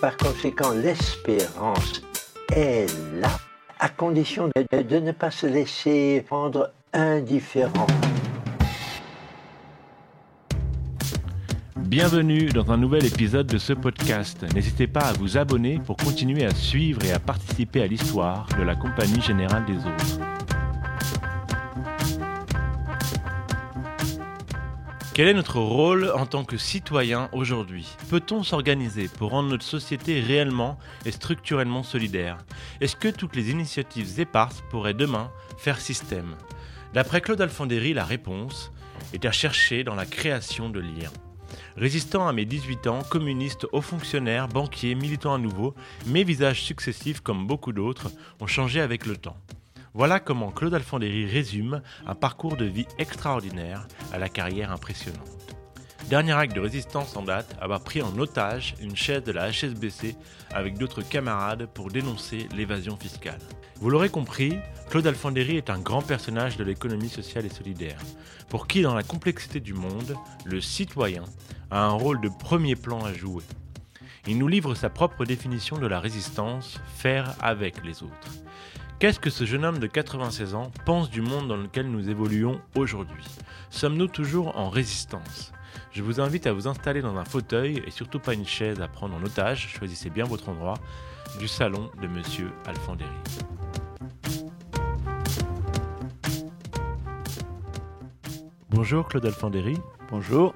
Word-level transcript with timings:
Par 0.00 0.16
conséquent, 0.16 0.72
l'espérance 0.72 2.00
est 2.56 2.86
là, 3.20 3.38
à 3.78 3.90
condition 3.90 4.48
de, 4.48 4.98
ne 4.98 5.12
pas 5.12 5.30
se 5.30 5.46
laisser 5.46 6.24
rendre 6.30 6.72
indifférent. 6.94 7.86
Bienvenue 11.76 12.46
dans 12.46 12.70
un 12.70 12.78
nouvel 12.78 13.04
épisode 13.04 13.46
de 13.46 13.58
ce 13.58 13.74
podcast. 13.74 14.46
N'hésitez 14.54 14.86
pas 14.86 15.00
à 15.00 15.12
vous 15.12 15.36
abonner 15.36 15.78
pour 15.84 15.98
continuer 15.98 16.46
à 16.46 16.54
suivre 16.54 17.04
et 17.04 17.12
à 17.12 17.18
participer 17.18 17.82
à 17.82 17.86
l'histoire 17.86 18.48
de 18.58 18.62
la 18.62 18.76
Compagnie 18.76 19.20
Générale 19.20 19.66
des 19.66 19.76
Autres. 19.76 20.39
Quel 25.12 25.26
est 25.26 25.34
notre 25.34 25.58
rôle 25.58 26.08
en 26.14 26.24
tant 26.24 26.44
que 26.44 26.56
citoyen 26.56 27.28
aujourd'hui? 27.32 27.96
Peut-on 28.10 28.44
s'organiser 28.44 29.08
pour 29.08 29.30
rendre 29.30 29.48
notre 29.48 29.64
société 29.64 30.20
réellement 30.20 30.78
et 31.04 31.10
structurellement 31.10 31.82
solidaire? 31.82 32.38
Est-ce 32.80 32.94
que 32.94 33.08
toutes 33.08 33.34
les 33.34 33.50
initiatives 33.50 34.20
éparses 34.20 34.62
pourraient 34.70 34.94
demain 34.94 35.32
faire 35.58 35.80
système? 35.80 36.36
D'après 36.94 37.20
Claude 37.20 37.40
Alfandéry, 37.40 37.92
la 37.92 38.04
réponse 38.04 38.70
est 39.12 39.24
à 39.24 39.32
chercher 39.32 39.82
dans 39.82 39.96
la 39.96 40.06
création 40.06 40.70
de 40.70 40.78
liens. 40.78 41.12
Résistant 41.76 42.28
à 42.28 42.32
mes 42.32 42.44
18 42.44 42.86
ans, 42.86 43.02
communiste, 43.02 43.66
haut 43.72 43.80
fonctionnaire, 43.80 44.46
banquier, 44.46 44.94
militant 44.94 45.34
à 45.34 45.38
nouveau, 45.38 45.74
mes 46.06 46.22
visages 46.22 46.62
successifs, 46.62 47.20
comme 47.20 47.48
beaucoup 47.48 47.72
d'autres, 47.72 48.12
ont 48.38 48.46
changé 48.46 48.80
avec 48.80 49.06
le 49.06 49.16
temps. 49.16 49.36
Voilà 49.92 50.20
comment 50.20 50.52
Claude 50.52 50.74
Alfandéry 50.74 51.26
résume 51.26 51.82
un 52.06 52.14
parcours 52.14 52.56
de 52.56 52.64
vie 52.64 52.86
extraordinaire 52.98 53.88
à 54.12 54.18
la 54.18 54.28
carrière 54.28 54.70
impressionnante. 54.70 55.56
Dernier 56.08 56.32
acte 56.32 56.54
de 56.54 56.60
résistance 56.60 57.16
en 57.16 57.22
date, 57.22 57.56
avoir 57.60 57.80
pris 57.80 58.00
en 58.00 58.16
otage 58.16 58.76
une 58.80 58.94
chaise 58.94 59.24
de 59.24 59.32
la 59.32 59.50
HSBC 59.50 60.14
avec 60.52 60.78
d'autres 60.78 61.02
camarades 61.02 61.66
pour 61.66 61.90
dénoncer 61.90 62.48
l'évasion 62.54 62.96
fiscale. 62.96 63.40
Vous 63.80 63.90
l'aurez 63.90 64.10
compris, 64.10 64.58
Claude 64.90 65.08
Alfandéry 65.08 65.56
est 65.56 65.70
un 65.70 65.80
grand 65.80 66.02
personnage 66.02 66.56
de 66.56 66.64
l'économie 66.64 67.08
sociale 67.08 67.46
et 67.46 67.50
solidaire, 67.50 67.98
pour 68.48 68.68
qui 68.68 68.82
dans 68.82 68.94
la 68.94 69.02
complexité 69.02 69.58
du 69.58 69.74
monde, 69.74 70.14
le 70.44 70.60
citoyen 70.60 71.24
a 71.72 71.84
un 71.84 71.92
rôle 71.92 72.20
de 72.20 72.28
premier 72.28 72.76
plan 72.76 73.04
à 73.04 73.12
jouer. 73.12 73.44
Il 74.28 74.38
nous 74.38 74.48
livre 74.48 74.74
sa 74.74 74.90
propre 74.90 75.24
définition 75.24 75.78
de 75.78 75.86
la 75.86 75.98
résistance, 75.98 76.78
faire 76.96 77.34
avec 77.40 77.84
les 77.84 78.02
autres. 78.04 78.28
Qu'est-ce 79.00 79.18
que 79.18 79.30
ce 79.30 79.46
jeune 79.46 79.64
homme 79.64 79.78
de 79.78 79.86
96 79.86 80.54
ans 80.54 80.70
pense 80.84 81.08
du 81.08 81.22
monde 81.22 81.48
dans 81.48 81.56
lequel 81.56 81.90
nous 81.90 82.10
évoluons 82.10 82.60
aujourd'hui? 82.76 83.24
Sommes-nous 83.70 84.08
toujours 84.08 84.58
en 84.58 84.68
résistance? 84.68 85.54
Je 85.90 86.02
vous 86.02 86.20
invite 86.20 86.46
à 86.46 86.52
vous 86.52 86.68
installer 86.68 87.00
dans 87.00 87.16
un 87.16 87.24
fauteuil 87.24 87.82
et 87.86 87.90
surtout 87.90 88.18
pas 88.18 88.34
une 88.34 88.46
chaise 88.46 88.82
à 88.82 88.88
prendre 88.88 89.14
en 89.14 89.22
otage, 89.22 89.68
choisissez 89.68 90.10
bien 90.10 90.26
votre 90.26 90.50
endroit, 90.50 90.74
du 91.38 91.48
salon 91.48 91.90
de 92.02 92.08
Monsieur 92.08 92.50
Alfandéry. 92.66 93.08
Bonjour 98.68 99.08
Claude 99.08 99.24
Alfandéry. 99.24 99.78
Bonjour. 100.10 100.54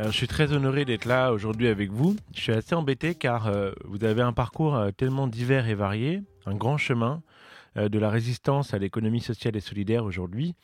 Alors, 0.00 0.10
je 0.10 0.16
suis 0.16 0.26
très 0.26 0.52
honoré 0.52 0.84
d'être 0.84 1.04
là 1.04 1.32
aujourd'hui 1.32 1.68
avec 1.68 1.92
vous. 1.92 2.16
Je 2.34 2.40
suis 2.40 2.52
assez 2.52 2.74
embêté 2.74 3.14
car 3.14 3.46
euh, 3.46 3.70
vous 3.84 4.02
avez 4.02 4.22
un 4.22 4.32
parcours 4.32 4.74
euh, 4.74 4.90
tellement 4.90 5.28
divers 5.28 5.68
et 5.68 5.74
varié, 5.74 6.22
un 6.44 6.56
grand 6.56 6.76
chemin 6.76 7.22
euh, 7.22 7.27
de 7.86 7.98
la 7.98 8.10
résistance 8.10 8.74
à 8.74 8.78
l'économie 8.78 9.20
sociale 9.20 9.56
et 9.56 9.60
solidaire 9.60 10.04
aujourd'hui. 10.04 10.54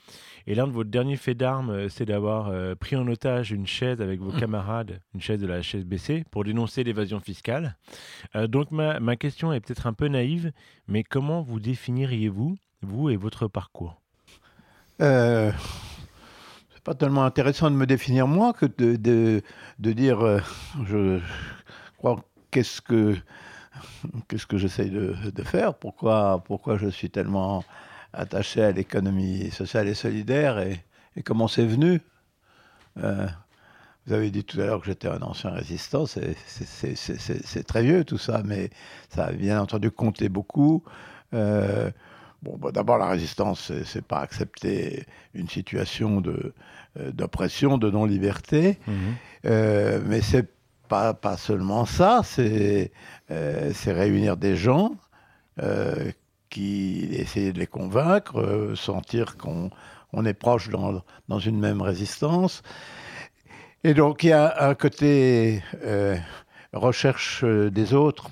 Et 0.46 0.54
l'un 0.54 0.66
de 0.66 0.72
vos 0.72 0.84
derniers 0.84 1.16
faits 1.16 1.38
d'armes, 1.38 1.70
euh, 1.70 1.88
c'est 1.88 2.04
d'avoir 2.04 2.48
euh, 2.48 2.74
pris 2.74 2.96
en 2.96 3.06
otage 3.08 3.50
une 3.52 3.66
chaise 3.66 4.00
avec 4.00 4.20
vos 4.20 4.32
camarades, 4.32 5.00
une 5.14 5.20
chaise 5.20 5.40
de 5.40 5.46
la 5.46 5.60
HSBC, 5.60 6.24
pour 6.30 6.44
dénoncer 6.44 6.84
l'évasion 6.84 7.20
fiscale. 7.20 7.76
Euh, 8.34 8.46
donc 8.46 8.70
ma, 8.70 9.00
ma 9.00 9.16
question 9.16 9.52
est 9.52 9.60
peut-être 9.60 9.86
un 9.86 9.92
peu 9.92 10.08
naïve, 10.08 10.52
mais 10.88 11.02
comment 11.02 11.42
vous 11.42 11.60
définiriez-vous, 11.60 12.56
vous 12.82 13.10
et 13.10 13.16
votre 13.16 13.48
parcours? 13.48 14.00
Euh, 15.00 15.50
c'est 16.74 16.82
pas 16.82 16.94
tellement 16.94 17.24
intéressant 17.24 17.70
de 17.70 17.76
me 17.76 17.86
définir 17.86 18.26
moi 18.26 18.52
que 18.52 18.66
de, 18.66 18.96
de, 18.96 19.42
de 19.78 19.92
dire, 19.92 20.20
euh, 20.20 20.40
je 20.86 21.20
crois, 21.96 22.22
qu'est-ce 22.50 22.80
que 22.80 23.16
qu'est-ce 24.28 24.46
que 24.46 24.56
j'essaye 24.58 24.90
de, 24.90 25.14
de 25.34 25.42
faire, 25.42 25.74
pourquoi, 25.74 26.42
pourquoi 26.44 26.76
je 26.78 26.88
suis 26.88 27.10
tellement 27.10 27.64
attaché 28.12 28.62
à 28.62 28.72
l'économie 28.72 29.50
sociale 29.50 29.88
et 29.88 29.94
solidaire 29.94 30.58
et, 30.58 30.84
et 31.16 31.22
comment 31.22 31.48
c'est 31.48 31.66
venu? 31.66 32.00
Euh, 33.02 33.26
vous 34.06 34.12
avez 34.12 34.30
dit 34.30 34.44
tout 34.44 34.60
à 34.60 34.66
l'heure 34.66 34.80
que 34.80 34.86
j'étais 34.86 35.08
un 35.08 35.22
ancien 35.22 35.50
résistant, 35.50 36.04
c'est- 36.06 36.36
très 37.66 37.82
vieux 37.82 38.04
tout 38.04 38.18
ça, 38.18 38.42
mais 38.44 38.70
ça 39.08 39.24
a 39.26 39.32
bien 39.32 39.60
entendu 39.60 39.90
compté 39.90 40.28
beaucoup. 40.28 40.82
Euh, 41.32 41.90
Bon, 42.42 42.58
bah, 42.58 42.72
d'abord, 42.72 42.98
la 42.98 43.08
résistance, 43.08 43.72
c'est- 43.84 44.02
pas 44.02 44.18
accepter 44.20 45.06
une 45.32 45.48
situation 45.48 46.20
de, 46.20 46.52
euh, 47.00 47.10
d'oppression, 47.10 47.78
de 47.78 47.90
non-liberté, 47.90 48.78
Euh, 49.46 50.00
mais 50.06 50.20
c'est 50.20 50.46
pas, 50.88 51.14
pas 51.14 51.36
seulement 51.36 51.84
ça, 51.84 52.22
c'est, 52.24 52.92
euh, 53.30 53.72
réunir 53.86 54.36
des 54.36 54.56
gens, 54.56 54.92
euh, 55.62 56.10
qui 56.50 57.08
essayer 57.12 57.52
de 57.52 57.58
les 57.58 57.66
convaincre, 57.66 58.40
euh, 58.40 58.76
sentir 58.76 59.36
qu'on 59.36 59.70
on 60.12 60.24
est 60.24 60.34
proche 60.34 60.68
dans, 60.68 61.02
dans 61.28 61.38
une 61.38 61.58
même 61.58 61.82
résistance. 61.82 62.62
Et 63.82 63.94
donc, 63.94 64.22
il 64.22 64.28
y 64.28 64.32
a 64.32 64.68
un 64.68 64.74
côté 64.74 65.62
euh, 65.84 66.16
recherche 66.72 67.44
des 67.44 67.94
autres. 67.94 68.30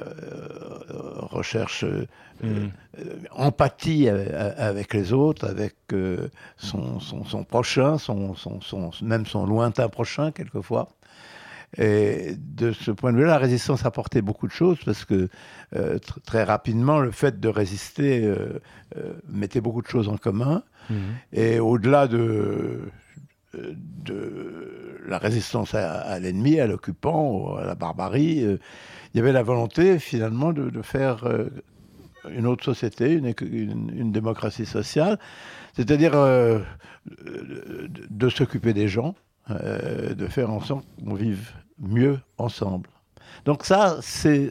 Euh, 0.00 0.04
recherche 1.30 1.84
euh, 1.84 2.06
Mhm. 2.42 2.70
euh, 2.98 3.02
empathie 3.30 4.08
avec 4.08 4.92
les 4.92 5.12
autres, 5.12 5.46
avec 5.48 5.76
son, 6.56 6.98
son, 7.00 7.24
son 7.24 7.44
prochain, 7.44 7.96
son, 7.96 8.34
même 9.02 9.24
son 9.24 9.46
lointain 9.46 9.88
prochain 9.88 10.32
quelquefois. 10.32 10.88
Et 11.78 12.34
de 12.38 12.72
ce 12.72 12.90
point 12.92 13.12
de 13.12 13.18
vue-là, 13.18 13.30
la 13.30 13.38
résistance 13.38 13.84
a 13.84 13.88
apporté 13.88 14.20
beaucoup 14.22 14.46
de 14.46 14.52
choses 14.52 14.78
parce 14.84 15.04
que 15.04 15.28
euh, 15.74 15.98
tr- 15.98 16.20
très 16.24 16.44
rapidement, 16.44 17.00
le 17.00 17.10
fait 17.10 17.40
de 17.40 17.48
résister 17.48 18.24
euh, 18.24 18.60
euh, 18.96 19.12
mettait 19.28 19.60
beaucoup 19.60 19.82
de 19.82 19.88
choses 19.88 20.08
en 20.08 20.16
commun. 20.16 20.62
Mhm. 20.90 20.96
Et 21.32 21.58
au-delà 21.60 22.06
de, 22.08 22.80
de 24.04 24.84
la 25.06 25.18
résistance 25.18 25.74
à, 25.74 26.18
l'ennemi, 26.18 26.60
à 26.60 26.66
l'occupant, 26.66 27.56
à 27.56 27.64
la 27.64 27.74
barbarie, 27.74 28.42
euh, 28.42 28.58
il 29.12 29.18
y 29.18 29.20
avait 29.20 29.32
la 29.32 29.42
volonté 29.42 29.98
finalement 29.98 30.52
de, 30.52 30.82
faire 30.82 31.24
euh, 31.24 31.48
une 32.30 32.46
autre 32.46 32.64
société, 32.64 33.12
une, 33.12 34.12
démocratie 34.12 34.66
sociale, 34.66 35.18
c'est-à-dire 35.74 36.12
euh, 36.14 36.58
de, 38.10 38.28
s'occuper 38.28 38.72
des 38.72 38.88
gens, 38.88 39.14
de 39.50 40.26
faire 40.26 40.50
en 40.50 40.60
sorte 40.60 40.86
qu'on 41.04 41.14
vive 41.14 41.52
mieux 41.78 42.18
ensemble. 42.38 42.88
Donc 43.44 43.64
ça, 43.64 43.98
c'est 44.00 44.50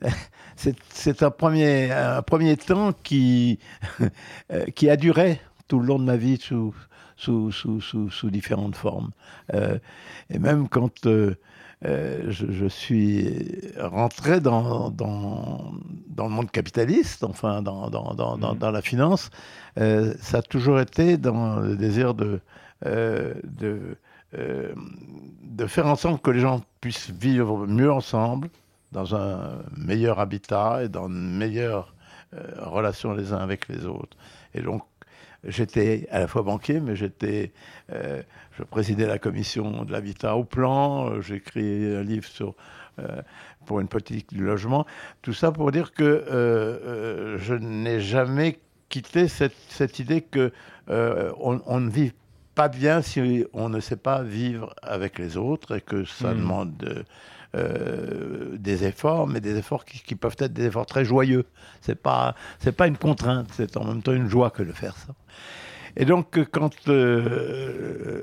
un 1.20 1.30
premier, 1.30 2.56
temps 2.56 2.92
qui, 3.02 3.58
qui 4.74 4.88
a 4.88 4.96
duré 4.96 5.40
tout 5.66 5.80
le 5.80 5.86
long 5.86 5.98
de 5.98 6.04
ma 6.04 6.16
vie 6.16 6.38
sous, 7.24 7.52
sous, 7.52 7.80
sous, 7.80 8.10
sous 8.10 8.30
différentes 8.30 8.76
formes. 8.76 9.10
Euh, 9.54 9.78
et 10.30 10.38
même 10.38 10.68
quand 10.68 11.06
euh, 11.06 11.34
euh, 11.84 12.24
je, 12.28 12.46
je 12.50 12.66
suis 12.66 13.72
rentré 13.78 14.40
dans, 14.40 14.90
dans, 14.90 15.72
dans 16.08 16.24
le 16.24 16.34
monde 16.36 16.50
capitaliste, 16.50 17.24
enfin 17.24 17.62
dans, 17.62 17.90
dans, 17.90 18.14
dans, 18.14 18.36
dans, 18.36 18.54
Mhm. 18.54 18.72
la 18.78 18.82
finance, 18.82 19.30
ça 19.76 20.38
a 20.38 20.42
toujours 20.42 20.78
été 20.80 21.16
dans 21.18 21.60
le 21.60 21.76
désir 21.76 22.14
de, 22.14 22.40
de, 22.84 23.96
de 24.32 25.66
faire 25.66 25.86
en 25.86 25.96
sorte 25.96 26.22
que 26.22 26.30
les 26.30 26.40
gens 26.40 26.60
puissent 26.80 27.10
vivre 27.10 27.66
mieux 27.66 27.92
ensemble, 27.92 28.48
dans 28.92 29.14
un 29.16 29.58
meilleur 29.76 30.20
habitat 30.20 30.84
et 30.84 30.88
dans 30.88 31.08
une 31.08 31.36
meilleure 31.36 31.94
relation 32.58 33.12
les 33.14 33.32
uns 33.32 33.42
avec 33.48 33.68
les 33.68 33.86
autres. 33.86 34.16
Et 34.54 34.62
donc, 34.62 34.82
j'étais 35.46 36.06
à 36.10 36.18
la 36.20 36.26
fois 36.26 36.42
banquier, 36.42 36.80
mais 36.80 36.96
j'étais, 36.96 37.52
euh, 37.92 38.22
je 38.58 38.62
présidais 38.62 39.06
la 39.06 39.18
commission 39.18 39.84
de 39.84 39.92
l'habitat 39.92 40.36
au 40.36 40.44
plan, 40.44 41.20
j'ai 41.20 41.36
écrit 41.36 41.94
un 41.96 42.02
livre 42.02 42.26
sur, 42.26 42.54
euh, 42.98 43.22
pour 43.66 43.80
une 43.80 43.88
politique 43.88 44.32
du 44.32 44.44
logement. 44.44 44.86
Tout 45.22 45.32
ça 45.34 45.52
pour 45.52 45.70
dire 45.72 45.92
que 45.92 46.04
euh, 46.04 47.38
je 47.38 47.54
n'ai 47.54 48.00
jamais 48.00 48.58
quitté 48.88 49.28
cette, 49.28 49.56
cette 49.68 49.98
idée 49.98 50.20
que 50.22 50.52
on, 50.88 51.60
on 51.66 51.80
ne 51.80 51.90
vit 51.90 52.12
pas 52.54 52.68
bien 52.68 53.02
si 53.02 53.44
on 53.52 53.68
ne 53.68 53.80
sait 53.80 53.96
pas 53.96 54.22
vivre 54.22 54.74
avec 54.82 55.18
les 55.18 55.36
autres 55.36 55.76
et 55.76 55.80
que 55.80 56.04
ça 56.04 56.34
Mhm. 56.34 56.38
demande 56.40 57.04
euh, 57.54 58.56
des 58.58 58.84
efforts, 58.84 59.26
mais 59.26 59.40
des 59.40 59.56
efforts 59.56 59.84
qui, 59.84 60.14
peuvent 60.14 60.36
être 60.38 60.52
des 60.52 60.66
efforts 60.66 60.86
très 60.86 61.04
joyeux. 61.04 61.44
C'est 61.80 62.00
pas 62.00 62.34
pas 62.76 62.86
une 62.86 62.96
contrainte, 62.96 63.48
c'est 63.52 63.76
en 63.76 63.84
même 63.84 64.02
temps 64.02 64.12
une 64.12 64.28
joie 64.28 64.50
que 64.50 64.62
de 64.62 64.72
faire 64.72 64.96
ça. 64.96 65.14
Et 65.96 66.04
donc 66.04 66.40
quand 66.50 66.72
euh, 66.88 68.22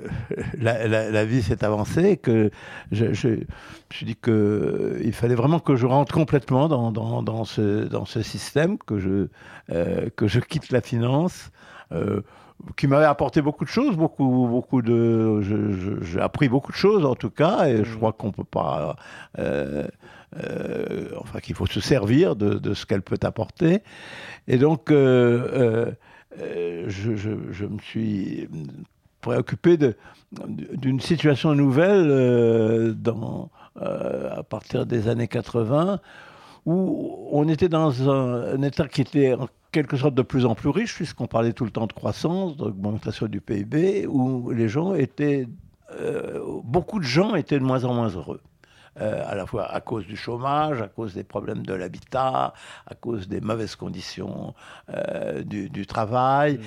la, 0.57 1.25
vie 1.25 1.41
s'est 1.41 1.63
avancée, 1.63 2.17
que 2.17 2.51
je, 2.91 3.13
je, 3.13 3.27
me 3.29 3.45
suis 3.91 4.05
dit 4.05 4.15
que 4.15 4.31
euh, 4.31 5.01
il 5.03 5.13
fallait 5.13 5.35
vraiment 5.35 5.59
que 5.59 5.75
je 5.75 5.85
rentre 5.85 6.13
complètement 6.13 6.67
dans, 6.67 6.91
dans, 6.91 7.45
ce, 7.45 7.85
dans 7.85 8.05
ce 8.05 8.21
système, 8.21 8.77
que 8.77 8.99
je, 8.99 9.27
euh, 9.71 10.09
que 10.15 10.27
je 10.27 10.39
quitte 10.39 10.71
la 10.71 10.81
finance. 10.81 11.51
Qui 12.77 12.87
m'avait 12.87 13.05
apporté 13.05 13.41
beaucoup 13.41 13.63
de 13.65 13.69
choses, 13.69 13.95
beaucoup, 13.95 14.47
beaucoup 14.47 14.81
de, 14.81 15.41
j'ai 16.01 16.19
appris 16.19 16.49
beaucoup 16.49 16.71
de 16.71 16.77
choses 16.77 17.05
en 17.05 17.15
tout 17.15 17.29
cas, 17.29 17.67
et 17.67 17.83
je 17.83 17.95
crois 17.95 18.13
qu'on 18.13 18.31
peut 18.31 18.43
pas, 18.43 18.95
euh, 19.39 19.87
euh, 20.43 21.09
enfin 21.19 21.39
qu'il 21.39 21.55
faut 21.55 21.65
se 21.65 21.79
servir 21.81 22.35
de, 22.35 22.55
de 22.55 22.73
ce 22.73 22.85
qu'elle 22.85 23.01
peut 23.01 23.17
apporter. 23.23 23.79
Et 24.47 24.57
donc, 24.57 24.91
euh, 24.91 25.91
je, 26.37 27.15
je- 27.15 27.51
je 27.51 27.65
me 27.65 27.79
suis 27.79 28.47
préoccupé 29.21 29.77
d'une 30.49 30.99
situation 30.99 31.53
nouvelle 31.55 32.93
dans, 32.95 33.49
à 33.79 34.43
partir 34.43 34.85
des 34.85 35.07
années 35.07 35.27
80, 35.27 35.99
où 36.65 37.27
on 37.31 37.47
était 37.47 37.69
dans 37.69 38.09
un, 38.09 38.61
état 38.61 38.87
qui 38.87 39.01
était 39.01 39.33
en 39.33 39.47
quelque 39.71 39.97
sorte 39.97 40.15
de 40.15 40.21
plus 40.21 40.45
en 40.45 40.55
plus 40.55 40.69
riche, 40.69 40.95
puisqu'on 40.95 41.27
parlait 41.27 41.53
tout 41.53 41.65
le 41.65 41.71
temps 41.71 41.87
de 41.87 41.93
croissance, 41.93 42.57
d'augmentation 42.57 43.27
du 43.27 43.41
PIB, 43.41 44.05
où 44.07 44.51
les 44.51 44.67
gens 44.67 44.93
étaient, 44.93 45.47
euh, 45.99 46.39
beaucoup 46.63 46.99
de 46.99 47.05
gens 47.05 47.35
étaient 47.35 47.59
de 47.59 47.63
moins 47.63 47.83
en 47.85 47.93
moins 47.93 48.09
heureux. 48.09 48.41
Euh, 48.99 49.23
à 49.25 49.35
la 49.35 49.45
fois 49.45 49.71
à 49.71 49.79
cause 49.79 50.05
du 50.05 50.17
chômage, 50.17 50.81
à 50.81 50.89
cause 50.89 51.13
des 51.13 51.23
problèmes 51.23 51.65
de 51.65 51.73
l'habitat, 51.73 52.53
à 52.85 52.93
cause 52.99 53.29
des 53.29 53.39
mauvaises 53.39 53.77
conditions 53.77 54.53
euh, 54.93 55.43
du, 55.43 55.69
du 55.69 55.85
travail. 55.87 56.59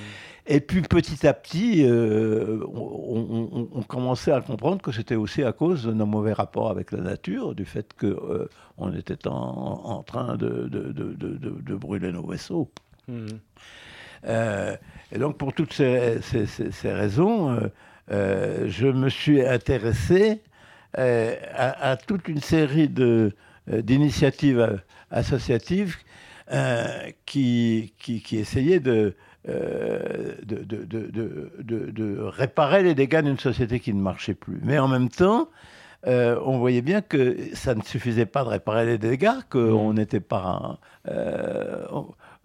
Et 0.46 0.60
puis 0.60 0.80
petit 0.80 1.26
à 1.26 1.34
petit, 1.34 1.84
euh, 1.84 2.64
on, 2.74 3.48
on- 3.52 3.68
on 3.74 3.82
commençait 3.82 4.32
à 4.32 4.40
comprendre 4.40 4.80
que 4.80 4.90
c'était 4.90 5.16
aussi 5.16 5.42
à 5.44 5.52
cause 5.52 5.84
de 5.84 5.92
nos 5.92 6.06
mauvais 6.06 6.32
rapports 6.32 6.70
avec 6.70 6.92
la 6.92 7.00
nature, 7.02 7.54
du 7.54 7.66
fait 7.66 7.92
que 7.92 8.06
euh, 8.06 8.48
on 8.78 8.90
était 8.94 9.28
en, 9.28 9.32
en 9.32 10.02
train 10.02 10.36
de, 10.36 10.48
de- 10.68 10.92
de- 10.92 11.12
de- 11.12 11.36
de- 11.36 11.60
de 11.60 11.74
brûler 11.74 12.10
nos 12.10 12.26
vaisseaux. 12.26 12.70
Euh, 14.26 14.76
et 15.12 15.18
donc, 15.18 15.36
pour 15.36 15.52
toutes 15.52 15.74
ces, 15.74 16.22
ces- 16.22 16.46
ces- 16.46 16.72
ces 16.72 16.92
raisons, 16.92 17.58
je 18.08 18.86
me 18.86 19.10
suis 19.10 19.44
intéressé 19.46 20.40
à, 20.96 21.90
à 21.90 21.96
toute 21.96 22.28
une 22.28 22.40
série 22.40 22.90
euh, 22.98 23.30
d'initiatives 23.68 24.60
euh, 24.60 24.76
associatives 25.10 25.96
euh, 26.52 27.10
qui, 27.26 27.94
qui, 27.98 28.20
qui 28.22 28.36
essayaient 28.38 28.80
de, 28.80 29.14
euh, 29.48 30.34
de, 30.44 30.62
de- 30.62 30.84
de- 31.90 32.20
réparer 32.20 32.82
les 32.82 32.94
dégâts 32.94 33.22
d'une 33.22 33.38
société 33.38 33.80
qui 33.80 33.92
ne 33.94 34.00
marchait 34.00 34.34
plus. 34.34 34.60
Mais 34.62 34.78
en 34.78 34.88
même 34.88 35.08
temps, 35.08 35.48
euh, 36.06 36.38
on 36.44 36.58
voyait 36.58 36.82
bien 36.82 37.00
que 37.00 37.38
ça 37.54 37.74
ne 37.74 37.82
suffisait 37.82 38.26
pas 38.26 38.44
de 38.44 38.50
réparer 38.50 38.84
les 38.86 38.98
dégâts, 38.98 39.40
qu'on 39.50 39.94
n'était 39.94 40.20
pas... 40.20 40.78
euh, 41.08 41.86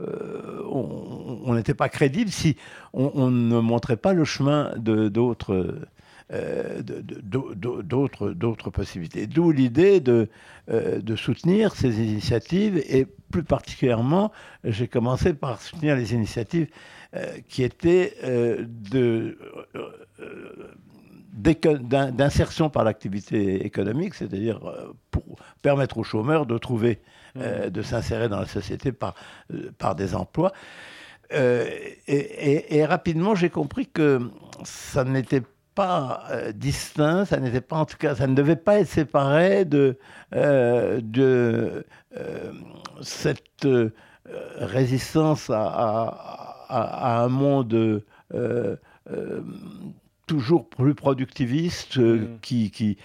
euh, 0.01 0.63
on 0.71 1.53
n'était 1.55 1.73
pas 1.73 1.89
crédible 1.89 2.31
si 2.31 2.55
on, 2.93 3.11
on 3.15 3.29
ne 3.31 3.59
montrait 3.59 3.97
pas 3.97 4.13
le 4.13 4.23
chemin 4.23 4.71
de 4.77 5.09
d'autres 5.09 5.75
euh, 6.31 6.81
d'autres 6.83 8.69
possibilités. 8.69 9.25
D'où 9.27 9.51
l'idée 9.51 9.99
de, 9.99 10.29
euh, 10.69 10.99
de 11.01 11.15
soutenir 11.15 11.75
ces 11.75 11.99
initiatives 12.01 12.77
et 12.87 13.05
plus 13.31 13.43
particulièrement, 13.43 14.31
j'ai 14.63 14.87
commencé 14.87 15.33
par 15.33 15.61
soutenir 15.61 15.95
les 15.95 16.13
initiatives 16.13 16.67
euh, 17.15 17.25
qui 17.47 17.63
étaient 17.63 18.13
de 18.23 19.37
d'insertion 21.33 22.69
par 22.69 22.83
l'activité 22.83 23.65
économique, 23.65 24.15
c'est-à-dire 24.15 24.59
pour 25.11 25.23
permettre 25.61 25.97
aux 25.97 26.03
chômeurs 26.03 26.45
de 26.45 26.57
trouver, 26.57 26.99
euh, 27.37 27.69
de 27.69 27.81
s'insérer 27.81 28.27
dans 28.29 28.39
la 28.39 28.45
société 28.47 28.91
par, 28.91 29.13
par 29.77 29.95
des 29.95 30.15
emplois. 30.15 30.51
Euh, 31.31 31.65
et, 32.07 32.15
et- 32.15 32.77
et 32.77 32.85
rapidement, 32.85 33.35
j'ai 33.35 33.49
compris 33.49 33.87
que 33.87 34.19
ça 34.63 35.03
n'était 35.03 35.43
pas 35.79 36.23
euh, 36.31 36.51
distinct, 36.51 37.25
ça 37.25 37.37
n'était 37.39 37.61
pas, 37.61 37.77
en 37.77 37.85
tout 37.85 37.97
cas, 37.97 38.15
ça 38.15 38.27
ne 38.27 38.35
devait 38.35 38.55
pas 38.57 38.79
être 38.79 38.87
séparé 38.89 39.65
de, 39.65 39.97
euh, 40.35 40.99
de 41.01 41.85
euh, 42.17 42.51
cette 43.01 43.65
euh, 43.65 43.91
résistance 44.57 45.49
à, 45.49 45.61
à- 45.61 47.17
à- 47.19 47.23
un 47.23 47.29
monde 47.29 47.73
euh, 47.73 48.01
euh, 49.11 49.41
toujours 50.29 50.69
plus 50.69 50.93
productiviste 50.93 51.99
qui, 52.41 52.69
qui, 52.69 52.97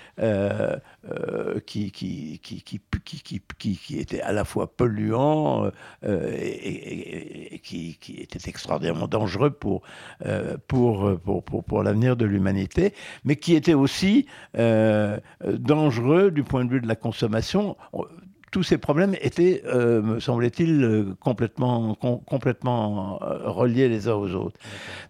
était 3.98 4.20
à 4.20 4.32
la 4.32 4.44
fois 4.44 4.76
polluant 4.76 5.70
euh, 6.04 6.36
et, 6.38 7.60
qui, 7.64 7.98
était 8.20 8.50
extraordinairement 8.50 9.08
dangereux 9.08 9.50
pour, 9.50 9.80
euh, 10.26 10.58
pour, 10.68 11.18
pour, 11.24 11.42
pour, 11.42 11.64
pour 11.64 11.82
l'avenir 11.82 12.14
de 12.16 12.26
l'humanité, 12.26 12.92
mais 13.24 13.36
qui 13.36 13.54
était 13.54 13.72
aussi 13.72 14.26
euh, 14.58 15.18
dangereux 15.46 16.30
du 16.30 16.42
point 16.44 16.66
de 16.66 16.70
vue 16.70 16.82
de 16.82 16.86
la 16.88 16.96
consommation. 16.96 17.78
On- 17.94 18.04
tous 18.50 18.62
ces 18.62 18.78
problèmes 18.78 19.16
étaient, 19.20 19.62
euh, 19.66 20.00
me 20.00 20.20
semblait-il, 20.20 20.84
euh, 20.84 21.14
complètement, 21.18 21.96
com- 21.96 22.20
complètement 22.24 23.18
reliés 23.18 23.88
les 23.88 24.06
uns 24.06 24.14
aux 24.14 24.30
autres. 24.34 24.56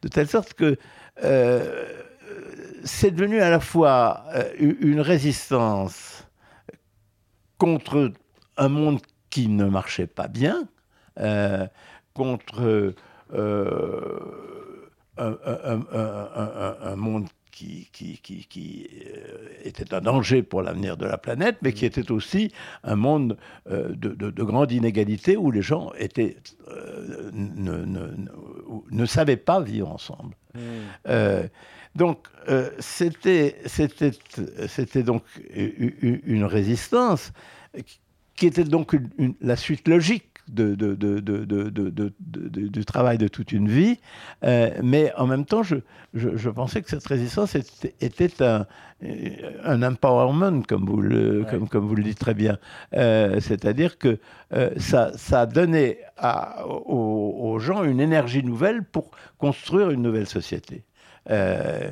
De 0.01 0.09
telle 0.09 0.29
sorte 0.29 0.55
que 0.55 0.79
euh, 1.23 1.85
c'est 2.85 3.11
devenu 3.11 3.41
à 3.41 3.51
la 3.51 3.61
fois 3.61 4.25
euh, 4.35 4.53
une 4.81 5.01
résistance 5.01 6.27
contre 7.59 8.13
un 8.57 8.69
monde 8.69 9.01
qui 9.31 9.49
ne 9.49 9.65
marchait 9.67 10.07
pas 10.07 10.29
bien, 10.29 10.69
euh, 11.19 11.67
contre 12.15 12.95
euh, 13.33 14.21
un, 15.17 15.37
un- 15.45 15.61
un- 15.65 15.87
un- 15.93 16.53
un- 16.57 16.77
un 16.93 16.97
monde 16.97 17.29
qui, 17.51 17.89
qui, 17.93 18.19
qui- 18.19 18.47
qui, 18.49 18.89
euh, 19.07 19.49
était 19.65 19.95
un 19.95 20.01
danger 20.01 20.43
pour 20.43 20.63
l'avenir 20.63 20.97
de 20.97 21.07
la 21.07 21.19
planète, 21.19 21.59
mais 21.63 21.73
qui 21.73 21.87
était 21.87 22.11
aussi 22.11 22.53
un 22.83 22.97
monde 22.97 23.37
euh, 23.71 23.91
de, 23.95 24.11
de- 24.11 24.31
de 24.31 24.43
grande 24.43 24.73
inégalité 24.73 25.37
où 25.37 25.51
les 25.53 25.63
gens 25.63 25.93
étaient, 25.99 26.37
euh, 26.69 27.31
ne, 27.33 27.85
ne- 27.85 28.07
ne- 28.17 28.29
ne 28.91 29.07
savaient 29.07 29.37
pas 29.37 29.61
vivre 29.61 29.91
ensemble. 29.91 30.35
Euh, 31.09 31.49
donc, 31.95 32.27
euh, 32.49 32.71
c'était, 32.79 33.57
donc 35.03 35.23
une 35.55 36.45
résistance 36.45 37.33
qui 38.37 38.47
était 38.47 38.65
donc 38.65 38.97
la 39.41 39.57
suite 39.57 39.87
logique 39.89 40.34
de, 40.49 40.75
de- 40.75 40.95
de- 40.95 42.69
du 42.69 42.85
travail 42.85 43.19
de 43.19 43.29
toute 43.29 43.53
une 43.53 43.69
vie. 43.69 43.99
Euh, 44.45 44.71
mais 44.83 45.13
en 45.17 45.27
même 45.27 45.45
temps, 45.45 45.63
je, 45.63 45.77
je- 46.13 46.37
je 46.37 46.51
pensais 46.51 46.83
que 46.83 46.91
cette 46.91 47.07
résistance 47.07 47.55
était, 47.55 47.95
était 48.01 48.43
un, 48.43 48.67
un 49.65 49.83
empowerment, 49.83 50.63
comme 50.67 50.85
vous 50.87 51.01
le, 51.01 51.41
Ouais. 51.41 51.47
comme, 51.51 51.69
comme 51.69 51.87
vous 51.87 51.95
le 51.95 52.03
dites 52.03 52.19
très 52.19 52.35
bien. 52.35 52.59
Euh, 52.95 53.41
c'est-à-dire 53.41 53.99
que 53.99 54.19
euh, 54.53 54.71
ça, 54.77 55.13
ça 55.17 55.43
a 55.43 55.47
donné 55.47 55.99
à- 56.17 56.67
aux, 56.67 57.37
aux 57.53 57.59
gens 57.59 57.83
une 57.85 58.01
énergie 58.01 58.43
nouvelle 58.43 58.85
pour 58.85 59.11
construire 59.39 59.91
une 59.91 60.03
nouvelle 60.03 60.27
société. 60.27 60.85
Euh, 61.31 61.91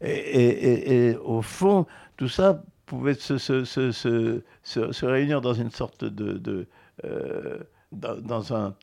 et, 0.00 0.08
et- 0.10 1.08
et- 1.10 1.16
au 1.16 1.40
fond, 1.42 1.86
tout 2.16 2.28
ça 2.28 2.62
pouvait 2.86 3.14
se, 3.14 3.38
se- 3.38 3.64
se- 3.64 3.92
se- 3.92 5.06
réunir 5.06 5.40
dans 5.40 5.54
une 5.54 5.70
sorte 5.70 6.04
de... 6.04 6.34
de, 6.34 6.66
euh, 7.04 7.58
dans, 7.94 8.52
un 8.54 8.74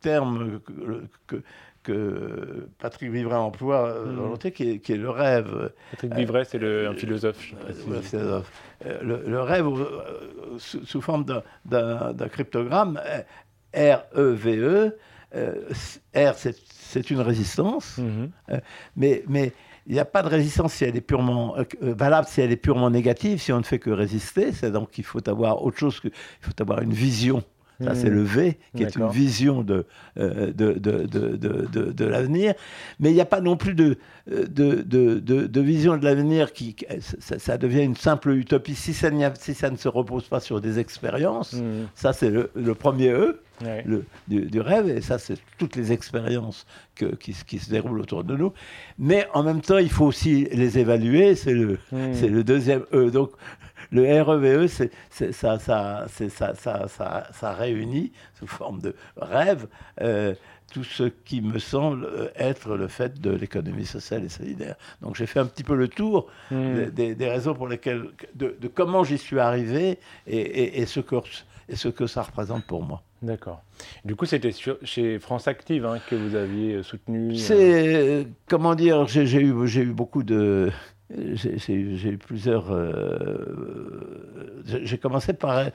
terme 0.00 0.60
que, 0.60 1.02
que- 1.26 1.42
que 1.82 2.68
Patrick 2.80 3.10
Vivray 3.12 3.36
emploie 3.38 3.86
euh, 3.86 4.06
Mhm. 4.06 4.16
volontiers, 4.16 4.50
qui 4.52 4.70
est, 4.70 4.78
qui 4.80 4.92
est 4.92 4.96
le 4.96 5.08
rêve. 5.10 5.70
Patrick 5.92 6.14
Vivray, 6.14 6.44
c'est 6.44 6.58
le- 6.58 6.88
un 6.88 6.94
philosophe. 6.94 7.40
je 7.40 7.54
Euh, 7.54 8.00
philosophe. 8.02 8.50
Euh, 8.84 8.98
le, 9.02 9.22
le 9.24 9.40
rêve 9.40 9.66
euh, 9.68 10.58
sous, 10.58 10.84
sous 10.84 11.00
forme 11.00 11.24
d'un- 11.64 12.28
cryptogramme, 12.28 13.00
euh, 13.06 13.22
R-E-V-E, 13.94 14.96
euh, 15.34 15.52
R, 16.14 16.34
c'est- 16.34 16.58
c'est 16.70 17.10
une 17.10 17.20
résistance, 17.20 17.98
Mhm. 17.98 18.30
mais, 18.96 19.22
mais 19.28 19.52
il 19.86 19.92
n'y 19.94 20.00
a 20.00 20.04
pas 20.04 20.22
de 20.22 20.28
résistance 20.28 20.72
si 20.74 20.84
elle 20.84 20.96
est 20.96 21.00
purement 21.00 21.56
euh, 21.56 21.64
euh, 21.82 21.94
valable, 21.96 22.26
si 22.26 22.40
elle 22.40 22.50
est 22.52 22.56
purement 22.56 22.90
négative, 22.90 23.40
si 23.40 23.52
on 23.52 23.58
ne 23.58 23.62
fait 23.64 23.78
que 23.78 23.90
résister. 23.90 24.50
C'est 24.52 24.70
donc 24.72 24.90
qu'il 24.90 25.04
faut 25.04 25.26
avoir 25.28 25.62
autre 25.62 25.78
chose 25.78 26.00
que. 26.00 26.08
Il 26.08 26.12
faut 26.40 26.60
avoir 26.60 26.80
une 26.82 26.92
vision. 26.92 27.42
Ça, 27.82 27.94
c'est 27.94 28.08
Mhm. 28.08 28.14
le 28.14 28.22
V, 28.22 28.58
qui 28.74 28.82
est 28.84 28.96
une 28.96 29.08
vision 29.10 29.62
de, 29.62 29.84
euh, 30.18 30.52
de, 30.52 30.72
de, 30.72 31.04
de, 31.06 31.92
de, 31.92 32.04
l'avenir. 32.06 32.54
Mais 33.00 33.10
il 33.10 33.14
n'y 33.14 33.20
a 33.20 33.26
pas 33.26 33.40
non 33.42 33.56
plus 33.56 33.74
de, 33.74 33.98
euh, 34.32 34.46
de, 34.46 34.76
de, 34.82 35.18
de, 35.18 35.46
de 35.46 35.60
vision 35.60 35.96
de 35.98 36.04
l'avenir 36.04 36.52
qui. 36.52 36.74
qui- 36.74 36.86
Ça, 37.20 37.58
devient 37.58 37.82
une 37.82 37.96
simple 37.96 38.30
utopie 38.30 38.74
si 38.74 38.94
ça, 38.94 39.10
ne 39.10 39.76
se 39.76 39.88
repose 39.88 40.24
pas 40.28 40.40
sur 40.40 40.60
des 40.60 40.78
expériences. 40.78 41.52
Mhm. 41.54 41.88
Ça, 41.94 42.12
c'est 42.12 42.30
le 42.30 42.74
premier 42.74 43.10
E 43.10 43.40
Ouais. 43.64 43.82
le- 43.86 44.04
du, 44.28 44.42
du 44.46 44.60
rêve, 44.60 44.88
et 44.88 45.00
ça, 45.00 45.18
c'est 45.18 45.38
toutes 45.58 45.76
les 45.76 45.90
expériences 45.92 46.66
que- 46.94 47.14
qui, 47.14 47.32
se- 47.32 47.44
qui 47.44 47.58
se 47.58 47.70
déroulent 47.70 48.00
autour 48.00 48.22
de 48.24 48.36
nous. 48.36 48.52
Mais 48.98 49.26
en 49.32 49.42
même 49.42 49.60
temps, 49.62 49.78
il 49.78 49.90
faut 49.90 50.04
aussi 50.06 50.46
les 50.52 50.78
évaluer, 50.78 51.34
c'est 51.34 51.54
le, 51.54 51.78
c'est 52.12 52.28
le 52.28 52.44
deuxième 52.44 52.84
E. 52.92 53.10
Donc, 53.10 53.30
le 53.92 54.22
REVE, 54.22 54.66
c'est, 54.66 54.90
c'est- 55.10 55.32
ça, 55.32 55.58
ça, 55.58 56.06
c'est- 56.10 56.28
ça, 56.28 56.54
ça, 56.54 56.86
ça, 56.88 57.28
ça 57.32 57.52
réunit 57.52 58.12
sous 58.38 58.46
forme 58.46 58.80
de 58.80 58.94
rêve 59.16 59.68
euh, 60.02 60.34
tout 60.72 60.82
ce 60.84 61.04
qui 61.04 61.40
me 61.40 61.58
semble 61.60 62.30
être 62.34 62.76
le 62.76 62.88
fait 62.88 63.20
de 63.20 63.30
l'économie 63.30 63.86
sociale 63.86 64.24
et 64.24 64.28
solidaire. 64.28 64.74
Donc, 65.00 65.14
j'ai 65.14 65.26
fait 65.26 65.38
un 65.38 65.46
petit 65.46 65.62
peu 65.62 65.76
le 65.76 65.86
tour 65.88 66.26
Mhm. 66.50 66.74
des, 66.74 66.90
des- 66.90 67.14
des 67.14 67.28
raisons 67.30 67.54
pour 67.54 67.68
lesquelles, 67.68 68.02
de, 68.34 68.56
de 68.60 68.68
comment 68.68 69.04
j'y 69.04 69.16
suis 69.16 69.38
arrivé 69.38 69.98
et, 70.26 70.36
et- 70.36 70.80
et 70.80 70.86
ce 70.86 70.98
que, 71.00 71.16
et 71.68 71.76
ce 71.76 71.88
que 71.88 72.06
ça 72.06 72.22
représente 72.22 72.64
pour 72.64 72.82
moi. 72.82 73.02
D'accord. 73.22 73.62
Du 74.04 74.14
coup, 74.14 74.26
c'était 74.26 74.52
chez 74.82 75.18
France 75.18 75.48
Active 75.48 75.84
hein, 75.86 75.98
que 76.08 76.14
vous 76.14 76.34
aviez 76.34 76.74
euh, 76.74 76.82
soutenu. 76.82 77.32
euh, 77.32 77.36
C'est, 77.36 77.96
euh, 77.96 78.24
comment 78.48 78.74
dire, 78.74 79.06
j'ai 79.06 79.22
eu, 79.40 79.66
j'ai 79.66 79.82
eu 79.82 79.92
beaucoup 79.92 80.22
de... 80.22 80.70
J'ai 81.08 81.76
eu 81.76 82.18
plusieurs... 82.18 82.72
euh, 82.72 84.62
j'ai 84.64 84.98
commencé 84.98 85.32
par, 85.32 85.70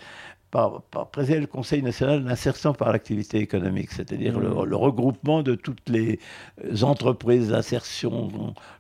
par, 0.51 0.81
par 0.91 1.08
présider 1.10 1.39
le 1.39 1.48
Conseil 1.48 1.81
national 1.81 2.24
d'insertion 2.24 2.74
par 2.74 2.91
l'activité 2.91 3.38
économique, 3.39 3.91
c'est-à-dire 3.91 4.38
Mmh. 4.38 4.41
le, 4.43 4.65
le 4.65 4.75
regroupement 4.75 5.41
de 5.43 5.55
toutes 5.55 5.88
les 5.89 6.20
euh, 6.63 6.84
entreprises 6.84 7.50
d'insertion, 7.50 8.29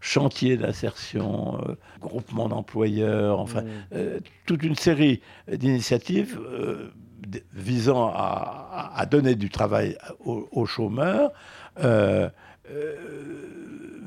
chantiers 0.01 0.57
d'insertion, 0.57 1.57
euh, 1.67 1.75
groupements 1.99 2.49
d'employeurs, 2.49 3.39
enfin, 3.39 3.61
Mhm. 3.61 3.69
euh, 3.93 4.19
toute 4.45 4.63
une 4.63 4.75
série 4.75 5.21
d'initiatives 5.51 6.39
euh, 6.39 6.91
visant 7.53 8.11
à, 8.13 9.05
donner 9.09 9.35
du 9.35 9.49
travail 9.49 9.97
aux, 10.25 10.47
aux 10.51 10.65
chômeurs, 10.65 11.31
euh, 11.83 12.29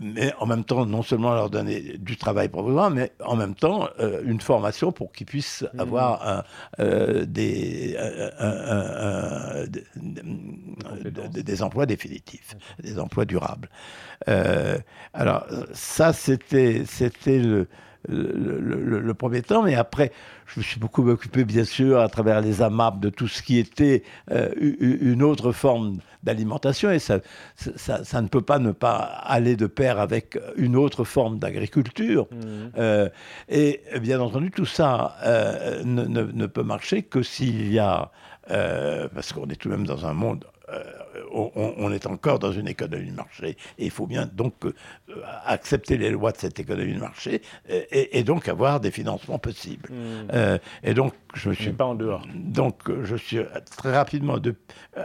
mais 0.04 0.32
en 0.38 0.46
même 0.46 0.64
temps, 0.64 0.84
non 0.86 1.02
seulement 1.02 1.32
leur 1.34 1.48
donner 1.50 1.96
du 1.98 2.16
travail 2.16 2.48
provisoire, 2.48 2.90
mais 2.90 3.12
en 3.24 3.36
même 3.36 3.54
temps 3.54 3.88
euh, 4.00 4.20
une 4.24 4.40
formation 4.40 4.92
pour 4.92 5.10
qu'ils 5.12 5.26
puissent 5.26 5.64
Mhm. 5.74 5.80
avoir 5.80 6.28
un, 6.28 6.44
euh, 6.80 7.24
des, 7.26 7.96
un- 7.98 8.30
un- 8.48 8.64
un- 8.76 9.62
un- 9.62 9.66
des- 9.66 11.28
des- 11.32 11.42
des 11.42 11.62
emplois 11.62 11.86
définitifs, 11.86 12.54
des 12.82 12.98
emplois 12.98 13.24
durables. 13.24 13.68
Euh, 14.28 14.78
alors, 15.14 15.46
ça, 15.72 16.12
c'était 16.12 16.84
c'était 16.86 17.38
le, 17.38 17.68
le, 18.08 18.60
le- 18.60 19.00
le 19.00 19.14
premier 19.14 19.42
temps, 19.42 19.62
mais 19.62 19.74
après, 19.74 20.12
je 20.46 20.60
me 20.60 20.64
suis 20.64 20.78
beaucoup 20.78 21.08
occupé, 21.08 21.44
bien 21.44 21.64
sûr, 21.64 22.00
à 22.00 22.08
travers 22.08 22.40
les 22.40 22.60
AMAP, 22.62 23.00
de 23.00 23.08
tout 23.10 23.28
ce 23.28 23.42
qui 23.42 23.58
était 23.58 24.02
euh, 24.30 24.50
une 24.58 25.22
autre 25.22 25.52
forme 25.52 25.98
d'alimentation, 26.22 26.90
et 26.90 26.98
ça, 26.98 27.18
ça, 27.56 28.04
ça 28.04 28.22
ne 28.22 28.28
peut 28.28 28.40
pas 28.40 28.58
ne 28.58 28.72
pas 28.72 28.96
aller 28.96 29.56
de 29.56 29.66
pair 29.66 29.98
avec 30.00 30.38
une 30.56 30.76
autre 30.76 31.04
forme 31.04 31.38
d'agriculture. 31.38 32.26
Mhm. 32.32 32.72
Euh, 32.78 33.08
et 33.48 33.80
bien 34.00 34.20
entendu, 34.20 34.50
tout 34.50 34.66
ça 34.66 35.16
euh, 35.24 35.82
ne, 35.84 36.04
ne- 36.04 36.32
ne 36.32 36.46
peut 36.46 36.62
marcher 36.62 37.02
que 37.02 37.22
s'il 37.22 37.70
y 37.72 37.78
a, 37.78 38.10
parce 38.48 39.32
qu'on 39.32 39.46
est 39.48 39.56
tout 39.56 39.68
de 39.70 39.74
même 39.76 39.86
dans 39.86 40.04
un 40.06 40.12
monde, 40.14 40.44
on, 41.32 41.50
on 41.76 41.92
est 41.92 42.06
encore 42.06 42.38
dans 42.38 42.52
une 42.52 42.68
économie 42.68 43.10
de 43.10 43.16
marché, 43.16 43.56
et 43.78 43.84
il 43.86 43.90
faut 43.90 44.06
bien 44.06 44.26
donc 44.32 44.54
euh, 44.64 44.72
accepter 45.46 45.96
les 45.96 46.10
lois 46.10 46.32
de 46.32 46.38
cette 46.38 46.58
économie 46.60 46.94
de 46.94 47.00
marché, 47.00 47.42
et, 47.68 48.18
et- 48.18 48.24
donc 48.24 48.48
avoir 48.48 48.80
des 48.80 48.90
financements 48.90 49.38
possibles. 49.38 49.88
Euh, 50.32 50.58
et 50.82 50.94
donc, 50.94 51.12
je 51.34 51.48
me 51.50 51.54
Mais 51.54 51.60
suis 51.60 51.72
pas 51.72 51.84
en 51.84 51.94
dehors. 51.94 52.26
donc, 52.34 52.88
euh, 52.88 53.04
je 53.04 53.16
suis 53.16 53.38
euh, 53.38 53.44
très 53.76 53.94
rapidement, 53.94 54.38
de, 54.38 54.54
euh, 54.96 55.02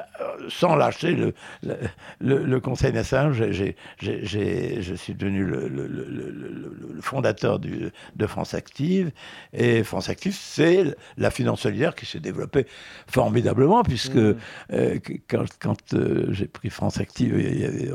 sans 0.50 0.76
lâcher 0.76 1.12
le, 1.12 1.34
le, 1.64 1.76
le- 2.20 2.44
le 2.46 2.60
Conseil 2.60 2.94
national, 2.94 3.34
j'ai- 3.34 3.76
je 4.02 4.94
suis 4.96 5.14
devenu 5.16 5.44
le, 5.46 5.70
fondateur 7.02 7.60
du- 7.60 7.90
de 8.16 8.28
France 8.28 8.54
Active. 8.54 9.12
Et 9.54 9.84
France 9.84 10.10
Active, 10.10 10.36
c'est 10.40 10.96
la 11.18 11.32
finance 11.32 11.62
solidaire 11.62 11.96
qui 11.96 12.06
s'est 12.06 12.20
développée 12.20 12.66
formidablement, 13.08 13.84
puisque 13.84 14.16
euh, 14.16 14.36
que- 14.70 15.14
quand, 15.28 15.46
quand, 15.60 15.94
euh, 15.94 15.99
j'ai 16.32 16.48
pris 16.48 16.70
France 16.70 17.00
Active, 17.00 17.34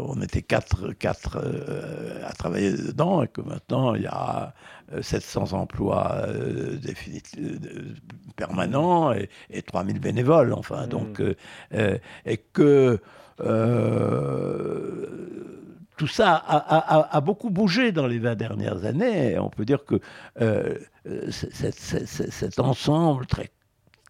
on 0.01 0.21
était 0.23 0.43
quatre, 0.43 0.93
quatre 0.93 1.39
euh, 1.43 2.21
à 2.27 2.33
travailler 2.33 2.73
dedans, 2.73 3.23
et 3.23 3.29
que 3.29 3.41
maintenant, 3.41 3.95
il 3.95 4.03
y 4.03 4.07
a 4.07 4.55
euh, 4.93 5.03
700 5.03 5.53
emplois 5.53 6.25
euh, 6.29 6.77
définitifs, 6.77 7.39
euh, 7.41 7.95
permanents 8.37 9.13
et, 9.13 9.29
et 9.51 9.63
3000 9.63 10.01
bénévoles, 10.01 10.53
enfin. 10.53 10.87
Mm. 10.87 10.89
Donc, 10.89 11.23
et 12.27 12.37
que 12.53 13.01
tout 15.97 16.07
ça 16.09 16.35
a, 16.35 16.57
a- 16.57 16.99
a- 17.01 17.17
a 17.17 17.21
beaucoup 17.21 17.51
bougé 17.51 17.93
dans 17.93 18.07
les 18.07 18.19
20 18.19 18.35
dernières 18.35 18.85
années. 18.85 19.39
On 19.39 19.49
peut 19.49 19.65
dire 19.65 19.85
que 19.85 20.01
euh, 20.41 20.75
cet 21.31 22.59
ensemble 22.59 23.27
très 23.27 23.51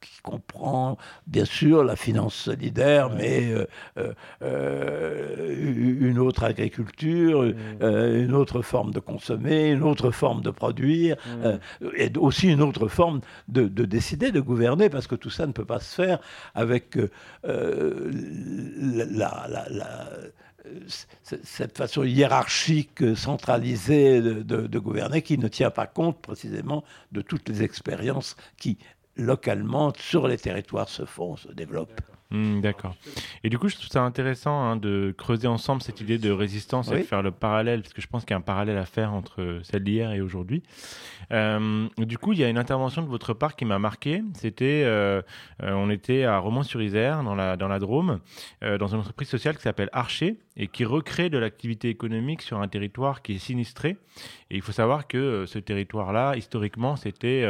qui 0.05 0.21
comprend 0.23 0.97
bien 1.27 1.45
sûr 1.45 1.83
la 1.83 1.97
finance 1.97 2.35
solidaire, 2.35 3.11
mais 3.11 3.51
euh, 3.53 3.67
euh, 3.99 4.13
euh, 4.43 6.09
une 6.11 6.19
autre 6.19 6.45
agriculture, 6.45 7.51
euh, 7.83 8.25
une 8.25 8.35
autre 8.35 8.63
forme 8.63 8.93
de 8.93 9.01
consommer, 9.01 9.71
une 9.71 9.83
autre 9.83 10.11
forme 10.11 10.43
de 10.43 10.51
produire, 10.51 11.17
et 11.97 12.11
aussi 12.19 12.49
une 12.53 12.63
autre 12.63 12.89
forme 12.89 13.21
de, 13.49 13.67
de 13.67 13.85
décider, 13.85 14.31
de 14.33 14.41
gouverner, 14.41 14.89
parce 14.91 15.07
que 15.07 15.15
tout 15.17 15.31
ça 15.31 15.47
ne 15.47 15.53
peut 15.53 15.65
pas 15.65 15.81
se 15.81 15.95
faire 15.95 16.19
avec 16.55 16.97
la, 17.45 19.47
la- 19.49 19.67
la- 19.71 20.09
c- 20.87 21.07
cette 21.43 21.77
façon 21.77 22.05
hiérarchique, 22.05 23.03
centralisée 23.17 24.21
de, 24.23 24.43
de- 24.43 24.67
de 24.67 24.79
gouverner 24.79 25.23
qui 25.23 25.39
ne 25.39 25.49
tient 25.49 25.71
pas 25.71 25.87
compte 25.87 26.21
précisément 26.21 26.85
de 27.13 27.21
toutes 27.21 27.49
les 27.49 27.63
expériences 27.63 28.37
qui 28.59 28.79
localement 29.17 29.93
sur 29.97 30.29
les 30.29 30.39
territoires 30.39 30.89
se 30.89 31.05
font, 31.05 31.37
se 31.37 31.49
développent. 31.53 32.01
Hmm, 32.35 32.61
D'accord. 32.61 32.97
Et 33.45 33.49
du 33.49 33.61
coup, 33.61 33.69
je 33.69 33.77
trouve 33.77 33.87
ça 33.87 34.03
intéressant 34.03 34.61
hein, 34.61 34.75
de 34.75 35.15
creuser 35.17 35.47
ensemble 35.47 35.83
cette 35.83 36.01
idée 36.01 36.19
de 36.19 36.33
résistance 36.33 36.91
et 36.91 36.99
de 36.99 37.03
faire 37.05 37.23
le 37.23 37.31
parallèle, 37.31 37.83
parce 37.83 37.95
que 37.95 38.03
je 38.03 38.09
pense 38.09 38.25
qu'il 38.25 38.33
y 38.33 38.35
a 38.35 38.39
un 38.39 38.41
parallèle 38.41 38.77
à 38.77 38.87
faire 38.87 39.13
entre 39.13 39.61
celle 39.63 39.85
d'hier 39.85 40.11
et 40.11 40.21
aujourd'hui. 40.21 40.65
Euh, 41.31 41.87
du 41.97 42.19
coup, 42.19 42.33
il 42.33 42.41
y 42.41 42.45
a 42.45 42.49
une 42.49 42.59
intervention 42.59 43.03
de 43.03 43.07
votre 43.07 43.35
part 43.35 43.55
qui 43.55 43.65
m'a 43.65 43.79
marqué. 43.79 44.25
C'était, 44.35 44.83
euh, 44.85 45.23
euh, 45.63 45.73
on 45.75 45.91
était 45.91 46.25
à 46.25 46.39
Romans-sur-Isère, 46.39 47.23
dans 47.23 47.37
la, 47.37 47.57
dans 47.57 47.69
la 47.69 47.79
Drôme, 47.79 48.19
dans 48.63 48.89
une 48.89 48.99
entreprise 48.99 49.29
sociale 49.29 49.57
qui 49.57 49.63
s'appelle 49.63 49.91
Archer 49.93 50.37
et 50.57 50.67
qui 50.67 50.85
recrée 50.85 51.31
de 51.31 51.39
l'activité 51.39 51.89
économique 51.89 52.43
sur 52.43 52.61
un 52.61 52.67
territoire 52.67 53.23
qui 53.23 53.35
est 53.35 53.39
sinistré. 53.39 53.97
Et 54.51 54.57
il 54.57 54.63
faut 54.63 54.73
savoir 54.73 55.07
que 55.07 55.45
ce 55.47 55.61
territoire-là, 55.61 56.35
historiquement, 56.37 56.97
c'était 56.97 57.47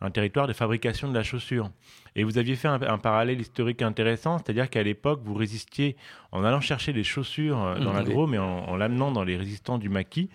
un 0.00 0.10
territoire 0.10 0.46
de 0.46 0.54
fabrication 0.54 1.08
de 1.08 1.14
la 1.14 1.22
chaussure. 1.22 1.70
Et 2.16 2.24
vous 2.24 2.38
aviez 2.38 2.56
fait 2.56 2.68
un, 2.68 2.80
un 2.82 2.98
parallèle 2.98 3.40
historique 3.40 3.82
intéressant, 3.82 4.38
c'est-à-dire 4.38 4.68
qu'à 4.68 4.82
l'époque, 4.82 5.20
vous 5.24 5.34
résistiez 5.34 5.96
en 6.30 6.44
allant 6.44 6.60
chercher 6.60 6.92
des 6.92 7.04
chaussures 7.04 7.58
euh, 7.62 7.78
dans 7.78 7.92
Mmh, 7.92 7.96
la 7.96 8.02
oui. 8.02 8.10
Drôme 8.10 8.34
et 8.34 8.38
en, 8.38 8.44
en 8.68 8.76
l'amenant 8.76 9.10
dans 9.12 9.24
les 9.24 9.36
résistants 9.36 9.78
du 9.78 9.88
maquis. 9.88 10.28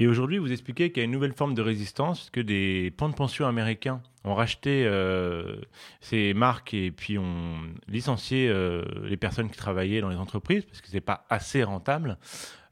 Et 0.00 0.06
aujourd'hui, 0.06 0.38
vous 0.38 0.52
expliquez 0.52 0.92
qu'il 0.92 0.98
y 0.98 1.02
a 1.02 1.04
une 1.06 1.10
nouvelle 1.10 1.32
forme 1.32 1.54
de 1.54 1.62
résistance, 1.62 2.30
que 2.30 2.40
des 2.40 2.92
plans 2.96 3.08
de 3.08 3.14
pension 3.14 3.46
américains 3.48 4.00
ont 4.24 4.34
racheté 4.34 4.84
euh, 4.86 5.56
ces 6.00 6.34
marques 6.34 6.72
et 6.72 6.92
puis 6.92 7.18
ont 7.18 7.56
licencié 7.88 8.48
euh, 8.48 8.84
les 9.04 9.16
personnes 9.16 9.50
qui 9.50 9.56
travaillaient 9.56 10.00
dans 10.00 10.08
les 10.10 10.16
entreprises 10.16 10.64
parce 10.66 10.80
que 10.82 10.88
c'est 10.88 11.00
pas 11.00 11.24
assez 11.30 11.64
rentable, 11.64 12.16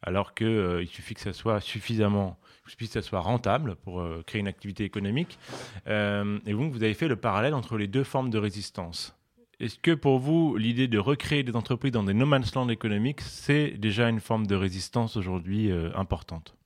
alors 0.02 0.34
qu'il 0.34 0.78
il 0.82 0.86
suffit 0.88 1.14
que 1.14 1.20
ça 1.20 1.32
soit 1.32 1.60
suffisamment, 1.60 2.38
que 2.74 2.86
ça 2.86 3.02
soit 3.02 3.20
rentable 3.20 3.76
pour 3.76 4.00
euh, 4.00 4.22
créer 4.26 4.40
une 4.40 4.48
activité 4.48 4.84
économique. 4.84 5.38
Euh, 5.86 6.38
et 6.46 6.52
donc, 6.52 6.72
vous 6.72 6.82
avez 6.82 6.94
fait 6.94 7.08
le 7.08 7.16
parallèle 7.16 7.54
entre 7.54 7.76
les 7.76 7.86
deux 7.86 8.04
formes 8.04 8.30
de 8.30 8.38
résistance. 8.38 9.14
Est-ce 9.60 9.78
que 9.78 9.92
pour 9.92 10.18
vous, 10.18 10.56
l'idée 10.56 10.88
de 10.88 10.98
recréer 10.98 11.42
des 11.42 11.56
entreprises 11.56 11.92
dans 11.92 12.02
des 12.02 12.12
no 12.12 12.26
man's 12.26 12.54
land 12.54 12.68
économiques, 12.68 13.20
c'est 13.20 13.70
déjà 13.78 14.08
une 14.08 14.20
forme 14.20 14.46
de 14.46 14.54
résistance 14.54 15.16
aujourd'hui 15.16 15.70
euh, 15.70 15.90
importante? 15.94 16.56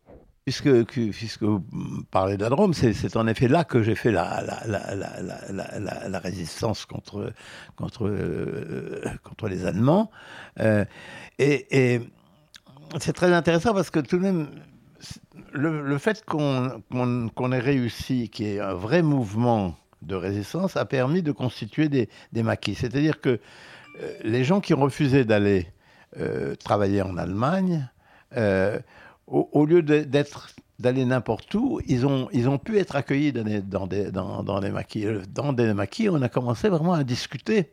Puisque, 0.45 0.85
puisque 0.87 1.43
vous 1.43 1.63
parlez 2.11 2.37
de 2.37 2.43
la 2.43 2.49
Drôme, 2.49 2.73
c'est 2.73 3.17
en 3.17 3.27
effet 3.29 3.47
là 3.47 3.63
que 3.63 3.83
j'ai 3.83 3.95
fait 3.95 4.11
la, 4.11 4.43
la, 4.43 4.97
la, 4.97 6.09
la, 6.09 6.19
résistance 6.19 6.87
contre, 6.87 7.33
contre, 7.77 8.11
contre 9.23 9.49
les 9.49 9.67
Allemands. 9.67 10.11
Et 11.39 12.01
c'est 12.99 13.13
très 13.13 13.33
intéressant 13.33 13.73
parce 13.73 13.91
que 13.91 14.01
tout 14.01 14.17
de 14.17 14.23
même, 14.23 14.49
le, 15.53 15.99
fait 15.99 16.25
qu'on 16.25 17.53
ait 17.53 17.59
réussi, 17.59 18.29
qu'il 18.29 18.47
y 18.47 18.57
ait 18.57 18.61
un 18.61 18.75
vrai 18.75 19.03
mouvement 19.03 19.77
de 20.03 20.15
résistance, 20.15 20.77
a 20.77 20.85
permis 20.85 21.23
de 21.23 21.33
constituer 21.33 21.89
des, 21.89 22.09
maquis. 22.43 22.75
C'est-à-dire 22.75 23.21
que 23.21 23.41
euh, 24.01 24.13
les 24.23 24.45
gens 24.45 24.61
qui 24.61 24.75
refusaient 24.75 25.25
d'aller 25.25 25.67
euh, 26.19 26.55
travailler 26.57 27.03
en 27.03 27.17
Allemagne, 27.17 27.89
euh, 28.37 28.79
au, 29.27 29.65
lieu 29.65 29.83
d'être 29.83 30.51
d'aller 30.79 31.05
n'importe 31.05 31.55
où, 31.55 31.81
ils 31.87 32.07
ont, 32.07 32.59
pu 32.59 32.79
être 32.79 32.97
accueillis 32.97 33.33
dans 33.33 33.87
des, 33.87 34.71
maquis. 34.73 35.07
Dans 35.29 35.53
des 35.53 35.75
maquis, 35.75 36.09
on 36.09 36.23
a 36.23 36.29
commencé 36.29 36.69
vraiment 36.71 36.95
à 36.95 37.05
discuter. 37.05 37.71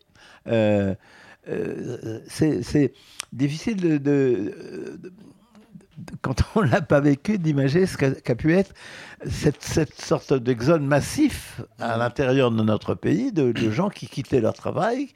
c'est 2.27 2.93
difficile 3.31 4.01
de, 4.01 4.99
quand 6.21 6.35
on 6.55 6.61
l'a 6.61 6.81
pas 6.81 6.99
vécu, 6.99 7.37
d'imaginer 7.37 7.85
ce 7.85 7.97
qu'a 7.97 8.35
pu 8.35 8.53
être 8.53 8.73
cette, 9.25 9.63
cette 9.63 9.99
sorte 9.99 10.33
d'exode 10.33 10.81
massif 10.81 11.61
à 11.79 11.97
l'intérieur 11.97 12.51
de 12.51 12.63
notre 12.63 12.93
pays 12.93 13.31
de, 13.31 13.53
gens 13.71 13.89
qui 13.89 14.07
quittaient 14.07 14.41
leur 14.41 14.53
travail, 14.53 15.09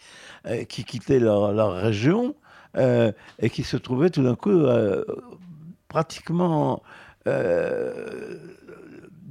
euh, 0.48 0.64
qui 0.64 0.84
quittaient 0.84 1.20
leur, 1.20 1.54
leur 1.54 1.74
région 1.74 2.36
euh, 2.78 3.12
et 3.40 3.50
qui 3.50 3.64
se 3.64 3.78
trouvaient 3.78 4.10
tout 4.10 4.24
d'un 4.24 4.36
coup 4.36 4.50
euh, 4.50 5.04
pratiquement 5.88 6.82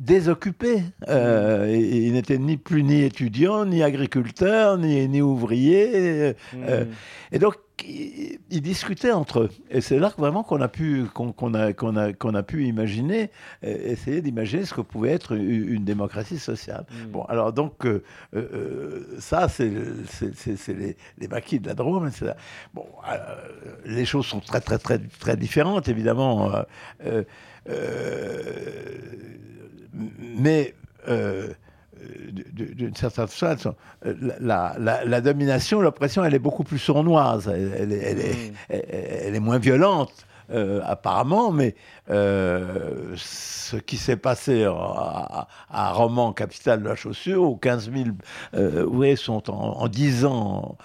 désoccupés. 0.00 0.82
Euh, 1.08 1.76
il 1.78 2.12
n'était 2.12 2.38
ni 2.38 2.56
plus 2.56 2.82
ni 2.82 3.02
étudiant, 3.02 3.64
ni 3.64 3.82
agriculteur, 3.82 4.78
ni, 4.78 5.06
ni 5.08 5.20
ouvrier. 5.20 5.90
Euh, 5.94 6.32
hmm. 6.84 6.88
et 7.32 7.38
donc, 7.38 7.56
ils 7.84 8.60
discutaient 8.60 9.12
entre 9.12 9.40
eux. 9.40 9.50
Et 9.70 9.80
c'est 9.80 9.98
là 9.98 10.12
vraiment 10.18 10.42
qu'on 10.42 10.60
a 10.60 10.68
pu, 10.68 11.04
qu'on, 11.14 11.54
a, 11.54 11.72
qu'on 11.72 11.96
a, 11.96 12.12
qu'on 12.12 12.34
a 12.34 12.42
pu 12.42 12.64
imaginer, 12.66 13.30
euh, 13.64 13.76
essayer 13.92 14.20
d'imaginer 14.20 14.64
ce 14.64 14.74
que 14.74 14.80
pouvait 14.80 15.10
être 15.10 15.36
une, 15.36 15.84
démocratie 15.84 16.38
sociale. 16.38 16.84
Hmm. 16.90 17.10
Bon, 17.10 17.24
alors 17.24 17.52
donc, 17.52 17.86
ça, 19.18 19.48
c'est, 19.48 19.70
les, 20.68 20.96
les, 21.18 21.28
maquis 21.28 21.58
de 21.58 21.68
la 21.68 21.74
Drôme. 21.74 22.10
Bon, 22.74 22.86
les 23.84 24.04
choses 24.04 24.26
sont 24.26 24.40
très, 24.40 24.60
très, 24.60 24.78
très, 24.78 24.98
très 24.98 25.36
différentes, 25.36 25.88
évidemment 25.88 26.52
mais 29.94 30.74
euh, 31.08 31.52
d'une 32.52 32.94
certaine 32.96 33.28
façon, 33.28 33.74
la, 34.40 34.76
la, 34.78 35.20
domination, 35.20 35.80
l'oppression, 35.80 36.24
elle 36.24 36.34
est 36.34 36.38
beaucoup 36.38 36.64
plus 36.64 36.78
sournoise, 36.78 37.48
elle, 37.48 37.92
elle, 37.92 38.20
est, 38.20 38.52
elle 38.68 39.34
est, 39.34 39.40
moins 39.40 39.58
violente. 39.58 40.12
Euh, 40.52 40.80
apparemment, 40.84 41.52
mais 41.52 41.76
euh, 42.10 43.14
ce 43.14 43.76
qui 43.76 43.96
s'est 43.96 44.16
passé 44.16 44.64
à, 44.64 45.46
à, 45.70 45.92
Romans, 45.92 46.32
capitale 46.32 46.82
de 46.82 46.88
la 46.88 46.96
chaussure, 46.96 47.44
où 47.44 47.56
15 47.56 47.92
000 47.92 48.84
ouvriers 48.84 49.14
sont 49.14 49.48
en, 49.48 49.86
10 49.86 50.24
ans 50.24 50.76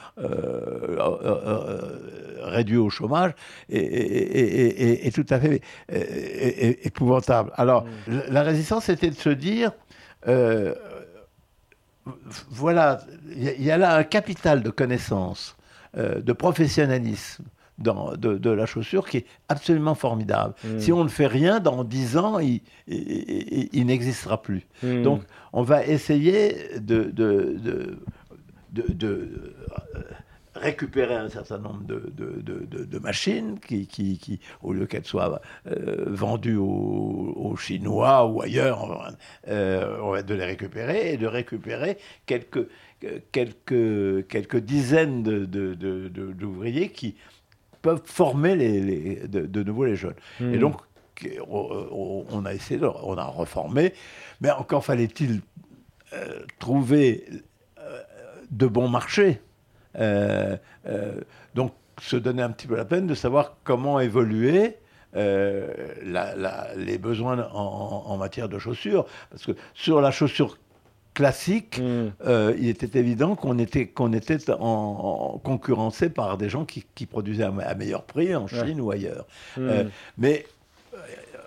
réduits 2.44 2.78
au 2.78 2.92
chômage, 2.92 3.32
est, 3.70 5.16
tout 5.16 5.26
à 5.32 5.40
fait 5.40 5.62
épouvantable. 5.90 7.52
Alors, 7.56 7.86
mm. 8.08 8.20
la 8.30 8.44
résistance, 8.44 8.84
c'était 8.86 9.10
de 9.10 9.16
se 9.16 9.30
dire, 9.30 9.72
euh, 10.28 10.74
voilà, 12.50 13.02
il 13.36 13.64
y, 13.64 13.72
a 13.72 13.78
là 13.78 13.96
un 13.96 14.04
capital 14.04 14.62
de 14.62 14.70
connaissances, 14.70 15.56
euh, 15.98 16.22
de 16.22 16.34
professionnalisme, 16.34 17.46
dans, 17.78 18.16
de, 18.16 18.50
la 18.50 18.66
chaussure 18.66 19.08
qui 19.10 19.18
est 19.18 19.26
absolument 19.50 19.96
formidable. 19.96 20.54
Hmm. 20.64 20.80
Si 20.80 20.94
on 20.94 21.04
ne 21.04 21.10
fait 21.10 21.28
rien, 21.28 21.60
dans 21.60 21.84
dix 21.84 22.18
ans, 22.18 22.40
il, 22.40 22.62
il, 22.88 23.86
n'existera 23.86 24.42
plus. 24.42 24.66
Hmm. 24.82 25.02
Donc, 25.02 25.24
on 25.52 25.64
va 25.64 25.86
essayer 25.86 26.80
de, 26.80 27.04
de, 27.04 27.60
de 28.72 29.56
récupérer 30.56 31.16
un 31.16 31.30
certain 31.30 31.58
nombre 31.58 31.84
de, 31.84 32.12
de, 32.16 33.00
machines 33.00 33.60
qui, 33.60 33.88
qui, 33.88 34.40
au 34.64 34.74
lieu 34.74 34.86
qu'elles 34.86 35.06
soient 35.06 35.42
euh, 35.68 36.06
vendues 36.08 36.58
aux, 36.58 37.56
Chinois 37.58 38.26
ou 38.26 38.42
ailleurs, 38.42 39.14
euh, 39.48 39.98
on 40.02 40.12
va 40.12 40.24
de 40.24 40.34
les 40.34 40.46
récupérer 40.46 41.14
et 41.14 41.18
de 41.18 41.28
récupérer 41.28 41.98
quelques, 42.26 42.68
quelques, 43.32 44.28
quelques 44.28 44.58
dizaines 44.58 45.24
d'ouvriers 45.24 46.90
qui 46.90 47.16
peuvent 47.82 48.02
former 48.06 48.56
les, 48.56 49.28
de, 49.28 49.64
nouveau 49.64 49.86
les 49.86 49.96
jeunes. 49.96 50.16
Et 50.40 50.44
hmm. 50.44 50.60
donc, 50.60 50.82
on, 51.48 52.46
a 52.46 52.54
essayé, 52.54 52.82
on 52.84 53.18
a 53.18 53.26
reformé, 53.26 53.94
mais 54.42 54.52
encore 54.52 54.84
fallait-il 54.84 55.42
euh, 56.14 56.40
trouver 56.60 57.26
de 58.52 58.68
bons 58.68 58.90
marchés. 58.90 59.40
Euh, 60.00 60.58
euh, 60.88 61.22
donc, 61.54 61.74
se 62.02 62.16
donner 62.18 62.42
un 62.42 62.52
petit 62.52 62.68
peu 62.68 62.76
la 62.76 62.86
peine 62.86 63.08
de 63.08 63.16
savoir 63.16 63.58
comment 63.64 64.00
évoluer 64.00 64.76
euh, 65.16 65.68
les 66.76 66.98
besoins 66.98 67.50
en, 67.54 68.18
matière 68.18 68.50
de 68.50 68.60
chaussures. 68.60 69.06
Parce 69.30 69.46
que 69.46 69.54
sur 69.74 70.02
la 70.02 70.12
chaussure 70.12 70.58
classique, 71.14 71.80
mm. 71.80 72.54
il 72.58 72.68
était 72.68 73.00
évident 73.00 73.36
qu'on 73.36 73.58
était, 73.60 73.88
qu'on 73.88 74.12
était 74.12 74.52
en, 74.52 75.40
concurrencé 75.42 76.10
par 76.10 76.38
des 76.38 76.50
gens 76.50 76.66
qui, 76.66 77.06
produisaient 77.06 77.46
à, 77.46 77.76
meilleur 77.76 78.04
prix 78.04 78.36
en 78.36 78.48
Chine 78.48 78.82
ou 78.82 78.92
ailleurs. 78.92 79.26
Mm. 79.56 79.84
mais 80.18 80.46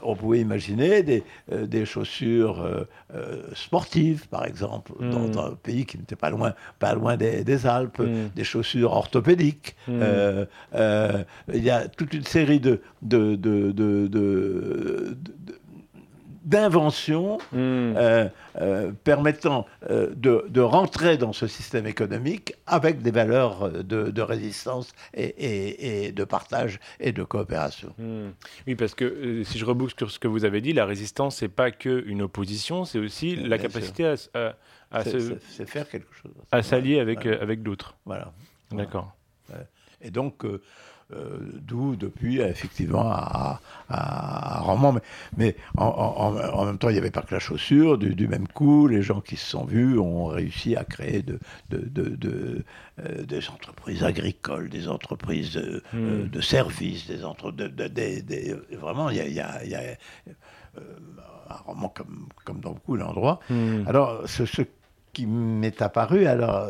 on 0.03 0.15
pouvait 0.15 0.41
imaginer 0.41 1.03
des, 1.03 1.23
euh, 1.53 1.67
des 1.67 1.85
chaussures 1.85 2.61
euh, 2.61 2.85
euh, 3.15 3.43
sportives, 3.55 4.29
par 4.29 4.45
exemple, 4.45 4.93
dans, 5.01 5.29
hmm. 5.29 5.53
un 5.53 5.55
pays 5.55 5.87
qui 5.87 5.99
n'était 5.99 6.17
pas 6.17 6.31
loin, 6.31 6.55
pas 6.79 6.95
loin 6.95 7.17
des, 7.17 7.67
Alpes, 7.67 7.99
hmm. 7.99 8.29
des 8.35 8.45
chaussures 8.45 8.93
orthopédiques. 8.93 9.77
Hmm. 9.87 10.01
il 11.53 11.63
y 11.63 11.71
a 11.71 11.89
toute 11.89 12.15
une 12.15 12.25
série 12.25 12.61
de, 12.61 12.81
de, 13.03 13.37
de, 13.37 13.73
de 13.73 14.09
d'invention 16.49 17.37
hmm. 17.53 17.57
euh, 17.57 18.29
euh, 18.57 18.91
permettant 19.05 19.67
euh, 19.91 20.11
de, 20.15 20.61
rentrer 20.61 21.19
dans 21.19 21.33
ce 21.35 21.47
système 21.47 21.87
économique 21.87 22.55
avec 22.67 23.03
des 23.03 23.11
valeurs 23.11 23.71
de, 23.71 24.23
résistance 24.23 24.93
et, 25.15 26.11
de 26.13 26.25
partage 26.25 26.81
et 27.01 27.13
de 27.13 27.23
coopération. 27.23 27.95
Hmm. 27.99 28.31
Oui, 28.67 28.75
parce 28.75 28.95
que 28.95 29.43
si 29.45 29.59
je 29.59 29.65
reboucle 29.65 29.95
sur 29.99 30.11
ce 30.11 30.19
que 30.19 30.27
vous 30.27 30.45
avez 30.45 30.61
dit, 30.61 30.73
la 30.73 30.87
résistance, 30.87 31.37
c'est 31.37 31.49
pas 31.49 31.71
qu'une 31.71 32.23
opposition, 32.23 32.85
c'est 32.85 32.99
aussi 32.99 33.37
la 33.37 33.59
capacité 33.59 34.07
à, 34.07 34.57
à, 34.91 35.05
se, 35.05 35.37
faire 35.67 35.89
quelque 35.89 36.13
chose. 36.15 36.33
À 36.51 36.63
s'allier 36.63 36.99
avec, 36.99 37.27
avec 37.27 37.63
d'autres. 37.63 37.95
Voilà. 38.07 38.33
D'accord. 38.73 39.15
Et 40.01 40.11
donc, 40.11 40.45
euh, 41.15 41.39
d'où 41.63 41.97
depuis 41.97 42.41
effectivement 42.41 43.11
à, 43.11 43.61
à, 43.89 44.61
Romans. 44.61 44.93
Mais, 44.93 45.01
mais 45.39 45.57
en, 45.79 46.65
même 46.67 46.77
temps, 46.77 46.91
il 46.91 46.93
n'y 46.93 46.99
avait 46.99 47.11
pas 47.11 47.23
que 47.23 47.35
la 47.35 47.41
chaussure. 47.41 47.97
Du, 47.97 48.29
même 48.29 48.47
coup, 48.47 48.87
les 48.89 49.01
gens 49.01 49.23
qui 49.23 49.37
se 49.37 49.47
sont 49.47 49.65
vus 49.65 49.99
ont 49.99 50.27
réussi 50.27 50.77
à 50.77 50.85
créer 50.85 51.23
de, 51.23 51.39
de, 51.71 52.65
euh, 53.01 53.25
des 53.25 53.49
entreprises 53.49 54.05
agricoles, 54.05 54.69
des 54.69 54.87
entreprises 54.89 55.55
de, 55.55 55.83
hmm. 55.95 56.43
services, 56.43 57.07
des 57.07 57.25
entreprises. 57.25 57.73
vraiment, 58.73 59.09
il 59.09 59.17
y 59.17 59.41
a, 59.41 59.65
y 59.65 59.75
a, 59.75 59.81
euh, 60.77 60.81
un 61.49 61.89
comme, 61.89 62.29
comme 62.45 62.61
dans 62.61 62.73
beaucoup 62.73 62.99
d'endroits. 62.99 63.41
Hmm. 63.49 63.85
Alors, 63.87 64.29
ce, 64.29 64.45
ce 64.45 64.61
qui 65.13 65.27
m'est 65.27 65.83
apparu 65.83 66.27
alors 66.27 66.69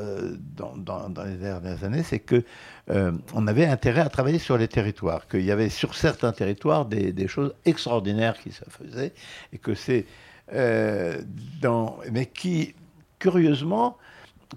dans, 0.56 0.76
dans, 0.76 1.08
dans, 1.08 1.24
les 1.24 1.36
dernières 1.36 1.84
années, 1.84 2.02
c'est 2.02 2.18
que 2.18 2.44
euh, 2.90 3.12
on 3.34 3.46
avait 3.46 3.66
intérêt 3.66 4.00
à 4.00 4.08
travailler 4.08 4.38
sur 4.38 4.56
les 4.56 4.68
territoires, 4.68 5.28
qu'il 5.28 5.44
y 5.44 5.50
avait 5.50 5.68
sur 5.68 5.94
certains 5.94 6.32
territoires 6.32 6.86
des, 6.86 7.28
choses 7.28 7.54
extraordinaires 7.64 8.38
qui 8.38 8.50
se 8.50 8.64
faisaient, 8.68 9.12
et 9.52 9.58
que 9.58 9.74
c'est 9.74 10.06
euh, 10.54 11.20
dans, 11.60 11.98
mais 12.10 12.26
qui 12.26 12.74
curieusement 13.18 13.98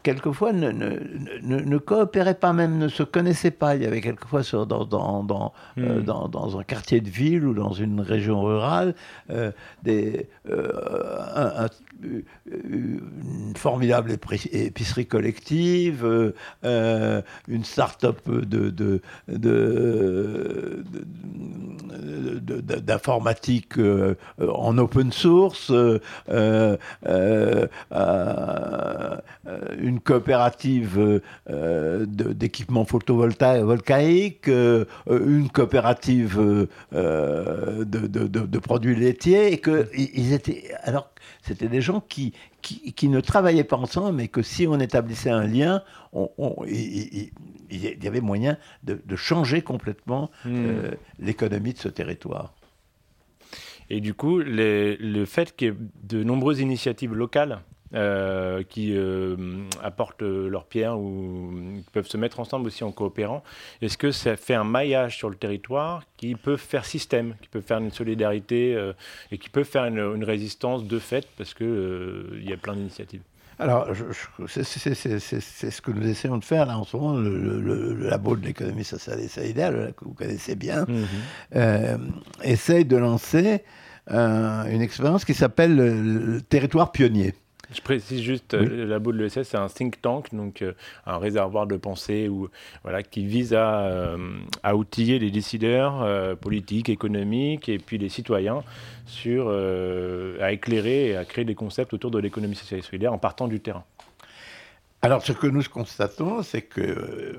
quelquefois 0.04 0.54
ne, 0.54 0.72
ne, 0.72 1.00
ne, 1.42 1.60
ne, 1.60 1.78
coopéraient 1.78 2.34
pas 2.36 2.54
même, 2.54 2.78
ne 2.78 2.88
se 2.88 3.04
connaissaient 3.04 3.52
pas. 3.52 3.76
Il 3.76 3.84
y 3.84 3.86
avait 3.86 4.02
quelquefois 4.02 4.42
sur, 4.44 4.66
dans, 4.66 4.86
dans, 4.86 5.24
dans, 5.24 5.54
euh, 5.78 6.00
Hmm. 6.00 6.04
dans, 6.04 6.28
dans 6.28 6.58
un 6.60 6.64
quartier 6.64 7.02
de 7.02 7.10
ville 7.10 7.46
ou 7.46 7.54
dans 7.54 7.74
une 7.74 8.00
région 8.02 8.42
rurale 8.42 8.96
euh, 9.30 9.52
des, 9.84 10.28
euh, 10.50 10.72
un- 11.36 11.66
un- 11.66 11.70
une 12.70 13.54
formidable 13.56 14.12
épicerie 14.12 15.06
collective, 15.06 16.34
une 16.64 17.64
start-up 17.64 18.18
de, 18.28 18.70
de, 18.70 18.70
de- 18.72 19.02
de- 19.28 20.84
de- 22.40 22.62
de- 22.62 22.80
d'informatique 22.80 23.74
en 24.40 24.78
open 24.80 25.12
source, 25.12 25.72
euh, 29.82 29.88
euh, 29.88 29.88
euh, 29.88 29.88
euh, 29.88 29.88
une 29.88 30.00
coopérative 30.00 31.22
euh, 31.50 32.06
de- 32.06 32.34
d'équipements 32.34 32.86
photovoltaïques, 32.86 34.48
euh, 34.48 34.86
une 35.10 35.50
coopérative 35.50 36.40
euh, 36.40 36.68
euh, 36.94 37.86
de, 37.86 38.08
de- 38.08 38.28
de- 38.28 38.46
de 38.46 38.60
produits 38.60 38.96
laitiers, 38.96 39.52
et 39.54 39.58
que 39.58 39.88
ils 39.94 40.34
étaient 40.34 40.72
alors 40.84 41.10
c'était 41.44 41.68
des 41.68 41.82
gens 41.82 42.02
qui, 42.08 42.34
qui, 42.62 42.94
qui 42.94 43.08
ne 43.10 43.20
travaillaient 43.20 43.64
pas 43.64 43.78
ensemble, 43.78 44.16
mais 44.18 44.28
que 44.28 44.42
si 44.44 44.68
on 44.68 44.80
établissait 44.80 45.32
un 45.32 45.48
lien, 45.48 45.84
on- 46.14 46.30
on- 46.38 46.64
il, 46.68 46.74
il- 46.76 47.32
il- 47.72 47.86
il 47.98 48.04
y 48.04 48.08
avait 48.08 48.22
moyen 48.22 48.58
de, 48.84 49.00
de 49.06 49.16
changer 49.16 49.62
complètement 49.62 50.30
Hmm. 50.46 50.50
euh, 50.54 50.92
l'économie 51.20 51.74
de 51.74 51.80
ce 51.80 51.90
territoire. 51.90 52.54
Et 53.90 54.00
du 54.02 54.14
coup, 54.14 54.40
les- 54.40 54.96
le 54.98 55.26
fait 55.26 55.56
qu'il 55.56 55.68
y 55.68 55.72
ait 55.72 55.76
de 56.04 56.24
nombreuses 56.24 56.60
initiatives 56.60 57.14
locales 57.14 57.60
euh, 57.94 58.64
qui 58.64 58.94
euh, 58.96 59.36
apportent 59.84 60.22
euh, 60.24 60.48
leur 60.50 60.66
pierre 60.66 60.98
ou 61.00 61.52
qui 61.84 61.90
peuvent 61.92 62.08
se 62.08 62.18
mettre 62.18 62.40
ensemble 62.40 62.68
aussi 62.68 62.84
en 62.84 62.92
coopérant, 62.92 63.44
est-ce 63.82 63.98
que 63.98 64.12
ça 64.12 64.36
fait 64.38 64.54
un 64.54 64.64
maillage 64.64 65.18
sur 65.18 65.30
le 65.30 65.36
territoire 65.36 66.04
qui 66.18 66.36
peut 66.36 66.58
faire 66.58 66.86
système, 66.86 67.36
qui 67.42 67.50
peut 67.50 67.62
faire 67.62 67.80
une 67.80 67.92
solidarité 67.92 68.76
euh, 68.76 68.94
et 69.32 69.38
qui 69.38 69.50
peut 69.50 69.64
faire 69.66 69.86
une, 69.86 70.00
une 70.00 70.24
résistance 70.24 70.86
de 70.86 71.00
fait 71.00 71.28
parce 71.38 71.54
que 71.54 71.64
euh, 71.66 72.40
il 72.42 72.50
y 72.50 72.54
a 72.54 72.58
plein 72.58 72.76
d'initiatives? 72.76 73.22
Alors, 73.60 73.90
c'est- 74.48 74.64
ce 74.64 75.82
que 75.82 75.92
nous 75.92 76.08
essayons 76.08 76.38
de 76.38 76.44
faire 76.44 76.66
là 76.66 76.80
en 76.80 76.84
ce 76.84 76.98
moment, 76.98 77.14
le, 77.18 77.60
le- 77.62 77.94
labo 78.10 78.36
de 78.36 78.46
l'économie 78.46 78.84
sociale 78.84 79.20
et 79.20 79.28
solidaire, 79.28 79.72
que 79.96 80.06
vous 80.06 80.14
connaissez 80.14 80.56
bien, 80.56 80.86
euh, 81.56 81.98
essaye 82.44 82.86
de 82.86 82.98
lancer 82.98 83.64
euh, 84.10 84.64
une 84.66 84.82
expérience 84.82 85.26
qui 85.26 85.34
s'appelle 85.36 85.76
le, 85.76 86.02
le 86.02 86.42
territoire 86.42 86.92
pionnier. 86.92 87.36
Je 87.74 87.82
précise 87.82 88.22
juste, 88.22 88.54
Oui. 88.54 88.66
euh, 88.66 88.70
le 88.70 88.86
labo 88.86 89.12
de 89.14 89.18
l'ESS, 89.18 89.44
c'est 89.44 89.58
un 89.58 89.68
think 89.68 90.02
tank, 90.02 90.34
donc 90.36 90.62
euh, 90.62 90.74
un 91.06 91.18
réservoir 91.18 91.68
de 91.68 91.78
pensée 91.78 92.28
où, 92.28 92.50
voilà, 92.84 93.02
qui 93.02 93.26
vise 93.26 93.54
à, 93.54 93.86
euh, 93.86 94.18
à 94.62 94.76
outiller 94.76 95.20
les 95.20 95.32
décideurs 95.32 96.38
politiques, 96.38 96.90
économiques 96.90 97.70
et 97.70 97.78
puis 97.78 97.98
les 97.98 98.10
citoyens 98.10 98.64
sur, 99.06 99.50
à 99.50 100.52
éclairer 100.52 101.10
et 101.10 101.16
à 101.16 101.26
créer 101.26 101.46
des 101.46 101.56
concepts 101.56 101.94
autour 101.94 102.12
de 102.12 102.20
l'économie 102.20 102.56
sociale 102.56 102.80
et 102.80 102.84
solidaire 102.84 103.14
en 103.14 103.18
partant 103.18 103.48
du 103.48 103.60
terrain. 103.60 103.86
Alors, 105.04 105.24
ce 105.24 105.32
que 105.32 105.48
nous 105.48 105.64
constatons, 105.64 106.44
c'est 106.44 106.62
que, 106.62 107.34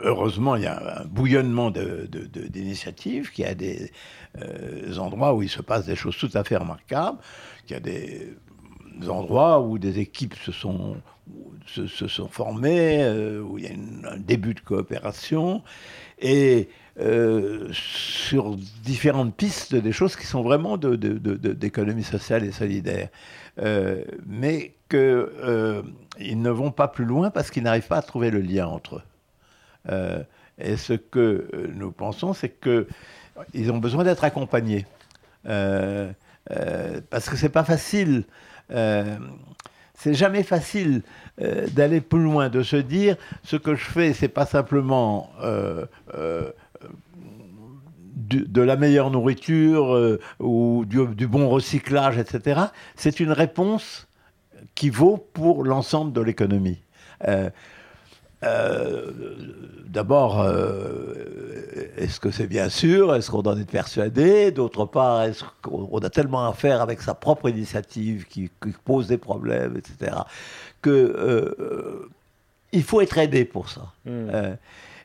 heureusement, 0.00 0.56
il 0.56 0.64
y 0.64 0.66
a 0.66 1.02
un 1.02 1.04
bouillonnement 1.04 1.70
d'initiatives, 1.70 3.30
qu'il 3.30 3.44
y 3.44 3.48
a 3.48 3.54
des 3.54 3.92
euh, 4.42 4.96
endroits 4.96 5.34
où 5.34 5.42
il 5.42 5.48
se 5.48 5.62
passe 5.62 5.86
des 5.86 5.94
choses 5.94 6.16
tout 6.16 6.30
à 6.34 6.42
fait 6.42 6.56
remarquables, 6.56 7.18
qu'il 7.66 7.74
y 7.74 7.76
a 7.76 7.80
des 7.80 8.34
endroits 9.08 9.60
où 9.60 9.78
des 9.78 9.98
équipes 9.98 10.34
se 10.34 10.52
sont, 10.52 10.96
se, 11.66 11.86
sont 11.86 12.28
formées, 12.28 13.02
euh, 13.02 13.40
où 13.40 13.58
il 13.58 13.64
y 13.64 13.68
a 13.68 13.72
un 14.10 14.18
début 14.18 14.54
de 14.54 14.60
coopération, 14.60 15.62
et 16.18 16.68
euh, 16.98 17.68
sur 17.72 18.56
différentes 18.84 19.34
pistes, 19.34 19.74
des 19.74 19.92
choses 19.92 20.16
qui 20.16 20.26
sont 20.26 20.42
vraiment 20.42 20.76
d'économie 20.76 22.04
sociale 22.04 22.44
et 22.44 22.52
solidaire. 22.52 23.08
Euh, 23.58 24.04
mais 24.26 24.74
qu'ils 24.88 26.42
ne 26.42 26.50
vont 26.50 26.70
pas 26.72 26.88
plus 26.88 27.04
loin 27.04 27.30
parce 27.30 27.50
qu'ils 27.50 27.62
n'arrivent 27.62 27.86
pas 27.86 27.98
à 27.98 28.02
trouver 28.02 28.30
le 28.30 28.40
lien 28.40 28.66
entre 28.66 29.02
eux. 29.88 30.24
Et 30.58 30.76
ce 30.76 30.92
que 30.92 31.48
nous 31.74 31.90
pensons, 31.90 32.34
c'est 32.34 32.60
qu'ils 32.60 33.72
ont 33.72 33.78
besoin 33.78 34.04
d'être 34.04 34.24
accompagnés. 34.24 34.84
Parce 35.44 37.28
que 37.28 37.36
c'est 37.36 37.48
pas 37.48 37.64
facile. 37.64 38.24
Euh, 38.72 39.16
c'est 39.94 40.14
jamais 40.14 40.42
facile 40.42 41.02
euh, 41.40 41.66
d'aller 41.68 42.00
plus 42.00 42.22
loin, 42.22 42.48
de 42.48 42.62
se 42.62 42.76
dire 42.76 43.16
ce 43.42 43.56
que 43.56 43.74
je 43.74 43.84
fais, 43.84 44.12
c'est 44.12 44.28
pas 44.28 44.46
simplement 44.46 45.30
euh, 45.42 45.84
de 48.14 48.62
la 48.62 48.76
meilleure 48.76 49.10
nourriture 49.10 50.18
ou 50.38 50.84
du 50.86 51.26
bon 51.26 51.48
recyclage, 51.48 52.18
etc. 52.18 52.60
C'est 52.94 53.18
une 53.18 53.32
réponse 53.32 54.08
qui 54.74 54.88
vaut 54.88 55.16
pour 55.32 55.64
l'ensemble 55.64 56.12
de 56.12 56.20
l'économie. 56.20 56.78
Euh, 58.44 59.10
D'abord, 59.90 60.40
euh, 60.40 61.14
est-ce 61.96 62.20
que 62.20 62.30
c'est 62.30 62.46
bien 62.46 62.68
sûr? 62.68 63.12
Est-ce 63.16 63.28
qu'on 63.28 63.42
en 63.42 63.58
est 63.58 63.68
persuadé? 63.68 64.52
D'autre 64.52 64.84
part, 64.84 65.22
est-ce 65.22 65.42
qu'on 65.62 65.98
a 65.98 66.10
tellement 66.10 66.46
à 66.46 66.52
faire 66.52 66.80
avec 66.80 67.02
sa 67.02 67.14
propre 67.14 67.48
initiative 67.48 68.26
qui, 68.28 68.50
qui 68.62 68.70
pose 68.84 69.08
des 69.08 69.18
problèmes, 69.18 69.76
etc., 69.76 70.16
que 70.80 70.90
euh, 70.90 72.08
il 72.70 72.84
faut 72.84 73.00
être 73.00 73.18
aidé 73.18 73.44
pour 73.44 73.68
ça. 73.68 73.92
Euh, 74.06 74.54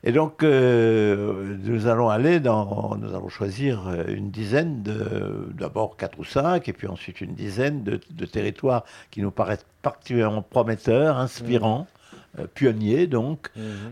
et 0.03 0.11
donc, 0.11 0.43
nous 0.43 1.87
allons 1.87 2.09
aller 2.09 2.39
dans, 2.39 2.95
nous 2.95 3.15
allons 3.15 3.29
choisir 3.29 3.91
une 4.07 4.29
dizaine 4.29 4.83
de, 4.83 5.49
d'abord 5.57 5.97
quatre 5.97 6.19
ou 6.19 6.23
cinq, 6.23 6.69
et 6.69 6.73
puis 6.73 6.85
ensuite 6.87 7.21
une 7.21 7.33
dizaine 7.33 7.83
de, 7.83 7.99
de 8.11 8.25
territoires 8.27 8.83
qui 9.09 9.23
nous 9.23 9.31
paraissent 9.31 9.65
particulièrement 9.81 10.43
prometteurs, 10.43 11.17
inspirants, 11.17 11.87
euh, 11.89 11.94
pionniers 12.53 13.07
donc, 13.07 13.49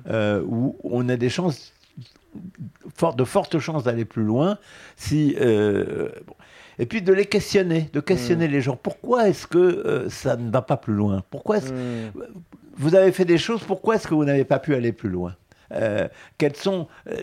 euh, 0.09 0.41
où 0.45 0.77
on 0.83 1.07
a 1.09 1.15
des 1.15 1.29
chances, 1.29 1.73
de 3.17 3.23
fortes 3.23 3.59
chances 3.59 3.83
d'aller 3.83 4.05
plus 4.05 4.23
loin, 4.23 4.57
si 4.95 5.35
euh, 5.39 6.09
bon. 6.27 6.33
et 6.79 6.85
puis 6.85 7.01
de 7.01 7.13
les 7.13 7.25
questionner, 7.25 7.89
de 7.93 7.99
questionner 7.99 8.47
les 8.47 8.61
gens. 8.61 8.75
Pourquoi 8.75 9.29
est-ce 9.29 9.45
que 9.47 9.57
euh, 9.59 10.09
ça 10.09 10.35
ne 10.35 10.49
va 10.51 10.61
pas 10.61 10.77
plus 10.77 10.93
loin? 10.93 11.23
Pourquoi 11.29 11.57
est-ce 11.57 11.71
vous 12.75 12.95
avez 12.95 13.11
fait 13.11 13.25
des 13.25 13.37
choses, 13.37 13.61
pourquoi 13.63 13.95
est-ce 13.95 14.07
que 14.07 14.15
vous 14.15 14.25
n'avez 14.25 14.45
pas 14.45 14.57
pu 14.59 14.73
aller 14.73 14.91
plus 14.91 15.09
loin? 15.09 15.35
Euh, 15.71 16.07
quels, 16.37 16.55
sont, 16.55 16.87
euh, 17.07 17.15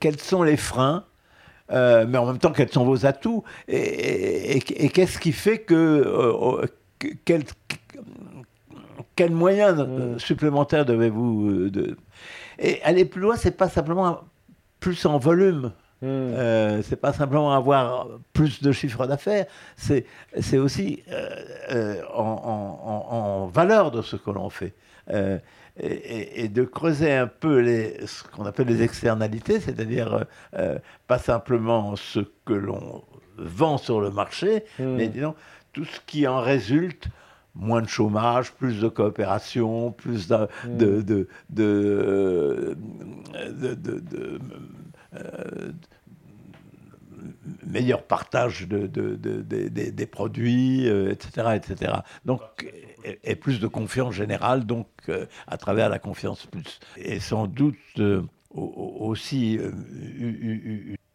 quels 0.00 0.20
sont 0.20 0.42
les 0.44 0.56
freins? 0.56 1.04
Euh, 1.72 2.06
mais 2.08 2.18
en 2.18 2.26
même 2.26 2.38
temps, 2.38 2.52
quels 2.52 2.70
sont 2.70 2.84
vos 2.84 3.06
atouts? 3.06 3.42
Et, 3.68 3.76
et- 3.76 4.56
et- 4.58 4.84
et 4.84 4.88
qu'est-ce 4.90 5.18
qui 5.18 5.32
fait 5.32 5.58
que... 5.58 5.74
euh, 5.74 6.62
euh, 6.62 6.66
que- 6.98 7.08
quel, 7.24 7.42
quels 9.16 9.32
moyens 9.32 9.78
euh, 9.80 10.18
supplémentaires 10.18 10.84
devez-vous... 10.84 11.48
euh, 11.50 11.70
de... 11.70 11.96
Et 12.58 12.82
aller 12.82 13.04
plus 13.04 13.20
loin, 13.20 13.36
c'est 13.36 13.56
pas 13.56 13.68
simplement 13.68 14.20
plus 14.80 15.04
en 15.06 15.18
volume. 15.18 15.72
Euh, 16.02 16.82
c'est 16.82 17.00
pas 17.00 17.12
simplement 17.14 17.54
avoir 17.54 18.08
plus 18.34 18.62
de 18.62 18.72
chiffre 18.72 19.06
d'affaires, 19.06 19.46
c'est 19.76 20.04
c'est 20.38 20.58
aussi 20.58 21.02
euh, 21.10 21.30
euh, 21.70 22.02
en, 22.12 22.22
en- 22.22 23.14
en- 23.16 23.46
valeur 23.46 23.90
de 23.90 24.02
ce 24.02 24.16
que 24.16 24.30
l'on 24.30 24.50
fait. 24.50 24.74
Et, 25.10 25.38
et- 25.86 26.44
et 26.44 26.48
de 26.48 26.62
creuser 26.64 27.12
un 27.12 27.26
peu 27.26 27.58
les, 27.60 28.06
ce 28.06 28.22
qu'on 28.24 28.44
appelle 28.44 28.66
les 28.68 28.82
externalités, 28.82 29.60
c'est-à-dire 29.60 30.24
pas 31.06 31.18
simplement 31.18 31.96
ce 31.96 32.20
que 32.44 32.52
l'on 32.52 33.02
vend 33.38 33.78
sur 33.78 34.00
le 34.02 34.10
marché, 34.10 34.64
mais 34.78 35.08
disons 35.08 35.34
tout 35.72 35.84
ce 35.86 36.00
qui 36.06 36.26
en 36.28 36.40
résulte 36.40 37.08
moins 37.54 37.82
de 37.82 37.88
chômage, 37.88 38.52
plus 38.52 38.80
de 38.80 38.88
coopération, 38.88 39.92
plus 39.92 40.28
de, 40.28 40.48
de, 40.66 41.00
de, 41.02 41.28
de, 41.50 42.76
de- 43.74 44.40
euh, 45.14 45.72
meilleur 47.66 48.02
partage 48.02 48.66
de, 48.68 48.86
de- 48.86 49.16
de- 49.16 49.42
de- 49.42 49.68
de- 49.68 49.90
des 49.90 50.06
produits, 50.06 50.88
euh, 50.88 51.10
etc., 51.12 51.48
etc. 51.56 51.92
Donc, 52.24 52.40
et, 53.04 53.18
et 53.22 53.36
plus 53.36 53.60
de 53.60 53.66
confiance 53.66 54.14
générale, 54.14 54.66
donc 54.66 54.88
euh, 55.08 55.26
à 55.46 55.56
travers 55.56 55.88
la 55.88 55.98
confiance 55.98 56.46
plus. 56.46 56.80
Et 56.96 57.20
sans 57.20 57.46
doute 57.46 57.76
au- 57.98 58.22
au- 58.50 59.06
aussi 59.08 59.58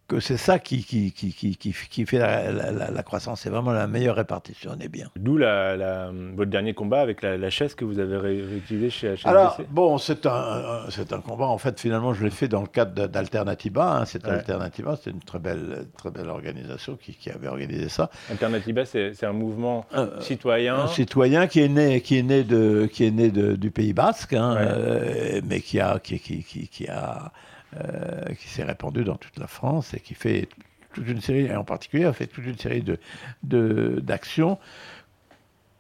que 0.10 0.20
c'est 0.20 0.38
ça 0.38 0.60
qui, 0.60 0.84
qui, 0.84 1.12
qui, 1.14 1.32
qui, 1.34 1.56
qui, 1.56 1.74
qui 1.90 2.06
fait 2.06 2.18
la, 2.20 2.52
la- 2.52 2.72
la- 2.72 2.92
la 2.92 3.04
croissance. 3.04 3.42
C'est 3.42 3.50
vraiment 3.50 3.72
la 3.72 3.88
meilleure 3.88 4.16
répartition 4.18 4.76
des 4.76 4.90
biens. 4.90 5.10
D'où 5.16 5.38
la, 5.38 6.12
votre 6.36 6.50
dernier 6.52 6.74
combat 6.74 7.00
avec 7.02 7.22
la, 7.22 7.38
chaise 7.50 7.76
que 7.76 7.86
vous 7.86 8.00
avez 8.00 8.18
ré- 8.18 8.42
réutilisée 8.44 8.90
chez 8.90 9.08
HSBC. 9.14 9.28
Alors, 9.30 9.58
bon, 9.70 9.98
c'est 9.98 10.26
un, 10.26 10.82
c'est 10.90 11.14
combat. 11.22 11.46
En 11.46 11.58
fait, 11.60 11.80
finalement, 11.80 12.14
je 12.14 12.24
l'ai 12.24 12.32
fait 12.32 12.48
dans 12.48 12.62
le 12.62 12.68
cadre 12.68 13.08
d'Alternativa. 13.08 14.00
hein. 14.00 14.06
Cette 14.06 14.26
Ouais. 14.26 14.32
Alternativa, 14.32 14.98
c'est 15.02 15.12
une 15.12 15.20
très 15.22 15.40
belle, 15.40 15.86
très 15.98 16.12
belle 16.12 16.30
organisation 16.30 16.98
qui, 17.02 17.14
avait 17.30 17.48
organisé 17.48 17.88
ça. 17.90 18.10
Alternativa, 18.30 18.86
c'est 18.86 19.14
c'est 19.14 19.26
un 19.28 19.34
mouvement 19.34 19.86
Euh, 19.96 20.20
citoyen. 20.22 20.76
Un 20.80 20.88
citoyen 20.88 21.48
qui 21.48 21.62
est 21.62 21.70
né, 21.70 22.02
qui 22.02 22.18
est 22.18 22.24
né, 22.24 22.44
de, 22.44 22.88
qui 22.92 23.06
est 23.06 23.12
né 23.12 23.30
de- 23.30 23.56
du 23.56 23.70
Pays 23.72 23.94
Basque, 23.94 24.34
hein, 24.34 24.56
Ouais. 24.56 24.62
euh, 24.68 25.42
mais 25.48 25.60
qui, 25.62 25.80
a, 25.80 26.00
qui 26.00 26.88
a, 26.90 27.32
euh, 27.78 28.34
qui 28.36 28.48
s'est 28.48 28.64
répandu 28.64 29.04
dans 29.04 29.16
toute 29.16 29.38
la 29.38 29.48
France 29.48 29.94
et 29.94 30.00
qui 30.00 30.16
fait 30.16 30.50
toute 30.94 31.08
une 31.08 31.22
série, 31.22 31.46
et 31.46 31.56
en 31.56 31.64
particulier, 31.64 32.06
a 32.06 32.14
fait 32.14 32.28
toute 32.28 32.46
une 32.46 32.58
série 32.58 32.82
de, 32.82 32.98
de- 33.44 34.00
d'actions 34.02 34.58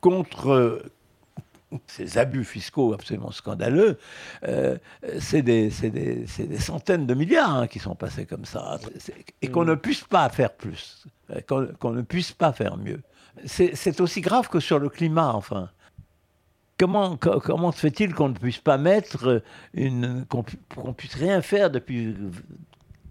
contre 0.02 0.84
ces 1.88 2.18
abus 2.18 2.46
fiscaux 2.46 2.94
absolument 2.94 3.32
scandaleux. 3.32 3.98
Euh, 4.44 4.78
c'est, 5.20 5.42
des, 5.42 5.72
centaines 6.60 7.06
de 7.06 7.14
milliards 7.14 7.56
hein, 7.56 7.68
qui 7.68 7.80
sont 7.80 7.96
passés 7.96 8.26
comme 8.26 8.46
ça, 8.46 8.80
et 9.42 9.50
qu'on 9.50 9.66
ne 9.66 9.76
puisse 9.76 10.04
pas 10.04 10.30
faire 10.30 10.54
plus, 10.54 11.06
euh, 11.32 11.42
qu'on, 11.80 11.92
ne 11.92 12.02
puisse 12.02 12.32
pas 12.32 12.54
faire 12.54 12.78
mieux. 12.78 13.02
C'est 13.46 14.02
aussi 14.02 14.22
grave 14.22 14.50
que 14.50 14.60
sur 14.60 14.80
le 14.80 14.90
climat, 14.90 15.32
enfin. 15.34 15.70
Comment, 16.80 17.18
co- 17.18 17.40
comment 17.40 17.72
se 17.72 17.80
fait-il 17.80 18.14
qu'on 18.14 18.30
ne 18.30 18.34
puisse 18.34 18.60
pas 18.60 18.78
mettre 18.78 19.44
une. 19.74 20.26
qu'on, 20.30 20.44
pu- 20.44 20.58
qu'on 20.76 20.94
puisse 20.94 21.16
rien 21.16 21.42
faire 21.42 21.70
depuis 21.70 22.16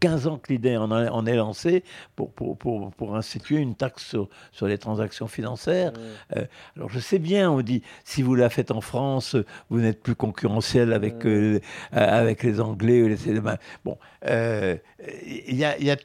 15 0.00 0.26
ans 0.28 0.38
que 0.38 0.52
l'idée 0.52 0.76
en, 0.76 1.26
est 1.26 1.34
lancée 1.36 1.82
pour, 2.14 2.30
pour, 2.32 2.56
pour, 2.56 2.92
pour 2.92 3.16
instituer 3.16 3.58
une 3.58 3.74
taxe 3.74 4.06
sur, 4.06 4.28
sur 4.52 4.66
les 4.68 4.78
transactions 4.78 5.26
financières 5.26 5.92
Mmh. 5.92 6.38
alors 6.76 6.88
je 6.88 7.00
sais 7.00 7.18
bien, 7.18 7.50
on 7.50 7.60
dit, 7.62 7.82
si 8.04 8.22
vous 8.22 8.36
la 8.36 8.48
faites 8.48 8.70
en 8.70 8.80
France, 8.80 9.34
vous 9.70 9.80
n'êtes 9.80 10.00
plus 10.02 10.14
concurrentiel 10.14 10.92
avec, 10.92 11.24
Mm. 11.24 11.28
euh, 11.28 11.60
euh, 11.94 12.20
avec 12.20 12.44
les 12.44 12.60
Anglais. 12.60 13.02
ou 13.02 13.08
les- 13.08 13.40
Bon, 13.84 13.98
euh, 14.26 14.76
il 15.26 15.56
y, 15.56 15.64
a, 15.64 15.76
y 15.78 15.90
a 15.90 15.96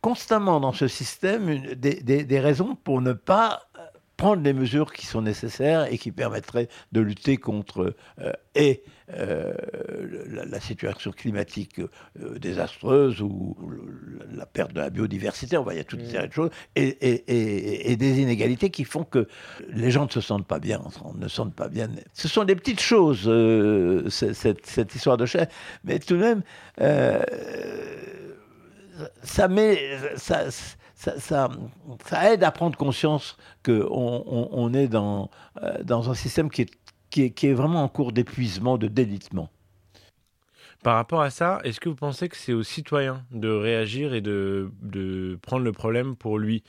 constamment 0.00 0.58
dans 0.60 0.72
ce 0.72 0.88
système 0.88 1.48
une- 1.48 1.74
des, 1.74 1.94
des- 2.02 2.24
des 2.24 2.40
raisons 2.40 2.74
pour 2.74 3.00
ne 3.00 3.12
pas 3.12 3.62
euh, 3.69 3.69
prendre 4.20 4.42
les 4.42 4.52
mesures 4.52 4.92
qui 4.92 5.06
sont 5.06 5.22
nécessaires 5.22 5.90
et 5.90 5.96
qui 5.96 6.12
permettraient 6.12 6.68
de 6.92 7.00
lutter 7.00 7.38
contre 7.38 7.94
euh, 8.20 8.32
et 8.54 8.82
euh, 9.14 9.54
la, 10.28 10.44
la 10.44 10.60
situation 10.60 11.10
climatique 11.10 11.80
euh, 11.80 12.38
désastreuse 12.38 13.22
ou 13.22 13.56
le- 13.66 14.36
la 14.36 14.44
perte 14.44 14.74
de 14.74 14.80
la 14.80 14.90
biodiversité, 14.90 15.56
on 15.56 15.62
va, 15.62 15.72
il 15.72 15.78
y 15.78 15.80
a 15.80 15.84
toute 15.84 16.00
une 16.00 16.06
Mm. 16.06 16.10
série 16.10 16.28
de 16.28 16.32
choses, 16.34 16.50
et, 16.76 16.88
et- 17.00 17.24
et- 17.34 17.92
et 17.92 17.96
des 17.96 18.20
inégalités 18.20 18.68
qui 18.68 18.84
font 18.84 19.04
que 19.04 19.26
les 19.70 19.90
gens 19.90 20.04
ne 20.04 20.10
se 20.10 20.20
sentent 20.20 20.46
pas 20.46 20.58
bien, 20.60 20.82
ne 21.16 21.26
se 21.28 21.34
sentent 21.34 21.54
pas 21.54 21.68
bien. 21.68 21.88
Ce 22.12 22.28
sont 22.28 22.44
des 22.44 22.56
petites 22.56 22.80
choses, 22.80 23.22
cette, 24.10 24.66
cette 24.66 24.94
histoire 24.94 25.16
de 25.16 25.24
chair, 25.24 25.46
mais 25.82 25.98
tout 25.98 26.16
de 26.18 26.20
même, 26.20 26.42
ça, 29.22 29.48
met, 29.48 29.78
ça, 30.16 30.50
ça, 30.50 30.76
ça- 31.00 31.48
aide 32.22 32.44
à 32.44 32.50
prendre 32.50 32.76
conscience 32.76 33.36
qu'on 33.64 34.48
on, 34.52 34.74
est 34.74 34.88
dans, 34.88 35.30
euh, 35.62 35.82
un 35.88 36.14
système 36.14 36.50
qui 36.50 36.66
est, 37.16 37.52
vraiment 37.52 37.82
en 37.82 37.88
cours 37.88 38.12
d'épuisement, 38.12 38.76
de 38.78 38.86
délitement. 38.88 39.48
Par 40.82 40.96
rapport 40.96 41.20
à 41.20 41.30
ça, 41.30 41.60
est-ce 41.64 41.80
que 41.80 41.88
vous 41.88 41.94
pensez 41.94 42.28
que 42.28 42.36
c'est 42.36 42.52
aux 42.52 42.62
citoyens 42.62 43.24
de 43.30 43.48
réagir 43.48 44.14
et 44.14 44.20
de, 44.20 44.70
prendre 45.42 45.64
le 45.64 45.72
problème 45.72 46.16
pour 46.16 46.38
lui? 46.38 46.62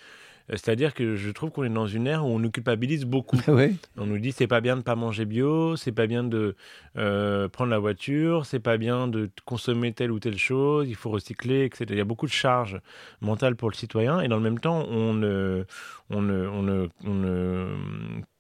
C'est-à-dire 0.52 0.94
que 0.94 1.16
je 1.16 1.32
trouve 1.32 1.50
qu'on 1.50 1.64
est 1.64 1.70
dans 1.70 1.88
une 1.88 2.08
ère 2.08 2.26
où 2.26 2.30
on 2.30 2.40
nous 2.40 2.52
culpabilise 2.52 3.06
beaucoup. 3.06 3.38
On 3.98 4.06
nous 4.06 4.20
dit 4.20 4.32
c'est 4.32 4.48
pas 4.48 4.60
bien 4.60 4.76
de 4.76 4.82
pas 4.82 4.96
manger 4.96 5.26
bio, 5.26 5.76
c'est 5.78 5.92
pas 5.92 6.08
bien 6.08 6.24
de 6.24 6.56
euh, 6.98 7.48
prendre 7.48 7.72
la 7.72 7.80
voiture, 7.80 8.46
c'est 8.46 8.60
pas 8.60 8.78
bien 8.78 9.08
de 9.08 9.30
consommer 9.46 9.94
telle 9.94 10.12
ou 10.12 10.20
telle 10.20 10.38
chose, 10.38 10.90
il 10.90 10.96
faut 10.96 11.10
recycler, 11.10 11.66
etc. 11.66 11.86
Il 11.90 11.98
y 11.98 12.02
a 12.02 12.06
beaucoup 12.06 12.26
de 12.26 12.32
charges 12.32 12.80
mentales 13.22 13.56
pour 13.56 13.70
le 13.70 13.76
citoyen 13.76 14.20
et 14.20 14.28
dans 14.28 14.38
le 14.38 14.44
même 14.44 14.60
temps 14.60 14.86
on 14.90 15.14
ne, 15.14 15.66
on 16.10 16.22
ne, 16.22 16.48
on 16.48 16.62
ne, 16.62 16.88
on 17.06 17.14
ne, 17.14 17.78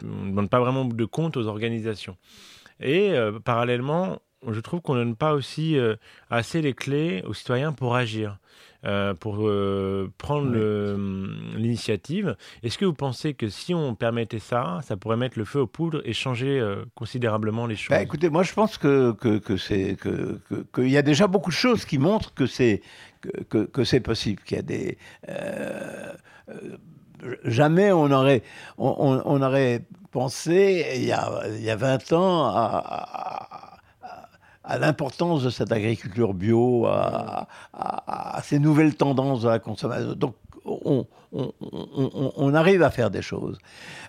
on 0.03 0.25
ne 0.25 0.29
demande 0.29 0.49
pas 0.49 0.59
vraiment 0.59 0.85
de 0.85 1.05
compte 1.05 1.37
aux 1.37 1.47
organisations. 1.47 2.17
Et 2.81 3.11
euh, 3.11 3.39
parallèlement, 3.39 4.19
je 4.49 4.59
trouve 4.59 4.81
qu'on 4.81 4.95
ne 4.95 5.03
donne 5.03 5.15
pas 5.15 5.33
aussi 5.33 5.77
euh, 5.77 5.95
assez 6.29 6.61
les 6.61 6.73
clés 6.73 7.23
aux 7.25 7.33
citoyens 7.33 7.73
pour 7.73 7.95
agir. 7.95 8.37
Euh, 8.85 9.13
pour 9.13 9.37
euh, 9.47 10.11
prendre 10.17 10.47
Oui. 10.47 10.53
le- 10.57 11.55
l'initiative. 11.57 12.35
Est-ce 12.63 12.77
que 12.77 12.85
vous 12.85 12.93
pensez 12.93 13.33
que 13.33 13.47
si 13.49 13.73
on 13.73 13.93
permettait 13.95 14.39
ça, 14.39 14.79
ça 14.83 14.97
pourrait 14.97 15.17
mettre 15.17 15.37
le 15.37 15.45
feu 15.45 15.59
aux 15.61 15.67
poudres 15.67 16.01
et 16.05 16.13
changer 16.13 16.59
euh, 16.59 16.83
considérablement 16.95 17.67
les 17.67 17.75
choses? 17.75 17.89
Bah, 17.95 18.01
écoutez, 18.01 18.29
moi 18.29 18.43
je 18.43 18.53
pense 18.53 18.77
que 18.77 19.11
que, 19.13 19.37
que 19.37 19.57
c'est 19.57 19.95
que 19.95 20.39
que- 20.49 20.65
qu'il 20.73 20.89
y 20.89 20.97
a 20.97 21.01
déjà 21.03 21.27
beaucoup 21.27 21.51
de 21.51 21.55
choses 21.55 21.85
qui 21.85 21.97
montrent 21.99 22.33
que 22.33 22.45
c'est 22.47 22.81
que, 23.21 23.29
que, 23.43 23.57
que 23.65 23.83
c'est 23.83 23.99
possible, 23.99 24.41
qu'il 24.43 24.57
y 24.57 24.59
a 24.59 24.63
des 24.63 24.97
jamais 27.43 27.91
on 27.91 28.11
aurait 28.11 28.41
on, 28.77 28.95
on- 28.97 29.21
on 29.25 29.41
aurait 29.41 29.85
pensé 30.11 30.85
il 30.95 31.05
y 31.05 31.11
a 31.11 31.43
il 31.49 31.61
y 31.63 31.69
a 31.69 31.75
20 31.75 32.11
ans 32.13 32.45
à, 32.45 32.81
à- 32.83 33.70
à- 34.63 34.77
l'importance 34.77 35.43
de 35.43 35.49
cette 35.49 35.71
agriculture 35.71 36.33
bio, 36.33 36.85
à, 36.85 37.47
ces 38.43 38.59
nouvelles 38.59 38.95
tendances 38.95 39.41
de 39.41 39.49
la 39.49 39.59
consommation. 39.59 40.13
Donc, 40.13 40.35
on, 40.65 41.05
arrive 42.53 42.83
à 42.83 42.91
faire 42.91 43.09
des 43.09 43.21
choses. 43.21 43.57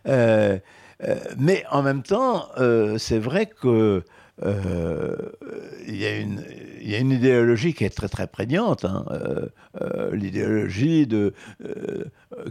Euh, 0.07 0.59
euh, 1.05 1.17
mais 1.39 1.65
en 1.71 1.83
même 1.83 2.03
temps, 2.03 2.47
euh, 2.59 2.99
c'est 2.99 3.19
vrai 3.19 3.47
que 3.47 4.05
euh, 4.45 5.17
il 5.87 5.95
il 6.83 6.91
y 6.91 6.95
a 6.95 6.99
une 6.99 7.13
idéologie 7.13 7.75
qui 7.75 7.85
est 7.85 7.95
très 7.95 8.09
très 8.09 8.27
prégnante, 8.27 8.85
hein, 8.85 9.05
euh, 9.11 9.47
euh, 9.81 10.15
l'idéologie 10.17 11.07
de 11.07 11.33
euh, 11.65 11.69
euh, 11.69 12.05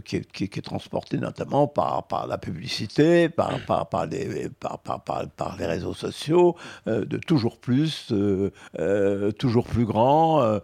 qui, 0.04 0.16
est, 0.16 0.30
qui 0.32 0.44
est- 0.44 0.48
qui 0.48 0.58
est 0.58 0.62
transportée 0.62 1.18
notamment 1.18 1.66
par, 1.66 2.06
par 2.06 2.26
la 2.26 2.38
publicité, 2.38 3.28
par, 3.28 3.58
par, 3.66 3.88
par, 3.88 4.06
les, 4.06 4.48
par, 4.48 5.56
réseaux 5.58 5.94
sociaux, 5.94 6.56
euh, 6.86 7.04
de 7.04 7.18
toujours 7.18 7.58
plus, 7.58 8.08
euh, 8.12 8.50
euh, 8.78 9.30
toujours 9.32 9.66
plus 9.66 9.84
grand. 9.84 10.42
euh. 10.42 10.58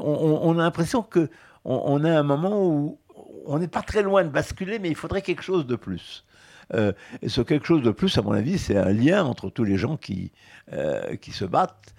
On, 0.00 0.58
a 0.58 0.62
l'impression 0.62 1.02
que 1.02 1.28
on, 1.64 2.04
à 2.04 2.10
un 2.18 2.22
moment 2.22 2.64
où 2.66 2.98
on 3.46 3.58
n'est 3.58 3.68
pas 3.68 3.82
très 3.82 4.02
loin 4.02 4.24
de 4.24 4.28
basculer, 4.30 4.78
mais 4.78 4.88
il 4.88 4.96
faudrait 4.96 5.22
quelque 5.22 5.42
chose 5.42 5.66
de 5.66 5.76
plus. 5.76 6.24
Euh, 6.72 6.92
et 7.22 7.28
ce 7.28 7.42
quelque 7.42 7.66
chose 7.66 7.82
de 7.82 7.90
plus, 7.90 8.16
à 8.16 8.22
mon 8.22 8.32
avis, 8.32 8.58
c'est 8.58 8.76
un 8.76 8.92
lien 8.92 9.24
entre 9.24 9.50
tous 9.50 9.64
les 9.64 9.76
gens 9.76 9.96
qui, 9.96 10.32
euh, 10.72 11.16
qui 11.16 11.30
se 11.32 11.44
battent 11.44 11.93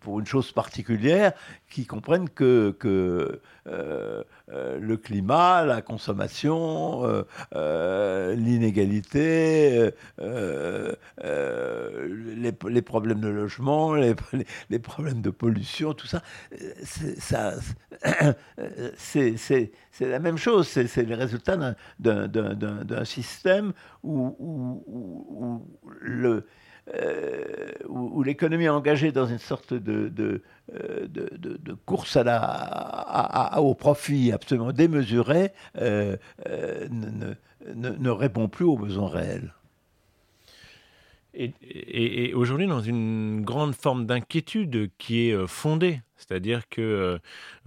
pour 0.00 0.20
une 0.20 0.26
chose 0.26 0.52
particulière, 0.52 1.32
qui 1.68 1.86
comprennent 1.86 2.28
que, 2.28 2.70
que 2.78 3.40
euh, 3.66 4.22
euh, 4.52 4.78
le 4.80 4.96
climat, 4.96 5.64
la 5.64 5.82
consommation, 5.82 7.02
euh, 7.54 8.34
l'inégalité, 8.34 9.90
les, 11.22 12.52
les 12.68 12.82
problèmes 12.82 13.20
de 13.20 13.28
logement, 13.28 13.94
les, 13.94 14.14
les- 14.70 14.78
problèmes 14.78 15.20
de 15.20 15.30
pollution, 15.30 15.92
tout 15.94 16.06
ça, 16.06 16.22
c'est 18.96 19.70
la 20.00 20.18
même 20.18 20.36
chose, 20.38 20.66
c'est 20.68 21.02
le 21.04 21.14
résultat 21.14 21.56
d'un 21.98 23.04
système 23.04 23.72
où, 24.02 24.34
où- 24.38 24.82
où- 24.86 25.26
où 25.84 25.90
le, 26.00 26.46
euh, 26.94 27.70
où, 27.88 28.22
l'économie 28.22 28.64
est 28.64 28.68
engagée 28.68 29.12
dans 29.12 29.26
une 29.26 29.38
sorte 29.38 29.74
de, 29.74 30.08
de, 30.08 30.42
euh, 30.74 31.06
de, 31.08 31.72
course 31.86 32.16
à 32.16 32.24
la, 32.24 32.38
à- 32.40 33.60
au 33.60 33.74
profit 33.74 34.32
absolument 34.32 34.72
démesuré, 34.72 35.52
euh, 35.76 36.16
ne, 36.46 37.34
ne- 37.74 38.10
répond 38.10 38.48
plus 38.48 38.64
aux 38.64 38.76
besoins 38.76 39.08
réels. 39.08 39.54
Et, 41.34 42.34
aujourd'hui, 42.34 42.66
dans 42.66 42.80
une 42.80 43.42
grande 43.42 43.74
forme 43.74 44.04
d'inquiétude 44.04 44.90
qui 44.98 45.28
est 45.28 45.46
fondée, 45.46 46.00
c'est-à-dire 46.20 46.68
que 46.68 46.80
euh, 46.80 47.18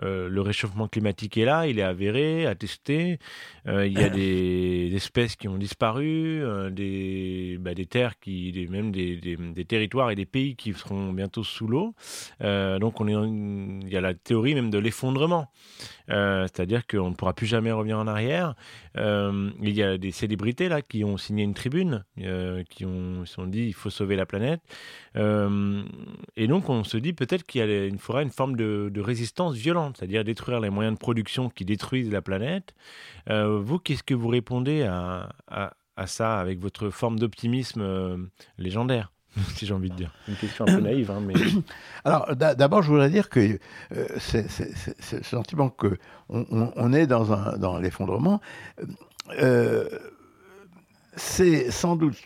euh, 0.04 0.30
le 0.30 0.42
réchauffement 0.42 0.88
climatique 0.88 1.38
est 1.38 1.46
là, 1.46 1.68
il 1.68 1.80
est 1.80 1.84
avéré, 1.84 2.46
attesté, 2.46 3.20
euh, 3.68 3.86
il 3.86 3.94
y 3.94 4.04
a 4.04 4.10
des 4.10 4.92
espèces 4.96 5.36
qui 5.36 5.48
ont 5.48 5.58
disparu, 5.58 6.42
euh, 6.44 6.70
des, 6.70 7.58
bah, 7.60 7.74
des 7.74 7.86
terres, 7.86 8.20
qui, 8.20 8.52
des- 8.52 8.68
même 8.68 8.92
des, 8.92 9.18
des- 9.18 9.66
territoires 9.66 10.12
et 10.12 10.16
des 10.16 10.26
pays 10.26 10.56
qui 10.56 10.74
seront 10.74 11.13
bientôt 11.13 11.44
sous 11.44 11.68
l'eau. 11.68 11.96
Donc 12.42 13.00
on 13.02 13.08
est 13.08 13.13
il 13.13 13.89
y 13.92 13.98
a 13.98 14.02
la 14.02 14.13
théorie 14.13 14.56
même 14.56 14.70
de 14.70 14.78
l'effondrement, 14.78 15.50
c'est-à-dire 16.08 16.86
qu'on 16.86 17.10
ne 17.12 17.16
pourra 17.16 17.34
plus 17.34 17.48
jamais 17.48 17.72
revenir 17.72 17.98
en 17.98 18.08
arrière. 18.08 18.56
Il 18.96 19.70
y 19.70 19.84
a 19.84 19.98
des 19.98 20.12
célébrités 20.12 20.68
là 20.70 20.82
qui 20.82 21.04
ont 21.04 21.18
signé 21.18 21.44
une 21.44 21.54
tribune, 21.54 22.04
qui 22.70 22.86
ont, 22.86 23.26
se 23.26 23.34
sont 23.34 23.46
dit 23.48 23.66
il 23.68 23.74
faut 23.74 23.89
sauver 23.89 24.16
la 24.16 24.26
planète. 24.26 24.62
Et 26.36 26.48
donc 26.48 26.70
on 26.70 26.84
se 26.84 26.98
dit 26.98 27.13
peut-être 27.13 27.46
qu'il 27.46 27.60
y 27.60 27.63
a 27.63 27.86
une, 27.86 27.98
faudra 27.98 28.22
une 28.22 28.30
forme 28.32 28.43
forme 28.44 28.58
de, 28.58 28.90
de 28.94 29.00
résistance 29.02 29.56
violente, 29.56 29.96
c'est-à-dire 29.98 30.26
détruire 30.26 30.60
les 30.60 30.70
moyens 30.70 30.96
de 30.96 31.00
production 31.00 31.50
qui 31.50 31.64
détruisent 31.64 32.12
la 32.12 32.22
planète. 32.22 32.76
Euh, 33.30 33.58
vous, 33.64 33.80
qu'est-ce 33.80 34.04
que 34.04 34.14
vous 34.14 34.28
répondez 34.28 34.84
à, 34.84 35.30
à- 35.50 35.74
à 35.96 36.08
ça 36.08 36.40
avec 36.42 36.60
votre 36.60 36.90
forme 36.90 37.18
d'optimisme 37.20 37.80
euh, 37.82 38.18
légendaire, 38.58 39.14
si 39.56 39.66
j'ai 39.66 39.74
envie 39.74 39.90
de 39.92 39.96
dire? 39.96 40.12
Une 40.28 40.36
question 40.36 40.66
un 40.66 40.76
peu 40.76 40.82
naïve, 40.82 41.10
hein, 41.10 41.22
mais 41.26 41.36
Alors, 42.04 42.36
d'a- 42.36 42.54
d'abord, 42.54 42.82
je 42.82 42.90
voudrais 42.90 43.10
dire 43.10 43.30
que 43.30 43.40
euh, 43.96 44.08
c'est 44.20 44.46
le 45.14 45.24
sentiment 45.24 45.70
que 45.70 45.98
on, 46.28 46.46
on- 46.52 46.74
on 46.76 46.92
est 46.92 47.08
dans, 47.08 47.32
un, 47.32 47.58
dans 47.58 47.80
l'effondrement. 47.80 48.42
euh, 49.40 49.88
c'est 51.16 51.72
sans 51.72 51.96
doute 51.96 52.18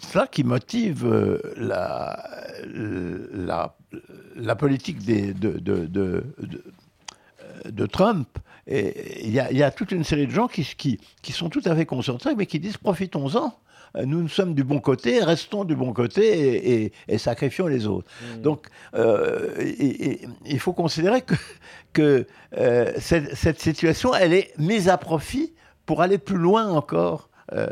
cela 0.00 0.26
qui 0.26 0.42
motive 0.44 1.04
euh, 1.06 1.38
la, 1.56 2.18
la, 2.66 3.76
la 4.36 4.54
politique 4.56 4.98
des, 5.04 5.32
de, 5.34 5.52
de, 5.58 5.86
de, 5.86 6.24
de- 6.38 6.64
de 7.70 7.86
Trump. 7.86 8.28
Il 8.66 9.30
y, 9.30 9.40
a- 9.40 9.50
il 9.50 9.56
y 9.56 9.62
a 9.62 9.70
toute 9.70 9.92
une 9.92 10.04
série 10.04 10.26
de 10.26 10.32
gens 10.32 10.46
qui, 10.46 10.62
qui, 10.62 11.00
qui 11.22 11.32
sont 11.32 11.48
tout 11.48 11.62
à 11.64 11.74
fait 11.74 11.86
concentrés, 11.86 12.34
mais 12.36 12.46
qui 12.46 12.60
disent 12.60 12.76
profitons-en. 12.76 13.58
Nous, 14.04 14.20
nous 14.20 14.28
sommes 14.28 14.54
du 14.54 14.62
bon 14.64 14.80
côté, 14.80 15.24
restons 15.24 15.64
du 15.64 15.74
bon 15.74 15.94
côté 15.94 16.20
et, 16.26 16.82
et- 16.84 16.92
et 17.08 17.16
sacrifions 17.18 17.66
les 17.66 17.86
autres. 17.86 18.10
Donc, 18.42 18.66
euh, 18.94 19.54
et- 19.58 20.28
il 20.44 20.60
faut 20.60 20.74
considérer 20.74 21.22
que, 21.22 21.34
que 21.94 22.26
euh, 22.58 22.92
cette, 22.98 23.34
cette 23.34 23.58
situation, 23.60 24.14
elle 24.14 24.34
est 24.34 24.52
mise 24.58 24.90
à 24.90 24.98
profit 24.98 25.54
pour 25.86 26.02
aller 26.02 26.18
plus 26.18 26.36
loin 26.36 26.68
encore 26.68 27.30
euh, 27.54 27.66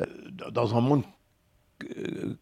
dans- 0.52 0.74
un 0.74 0.80
monde 0.80 1.02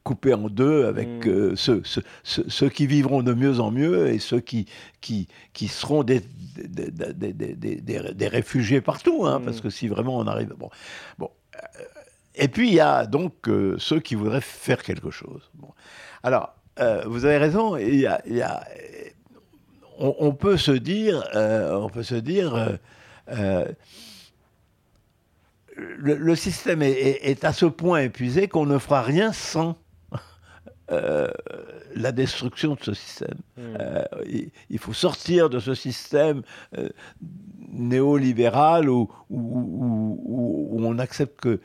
coupé 0.04 0.32
en 0.34 0.48
deux 0.48 0.86
avec 0.86 1.08
Mm. 1.26 1.28
euh, 1.28 1.56
ceux, 1.56 1.82
ceux- 1.84 2.02
ceux- 2.22 2.44
ceux 2.48 2.68
qui 2.68 2.86
vivront 2.86 3.22
de 3.22 3.34
mieux 3.34 3.60
en 3.60 3.70
mieux 3.70 4.08
et 4.08 4.18
ceux 4.18 4.40
qui, 4.40 4.66
qui, 5.00 5.28
qui 5.52 5.68
seront 5.68 6.02
des, 6.04 6.20
des, 6.56 6.90
des- 6.92 7.80
des- 8.12 8.28
réfugiés 8.28 8.80
partout, 8.80 9.26
hein, 9.26 9.38
Mm. 9.40 9.44
parce 9.44 9.60
que 9.60 9.70
si 9.70 9.88
vraiment 9.88 10.16
on 10.18 10.26
arrive... 10.26 10.54
Bon, 10.56 10.70
bon, 11.18 11.30
euh, 11.56 11.58
et 12.36 12.48
puis 12.48 12.68
il 12.68 12.74
y 12.74 12.80
a 12.80 13.06
donc 13.06 13.48
euh, 13.48 13.76
ceux 13.78 14.00
qui 14.00 14.14
voudraient 14.14 14.40
faire 14.40 14.82
quelque 14.82 15.10
chose. 15.10 15.50
Bon. 15.54 15.68
Alors, 16.22 16.54
euh, 16.80 17.02
vous 17.06 17.24
avez 17.24 17.36
raison, 17.38 17.76
il 17.76 17.96
y 18.00 18.06
a, 18.06 18.20
il 18.26 18.36
y 18.36 18.42
a- 18.42 18.64
on, 19.98 20.14
on 20.18 20.32
peut 20.32 20.56
se 20.56 20.72
dire, 20.72 21.22
on 21.34 21.88
peut 21.88 22.02
se 22.02 22.16
dire, 22.16 22.78
le, 25.76 26.14
le 26.16 26.36
système 26.36 26.82
est, 26.82 26.90
est- 26.92 27.30
est 27.30 27.44
à 27.44 27.52
ce 27.52 27.66
point 27.66 28.00
épuisé 28.02 28.48
qu'on 28.48 28.66
ne 28.66 28.78
fera 28.78 29.02
rien 29.02 29.32
sans 29.32 29.76
euh, 30.92 31.28
la 31.94 32.12
destruction 32.12 32.74
de 32.74 32.82
ce 32.82 32.94
système. 32.94 33.38
Euh, 33.58 34.02
il, 34.26 34.50
il 34.70 34.78
faut 34.78 34.92
sortir 34.92 35.48
de 35.50 35.58
ce 35.58 35.74
système 35.74 36.42
euh, 36.78 36.88
néolibéral 37.70 38.88
où, 38.88 39.10
où, 39.30 39.38
où- 39.38 40.20
où- 40.24 40.68
où 40.72 40.86
on 40.86 40.98
accepte 40.98 41.40
que, 41.40 41.60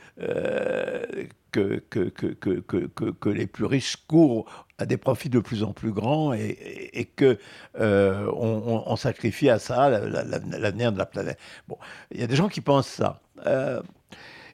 que, 1.51 1.81
que, 1.89 2.09
que, 2.09 2.27
que, 2.27 2.59
que- 2.61 2.87
que- 2.87 3.11
que 3.11 3.29
les 3.29 3.47
plus 3.47 3.65
riches 3.65 3.95
courent 4.07 4.45
à 4.77 4.85
des 4.85 4.97
profits 4.97 5.29
de 5.29 5.39
plus 5.39 5.63
en 5.63 5.73
plus 5.73 5.91
grands 5.91 6.33
et, 6.33 6.39
et, 6.49 6.99
et 6.99 7.05
que 7.05 7.37
euh, 7.79 8.29
on, 8.35 8.95
sacrifie 8.95 9.49
à 9.49 9.59
ça 9.59 9.89
la- 9.89 9.99
la- 10.07 10.23
la- 10.23 10.39
l'avenir 10.59 10.91
de 10.91 10.97
la 10.97 11.05
planète. 11.05 11.37
Bon, 11.67 11.77
il 12.11 12.19
y 12.19 12.23
a 12.23 12.27
des 12.27 12.35
gens 12.35 12.47
qui 12.49 12.61
pensent 12.61 12.87
ça. 12.87 13.21
Euh, 13.47 13.81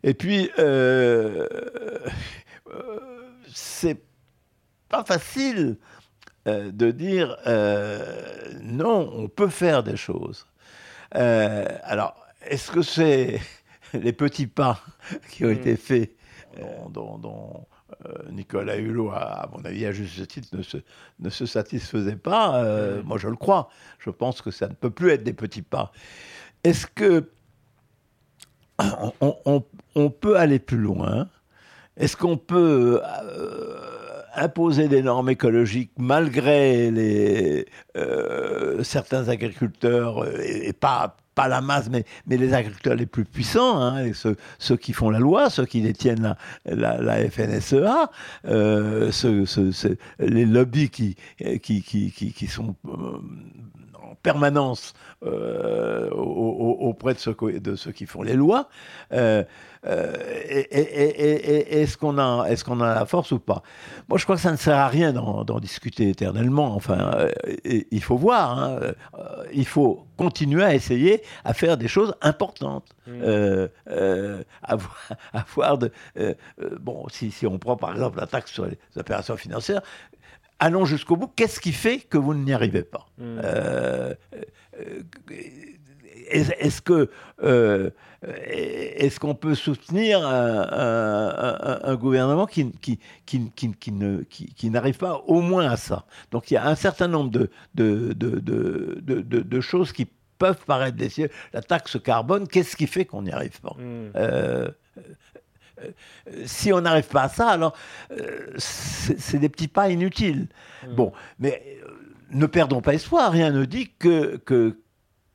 et 0.08 0.14
puis, 0.14 0.52
euh, 0.60 1.48
euh, 2.72 3.00
c'est 3.54 4.02
pas 4.88 5.04
facile 5.04 5.78
euh, 6.48 6.72
de 6.72 6.92
dire 6.92 7.36
non, 8.62 9.10
on 9.14 9.28
peut 9.28 9.50
faire 9.50 9.82
des 9.84 9.98
choses. 9.98 10.46
Alors, 11.12 12.16
est-ce 12.46 12.72
que 12.72 12.82
c'est 12.84 13.40
les 13.94 14.14
petits 14.14 14.48
pas 14.48 14.80
qui 15.32 15.44
ont 15.44 15.50
Mm. 15.50 15.52
été 15.54 15.76
faits 15.76 16.12
dont, 16.60 16.90
dont- 16.90 17.18
dont, 17.18 17.66
Nicolas 18.32 18.78
Hulot, 18.78 19.12
à, 19.12 19.50
mon 19.54 19.64
avis, 19.66 19.86
à 19.86 19.92
juste 19.92 20.28
titre, 20.28 20.50
ne 20.56 20.62
se, 20.64 20.78
ne 21.20 21.30
se 21.30 21.46
satisfaisait 21.46 22.16
pas 22.16 22.64
Euh, 22.64 23.02
Mm. 23.02 23.06
Moi, 23.08 23.18
je 23.18 23.28
le 23.28 23.36
crois. 23.38 23.70
Je 24.00 24.10
pense 24.12 24.42
que 24.42 24.52
ça 24.52 24.68
ne 24.68 24.74
peut 24.74 24.90
plus 24.92 25.10
être 25.12 25.24
des 25.24 25.34
petits 25.34 25.62
pas. 25.64 25.92
Est-ce 26.64 26.86
que 26.88 27.30
on, 29.22 29.36
on- 29.46 29.64
on- 29.96 30.10
peut 30.10 30.38
aller 30.38 30.60
plus 30.60 30.78
loin. 30.78 31.28
Est-ce 31.98 32.18
qu'on 32.18 32.38
peut 32.38 33.02
euh, 33.04 34.22
imposer 34.36 34.88
des 34.90 35.02
normes 35.02 35.30
écologiques 35.30 35.92
malgré 35.98 36.92
les, 36.92 37.66
euh, 37.96 38.84
certains 38.84 39.30
agriculteurs, 39.30 40.24
euh, 40.24 40.38
et, 40.44 40.74
pas, 40.74 41.16
la 41.48 41.62
masse, 41.62 41.90
mais, 41.90 42.04
mais 42.28 42.38
les 42.38 42.54
agriculteurs 42.54 42.96
les 42.96 43.06
plus 43.06 43.26
puissants, 43.26 43.82
hein, 43.82 44.12
ceux, 44.14 44.78
qui 44.78 44.94
font 44.94 45.10
la 45.10 45.20
loi, 45.20 45.50
ceux 45.50 45.66
qui 45.66 45.82
détiennent 45.82 46.36
la, 46.66 47.02
la, 47.02 47.30
FNSEA, 47.30 48.10
ceux- 49.12 49.46
les 50.20 50.46
lobbies 50.46 50.90
qui, 50.90 51.16
sont 52.48 52.76
en 54.16 54.18
permanence 54.22 54.94
euh, 55.26 56.10
au- 56.12 56.16
au- 56.22 56.88
auprès 56.90 57.14
de 57.14 57.20
ceux, 57.20 57.34
co- 57.34 57.52
de 57.52 57.76
ceux 57.76 57.92
qui 57.92 58.06
font 58.06 58.22
les 58.22 58.34
lois. 58.34 58.70
Euh, 59.12 59.44
euh, 59.88 60.14
Est-ce 60.72 61.98
qu'on 61.98 62.18
a, 62.18 62.48
qu'on 62.66 62.82
a 62.82 62.96
la 62.96 63.06
force 63.06 63.32
ou 63.32 63.40
pas? 63.40 63.62
Moi, 64.10 64.18
je 64.18 64.24
crois 64.24 64.36
que 64.36 64.42
ça 64.42 64.52
ne 64.52 64.58
sert 64.58 64.78
à 64.78 64.88
rien 64.88 65.14
d'en 65.14 65.60
discuter 65.60 66.10
éternellement. 66.10 66.76
Enfin, 66.76 67.28
il 67.64 68.04
faut 68.04 68.18
voir. 68.18 68.58
hein, 68.58 68.80
il 69.54 69.66
faut 69.66 70.06
continuer 70.18 70.64
à 70.64 70.74
essayer 70.74 71.22
à 71.44 71.54
faire 71.54 71.78
des 71.78 71.88
choses 71.88 72.14
importantes. 72.22 72.88
Euh, 73.08 73.68
euh, 73.90 74.44
avoir, 74.64 74.98
avoir 75.34 75.78
de, 75.78 75.92
euh, 76.20 76.34
bon, 76.80 77.06
si, 77.10 77.32
si 77.32 77.46
on 77.46 77.58
prend 77.60 77.78
par 77.78 77.92
exemple 77.92 78.20
la 78.20 78.28
taxe 78.28 78.52
sur 78.52 78.66
les 78.66 78.78
opérations 78.98 79.38
financières, 79.38 79.82
allons 80.60 80.86
jusqu'au 80.86 81.16
bout. 81.18 81.28
Qu'est-ce 81.36 81.60
qui 81.60 81.72
fait 81.72 82.00
que 82.00 82.18
vous 82.18 82.34
n'y 82.34 82.54
arrivez 82.54 82.84
pas 82.84 83.06
Euh, 83.20 84.14
euh, 84.80 85.02
est-ce 86.28 86.82
que 86.82 87.10
euh, 87.44 87.90
est-ce 88.48 89.20
qu'on 89.20 89.36
peut 89.36 89.54
soutenir 89.54 90.26
un, 90.26 90.68
un- 90.72 91.58
un- 91.62 91.80
un 91.84 91.96
gouvernement 91.96 92.48
qui, 92.48 92.72
qui, 92.82 93.00
qui, 93.26 93.52
qui, 93.56 93.72
qui 93.74 93.92
ne- 93.92 94.24
qui- 94.24 94.48
qui 94.54 94.70
n'arrive 94.72 94.98
pas 94.98 95.22
au 95.28 95.42
moins 95.42 95.70
à 95.70 95.78
ça? 95.78 96.06
Donc 96.32 96.50
il 96.50 96.56
y 96.56 96.58
a 96.58 96.68
un 96.68 96.76
certain 96.76 97.08
nombre 97.08 97.30
de, 97.30 97.50
de, 97.76 98.14
de, 98.14 98.40
de, 98.40 99.62
choses 99.62 99.92
qui 99.92 100.08
peuvent 100.40 100.64
paraître 100.66 100.98
des 100.98 101.10
cieux. 101.10 101.30
La 101.54 101.62
taxe 101.62 101.98
carbone, 102.04 102.48
qu'est-ce 102.48 102.76
qui 102.76 102.88
fait 102.88 103.06
qu'on 103.06 103.22
n'y 103.22 103.32
arrive 103.32 103.60
pas? 103.62 103.76
Euh, 104.16 104.68
si 106.46 106.72
on 106.74 106.82
n'arrive 106.82 107.08
pas 107.08 107.24
à 107.24 107.30
ça, 107.30 107.50
alors 107.50 107.74
euh, 108.12 108.48
c'est 108.58 109.38
des 109.40 109.50
petits 109.50 109.68
pas 109.68 109.90
inutiles. 109.90 110.48
Bon, 110.96 111.12
mais 111.40 111.62
euh, 111.84 111.88
ne 112.32 112.46
perdons 112.46 112.82
pas 112.82 112.94
espoir. 112.94 113.32
Rien 113.32 113.52
ne 113.52 113.66
dit 113.66 113.92
que 114.00 114.38
que 114.38 114.78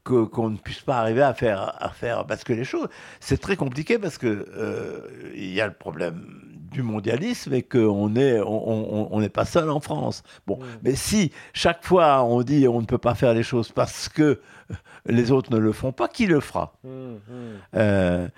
que- 0.04 0.24
qu'on 0.24 0.48
ne 0.50 0.56
puisse 0.56 0.80
pas 0.80 0.98
arriver 0.98 1.22
à 1.22 1.34
faire 1.34 1.76
à 1.82 1.90
faire 1.90 2.24
basculer 2.24 2.58
les 2.58 2.64
choses. 2.64 2.88
C'est 3.20 3.38
très 3.40 3.56
compliqué 3.56 3.98
parce 3.98 4.16
que 4.18 4.26
euh, 4.56 5.00
il 5.34 5.52
y 5.52 5.60
a 5.60 5.66
le 5.66 5.74
problème 5.74 6.24
du 6.72 6.82
mondialisme 6.82 7.52
et 7.52 7.62
qu'on 7.62 8.14
est 8.16 8.40
on 8.40 8.68
on- 8.70 9.08
on 9.10 9.20
n'est 9.20 9.28
pas 9.28 9.44
seul 9.44 9.68
en 9.70 9.80
France. 9.80 10.22
Bon, 10.46 10.58
mais 10.82 10.94
si 10.94 11.32
chaque 11.52 11.84
fois 11.84 12.24
on 12.24 12.42
dit 12.42 12.66
on 12.68 12.80
ne 12.80 12.86
peut 12.86 12.98
pas 12.98 13.14
faire 13.14 13.34
les 13.34 13.42
choses 13.42 13.72
parce 13.72 14.08
que 14.08 14.40
les 15.06 15.30
autres 15.32 15.52
ne 15.52 15.58
le 15.58 15.72
font 15.72 15.92
pas, 15.92 16.08
qui 16.08 16.26
le 16.26 16.40
fera? 16.40 16.72
Euh, 17.76 18.28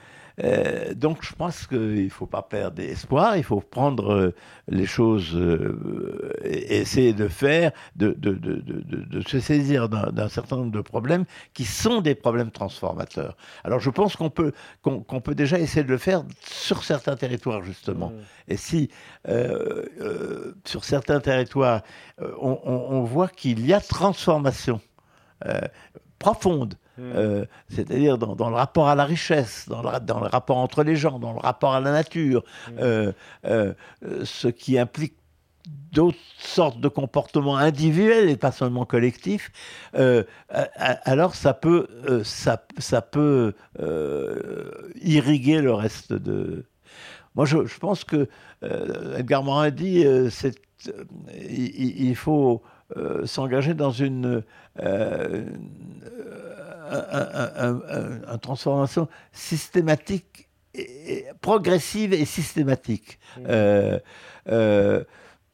euh, 0.43 0.95
donc 0.95 1.19
je 1.23 1.35
pense 1.35 1.67
qu'il 1.67 2.05
ne 2.05 2.09
faut 2.09 2.27
pas 2.27 2.43
perdre 2.43 2.81
espoir, 2.83 3.37
il 3.37 3.45
faut 3.45 3.61
prendre 3.61 4.13
euh, 4.13 4.35
les 4.69 4.87
choses 4.87 5.35
euh, 5.37 6.33
et 6.45 6.79
essayer 6.79 7.13
de 7.13 7.29
faire, 7.29 7.73
de, 7.97 8.09
de, 8.13 8.33
de, 8.33 8.55
de, 8.57 8.81
de- 8.81 9.05
de 9.05 9.21
se 9.29 9.39
saisir 9.41 9.89
d'un 9.89 10.29
certain 10.29 10.57
nombre 10.57 10.73
de 10.73 10.81
problèmes 10.81 11.25
qui 11.55 11.65
sont 11.65 12.01
des 12.01 12.15
problèmes 12.15 12.51
transformateurs. 12.51 13.37
Alors 13.65 13.81
je 13.81 13.91
pense 13.91 14.17
qu'on 14.17 14.31
peut, 14.31 14.53
qu'on 14.83 15.21
peut 15.21 15.35
déjà 15.35 15.59
essayer 15.59 15.85
de 15.85 15.91
le 15.91 15.99
faire 15.99 16.25
sur 16.41 16.83
certains 16.83 17.17
territoires 17.17 17.63
justement. 17.63 18.13
Et 18.49 18.57
si 18.57 18.91
euh, 19.29 19.85
sur 20.65 20.85
certains 20.85 21.21
territoires 21.21 21.83
on, 22.21 22.59
on- 22.65 22.87
on 22.97 23.03
voit 23.05 23.29
qu'il 23.29 23.65
y 23.67 23.73
a 23.73 23.81
transformation 23.81 24.81
euh, 25.47 25.61
profonde, 26.97 27.17
euh, 27.17 27.45
c'est-à-dire 27.69 28.19
dans, 28.19 28.35
dans 28.37 28.51
le 28.51 28.57
rapport 28.57 28.89
à 28.89 28.95
la 28.95 29.05
richesse, 29.05 29.67
dans 29.69 29.83
le, 29.83 29.89
ra- 29.89 30.01
dans 30.01 30.21
le 30.21 30.27
rapport 30.27 30.57
entre 30.59 30.83
les 30.83 30.97
gens, 30.97 31.19
dans 31.19 31.33
le 31.33 31.39
rapport 31.39 31.75
à 31.75 31.81
la 31.81 31.93
nature, 31.93 32.45
euh, 32.79 33.13
euh, 33.45 33.73
euh, 34.05 34.25
ce 34.25 34.49
qui 34.49 34.79
implique 34.79 35.15
d'autres 35.93 36.19
sortes 36.39 36.81
de 36.81 36.89
comportements 36.89 37.57
individuels 37.57 38.29
et 38.29 38.37
pas 38.37 38.51
seulement 38.51 38.85
collectifs, 38.85 39.53
alors 40.49 41.35
ça 41.37 41.55
peut, 41.55 41.87
ça, 42.25 42.67
ça 42.79 43.01
peut 43.01 43.55
irriguer 45.01 45.61
le 45.61 45.73
reste 45.73 46.13
de... 46.13 46.65
Moi, 47.37 47.47
je, 47.47 47.65
je 47.65 47.79
pense 47.79 48.03
que 48.03 48.29
Edgar 49.17 49.45
Morin 49.45 49.71
dit, 49.71 50.05
c'est, 50.31 50.57
il, 51.49 52.17
faut 52.17 52.63
s'engager 53.25 53.75
dans 53.75 53.93
une, 53.93 54.43
euh, 54.81 55.45
un- 56.93 57.53
un- 57.67 57.81
un- 57.99 58.21
un 58.35 58.39
transformation 58.39 59.09
systématique, 59.33 60.49
et, 60.75 61.27
progressive 61.41 62.13
et 62.15 62.25
systématique. 62.25 63.19
Euh, 63.49 63.99
euh, 64.49 65.05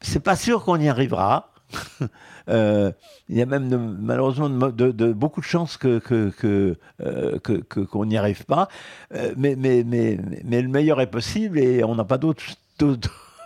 c'est 0.01 0.21
pas 0.21 0.35
sûr 0.35 0.63
qu'on 0.63 0.79
y 0.79 0.87
arrivera. 0.89 1.53
Euh, 2.47 2.91
il 3.27 3.37
y 3.37 3.43
a 3.43 3.45
même 3.45 3.69
de- 3.69 3.77
malheureusement 3.77 4.49
de, 4.49 4.55
mo- 4.55 4.71
de- 4.71 4.89
de- 4.91 5.13
beaucoup 5.13 5.39
de 5.39 5.45
chances 5.45 5.77
que, 5.77 5.99
que, 5.99 6.31
que, 6.31 6.75
euh, 7.03 7.37
que- 7.37 7.81
qu'on 7.81 8.05
n'y 8.05 8.17
arrive 8.17 8.43
pas. 8.45 8.69
Euh, 9.13 9.35
mais, 9.37 9.55
mais, 9.55 9.83
mais, 9.85 10.17
mais 10.43 10.59
le 10.63 10.67
meilleur 10.67 10.99
est 10.99 11.11
possible 11.11 11.59
et 11.59 11.83
on 11.83 11.93
n'a 11.93 12.05
pas 12.05 12.17
d'autres, 12.17 12.43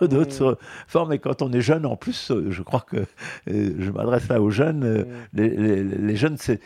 d'autres, 0.00 0.38
d'autres 0.38 0.58
formes. 0.86 1.12
Et 1.12 1.18
quand 1.18 1.42
on 1.42 1.52
est 1.52 1.60
jeune, 1.60 1.86
en 1.86 1.96
plus, 1.96 2.30
euh, 2.30 2.50
je 2.50 2.62
crois 2.62 2.80
que 2.80 2.96
euh, 3.48 3.74
je 3.78 3.90
m'adresse 3.90 4.28
là 4.28 4.40
aux 4.40 4.50
jeunes. 4.50 4.84
euh, 4.84 5.04
les, 5.32 5.48
les- 5.50 5.84
les 5.84 6.16
jeunes, 6.16 6.36
c'est, 6.38 6.60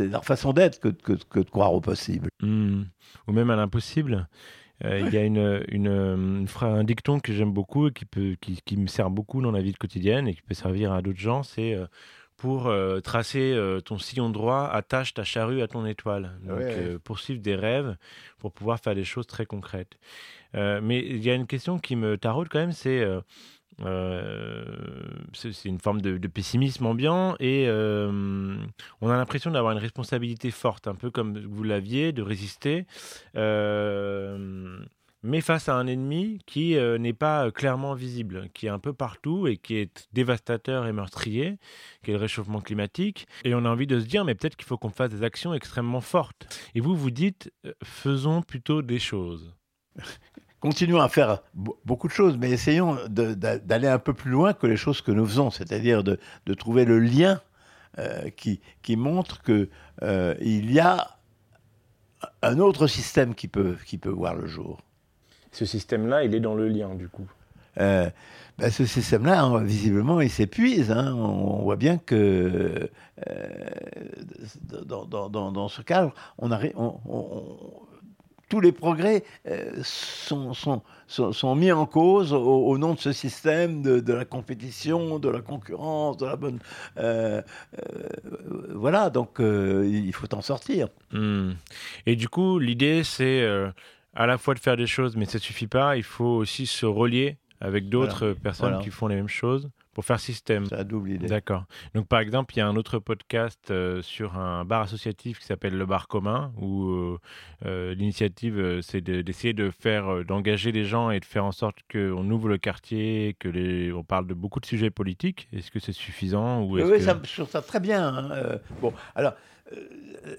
leur 0.00 0.24
façon 0.24 0.52
d'être 0.52 0.80
que, 0.80 0.88
que, 0.88 1.12
que 1.30 1.40
de 1.40 1.50
croire 1.50 1.72
au 1.74 1.80
possible. 1.80 2.28
Hmm. 2.40 2.82
Ou 3.28 3.32
même 3.32 3.50
à 3.50 3.56
l'impossible. 3.56 4.28
Euh, 4.84 5.00
Il 5.00 5.12
y 5.14 5.16
a 5.16 5.24
une, 5.24 5.62
une, 5.68 6.46
un 6.62 6.84
dicton 6.84 7.20
que 7.20 7.32
j'aime 7.32 7.52
beaucoup 7.52 7.88
et 7.88 7.92
qui, 7.92 8.04
peut, 8.04 8.36
qui, 8.40 8.60
qui 8.64 8.76
me 8.76 8.86
sert 8.88 9.10
beaucoup 9.10 9.40
dans 9.42 9.52
la 9.52 9.62
vie 9.62 9.74
quotidienne 9.74 10.26
et 10.28 10.34
qui 10.34 10.42
peut 10.42 10.54
servir 10.54 10.92
à 10.92 11.02
d'autres 11.02 11.20
gens. 11.20 11.42
C'est 11.44 11.74
euh, 11.74 11.86
pour 12.42 12.66
euh, 12.66 12.98
tracer 12.98 13.52
euh, 13.54 13.78
ton 13.80 13.98
sillon 13.98 14.28
droit, 14.28 14.68
attache 14.68 15.14
ta 15.14 15.22
charrue 15.22 15.62
à 15.62 15.68
ton 15.68 15.86
étoile. 15.86 16.32
Donc, 16.42 16.58
Ouais. 16.58 16.74
euh, 16.76 16.98
poursuivre 16.98 17.40
des 17.40 17.54
rêves 17.54 17.96
pour 18.40 18.50
pouvoir 18.50 18.80
faire 18.80 18.96
des 18.96 19.04
choses 19.04 19.28
très 19.28 19.46
concrètes. 19.46 19.96
Mais 20.52 20.98
il 20.98 21.22
y 21.22 21.30
a 21.30 21.34
une 21.34 21.46
question 21.46 21.78
qui 21.78 21.94
me 21.94 22.18
taraude 22.18 22.48
quand 22.50 22.58
même, 22.58 22.72
c'est 22.72 23.06
c'est 25.32 25.68
une 25.68 25.78
forme 25.78 26.00
de, 26.02 26.18
de 26.18 26.28
pessimisme 26.28 26.84
ambiant 26.84 27.36
et 27.38 27.68
on 27.68 29.08
a 29.08 29.16
l'impression 29.16 29.52
d'avoir 29.52 29.72
une 29.72 29.78
responsabilité 29.78 30.50
forte, 30.50 30.88
un 30.88 30.96
peu 30.96 31.10
comme 31.12 31.38
vous 31.38 31.62
l'aviez, 31.62 32.10
de 32.12 32.22
résister, 32.22 32.86
mais 35.22 35.40
face 35.40 35.68
à 35.68 35.76
un 35.76 35.86
ennemi 35.86 36.40
qui 36.46 36.76
euh, 36.76 36.98
n'est 36.98 37.12
pas 37.12 37.50
clairement 37.50 37.94
visible, 37.94 38.48
qui 38.54 38.66
est 38.66 38.70
un 38.70 38.78
peu 38.78 38.92
partout 38.92 39.46
et 39.46 39.56
qui 39.56 39.76
est 39.76 40.08
dévastateur 40.12 40.86
et 40.86 40.92
meurtrier, 40.92 41.58
qui 42.02 42.10
est 42.10 42.14
le 42.14 42.20
réchauffement 42.20 42.60
climatique. 42.60 43.26
Et 43.44 43.54
on 43.54 43.64
a 43.64 43.68
envie 43.68 43.86
de 43.86 44.00
se 44.00 44.06
dire, 44.06 44.24
mais 44.24 44.34
peut-être 44.34 44.56
qu'il 44.56 44.66
faut 44.66 44.78
qu'on 44.78 44.90
fasse 44.90 45.10
des 45.10 45.22
actions 45.22 45.54
extrêmement 45.54 46.00
fortes. 46.00 46.70
Et 46.74 46.80
vous, 46.80 46.96
vous 46.96 47.10
dites, 47.10 47.52
euh, 47.66 47.72
faisons 47.84 48.42
plutôt 48.42 48.82
des 48.82 48.98
choses. 48.98 49.54
Continuons 50.60 51.00
à 51.00 51.08
faire 51.08 51.42
be- 51.56 51.76
beaucoup 51.84 52.08
de 52.08 52.12
choses, 52.12 52.36
mais 52.36 52.50
essayons 52.50 52.96
d'aller 53.08 53.88
un 53.88 53.98
peu 53.98 54.14
plus 54.14 54.30
loin 54.30 54.52
que 54.54 54.66
les 54.66 54.76
choses 54.76 55.02
que 55.02 55.10
nous 55.10 55.26
faisons, 55.26 55.50
c'est-à-dire 55.50 56.04
de, 56.04 56.18
trouver 56.54 56.84
le 56.84 57.00
lien 57.00 57.40
euh, 57.98 58.30
qui, 58.30 58.60
montre 58.96 59.42
qu'il 59.42 59.68
y 60.72 60.78
a 60.78 61.18
un 62.42 62.58
autre 62.60 62.86
système 62.86 63.34
qui 63.34 63.48
peut 63.48 63.76
voir 64.04 64.36
le 64.36 64.46
jour. 64.46 64.80
Ce 65.52 65.64
système-là, 65.64 66.24
il 66.24 66.34
est 66.34 66.40
dans 66.40 66.54
le 66.54 66.68
lien, 66.68 66.94
du 66.94 67.08
coup. 67.08 67.30
Euh, 67.80 68.08
ben, 68.58 68.70
ce 68.70 68.84
système-là, 68.84 69.42
hein, 69.42 69.62
visiblement, 69.62 70.20
il 70.20 70.30
s'épuise. 70.30 70.90
hein. 70.90 71.14
On, 71.14 71.58
on 71.60 71.62
voit 71.62 71.76
bien 71.76 71.96
que 71.98 72.90
euh, 73.28 73.46
dans, 74.84 75.04
dans- 75.06 75.28
dans- 75.30 75.52
dans 75.52 75.68
ce 75.68 75.82
cadre, 75.82 76.12
on 76.38 76.50
arri- 76.50 76.72
on- 76.76 76.96
on- 77.08 77.58
tous 78.50 78.60
les 78.60 78.72
progrès 78.72 79.24
euh, 79.48 79.70
sont, 79.82 80.52
sont- 80.52 80.82
sont- 81.06 81.32
sont 81.32 81.54
mis 81.54 81.72
en 81.72 81.86
cause 81.86 82.34
au, 82.34 82.66
au 82.66 82.76
nom 82.76 82.92
de 82.92 82.98
ce 82.98 83.12
système 83.12 83.80
de, 83.80 84.00
de 84.00 84.12
la 84.12 84.26
compétition, 84.26 85.18
de 85.18 85.30
la 85.30 85.40
concurrence, 85.40 86.18
de 86.18 86.26
la 86.26 86.36
bonne. 86.36 86.58
euh, 86.98 87.40
euh, 87.78 88.68
voilà, 88.74 89.08
donc 89.08 89.40
euh, 89.40 89.88
il 89.90 90.12
faut 90.12 90.34
en 90.34 90.42
sortir. 90.42 90.88
Hmm. 91.12 91.52
Et 92.04 92.16
du 92.16 92.28
coup, 92.28 92.58
l'idée, 92.58 93.02
c'est 93.04 93.40
euh, 93.40 93.70
à 94.14 94.26
la 94.26 94.38
fois 94.38 94.54
de 94.54 94.58
faire 94.60 94.76
des 94.76 94.86
choses, 94.86 95.16
mais 95.16 95.24
ça 95.24 95.38
suffit 95.38 95.66
pas. 95.66 95.96
Il 95.96 96.02
faut 96.04 96.24
aussi 96.24 96.66
se 96.66 96.86
relier 96.86 97.36
avec 97.60 97.88
d'autres 97.88 98.26
Voilà. 98.26 98.34
personnes 98.40 98.68
Voilà. 98.70 98.84
qui 98.84 98.90
font 98.90 99.06
les 99.06 99.14
mêmes 99.16 99.28
choses 99.28 99.70
pour 99.94 100.04
faire 100.04 100.18
système. 100.18 100.64
La 100.70 100.84
double 100.84 101.10
idée. 101.12 101.26
D'accord. 101.28 101.64
Donc, 101.94 102.08
par 102.08 102.18
exemple, 102.20 102.54
il 102.54 102.58
y 102.58 102.60
a 102.62 102.66
un 102.66 102.76
autre 102.76 102.98
podcast 102.98 103.70
euh, 103.70 104.00
sur 104.02 104.36
un 104.38 104.64
bar 104.64 104.80
associatif 104.82 105.38
qui 105.38 105.44
s'appelle 105.44 105.76
Le 105.76 105.84
Bar 105.86 106.08
Commun, 106.08 106.50
où 106.56 106.88
euh, 106.88 107.18
euh, 107.66 107.94
l'initiative, 107.94 108.80
c'est 108.80 109.00
de- 109.02 109.20
d'essayer 109.22 109.52
de 109.52 109.70
faire, 109.70 110.24
d'engager 110.24 110.72
les 110.72 110.84
gens 110.84 111.10
et 111.10 111.20
de 111.20 111.24
faire 111.26 111.44
en 111.44 111.52
sorte 111.52 111.76
qu'on 111.92 112.28
ouvre 112.30 112.48
le 112.48 112.58
quartier, 112.58 113.36
que 113.38 113.48
les, 113.48 113.92
on 113.92 114.02
parle 114.02 114.26
de 114.26 114.34
beaucoup 114.34 114.60
de 114.60 114.66
sujets 114.66 114.90
politiques. 114.90 115.46
Est-ce 115.52 115.70
que 115.70 115.78
c'est 115.78 115.92
suffisant 115.92 116.62
ou 116.62 116.74
Oui, 116.80 116.82
que- 116.82 116.98
ça, 117.00 117.20
je 117.22 117.32
trouve 117.34 117.50
ça 117.50 117.60
très 117.62 117.78
bien. 117.80 118.08
hein. 118.08 118.30
Euh, 118.32 118.58
bon, 118.80 118.92
alors, 119.14 119.34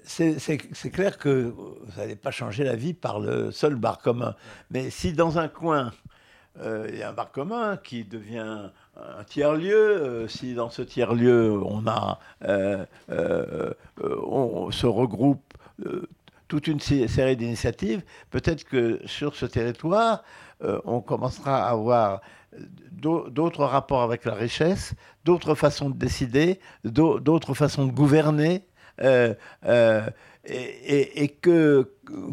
c'est 0.04 0.90
clair 0.90 1.18
que 1.18 1.52
vous 1.56 1.76
n'allez 1.96 2.16
pas 2.16 2.30
changer 2.30 2.64
la 2.64 2.76
vie 2.76 2.94
par 2.94 3.20
le 3.20 3.50
seul 3.50 3.74
bar 3.74 3.98
commun. 3.98 4.34
Mais 4.70 4.90
si 4.90 5.12
dans 5.12 5.38
un 5.38 5.48
coin, 5.48 5.92
euh, 6.60 6.86
il 6.90 6.98
y 6.98 7.02
a 7.02 7.10
un 7.10 7.12
bar 7.12 7.30
commun 7.32 7.76
qui 7.76 8.04
devient 8.04 8.70
un 8.96 9.24
tiers-lieu, 9.24 9.74
euh, 9.74 10.28
si 10.28 10.54
dans 10.54 10.70
ce 10.70 10.82
tiers-lieu, 10.82 11.60
on 11.64 11.86
a, 11.86 12.18
euh, 12.44 12.84
on 14.00 14.70
se 14.70 14.86
regroupe 14.86 15.42
toute 16.48 16.66
une 16.68 16.78
sé- 16.80 17.08
série 17.08 17.36
d'initiatives, 17.36 18.02
peut-être 18.30 18.64
que 18.64 19.00
sur 19.06 19.34
ce 19.34 19.46
territoire, 19.46 20.22
on 20.84 21.00
commencera 21.00 21.66
à 21.66 21.70
avoir 21.70 22.20
d'au- 22.92 23.28
d'autres 23.28 23.64
rapports 23.64 24.02
avec 24.02 24.24
la 24.24 24.34
richesse, 24.34 24.94
d'autres 25.24 25.54
façons 25.56 25.90
de 25.90 25.96
décider, 25.96 26.60
d'au- 26.84 27.18
d'autres 27.18 27.54
façons 27.54 27.86
de 27.86 27.92
gouverner, 27.92 28.62
euh, 29.02 29.34
euh, 29.66 30.02
et, 30.46 30.54
et- 30.54 31.22
et 31.24 31.28
que, 31.28 31.90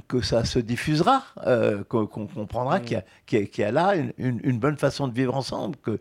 que 0.09 0.21
ça 0.21 0.43
se 0.43 0.59
diffusera, 0.59 1.23
euh, 1.47 1.83
qu'on 1.85 2.07
comprendra 2.07 2.79
qu'il 2.81 2.93
y, 2.93 2.95
a- 2.97 3.05
qu'il 3.25 3.39
y 3.39 3.43
a- 3.43 3.45
qu'il 3.45 3.61
y 3.63 3.65
a 3.65 3.71
là 3.71 3.95
une, 3.95 4.11
une- 4.17 4.41
une 4.43 4.59
bonne 4.59 4.77
façon 4.77 5.07
de 5.07 5.13
vivre 5.13 5.35
ensemble, 5.35 5.77
que 5.77 5.97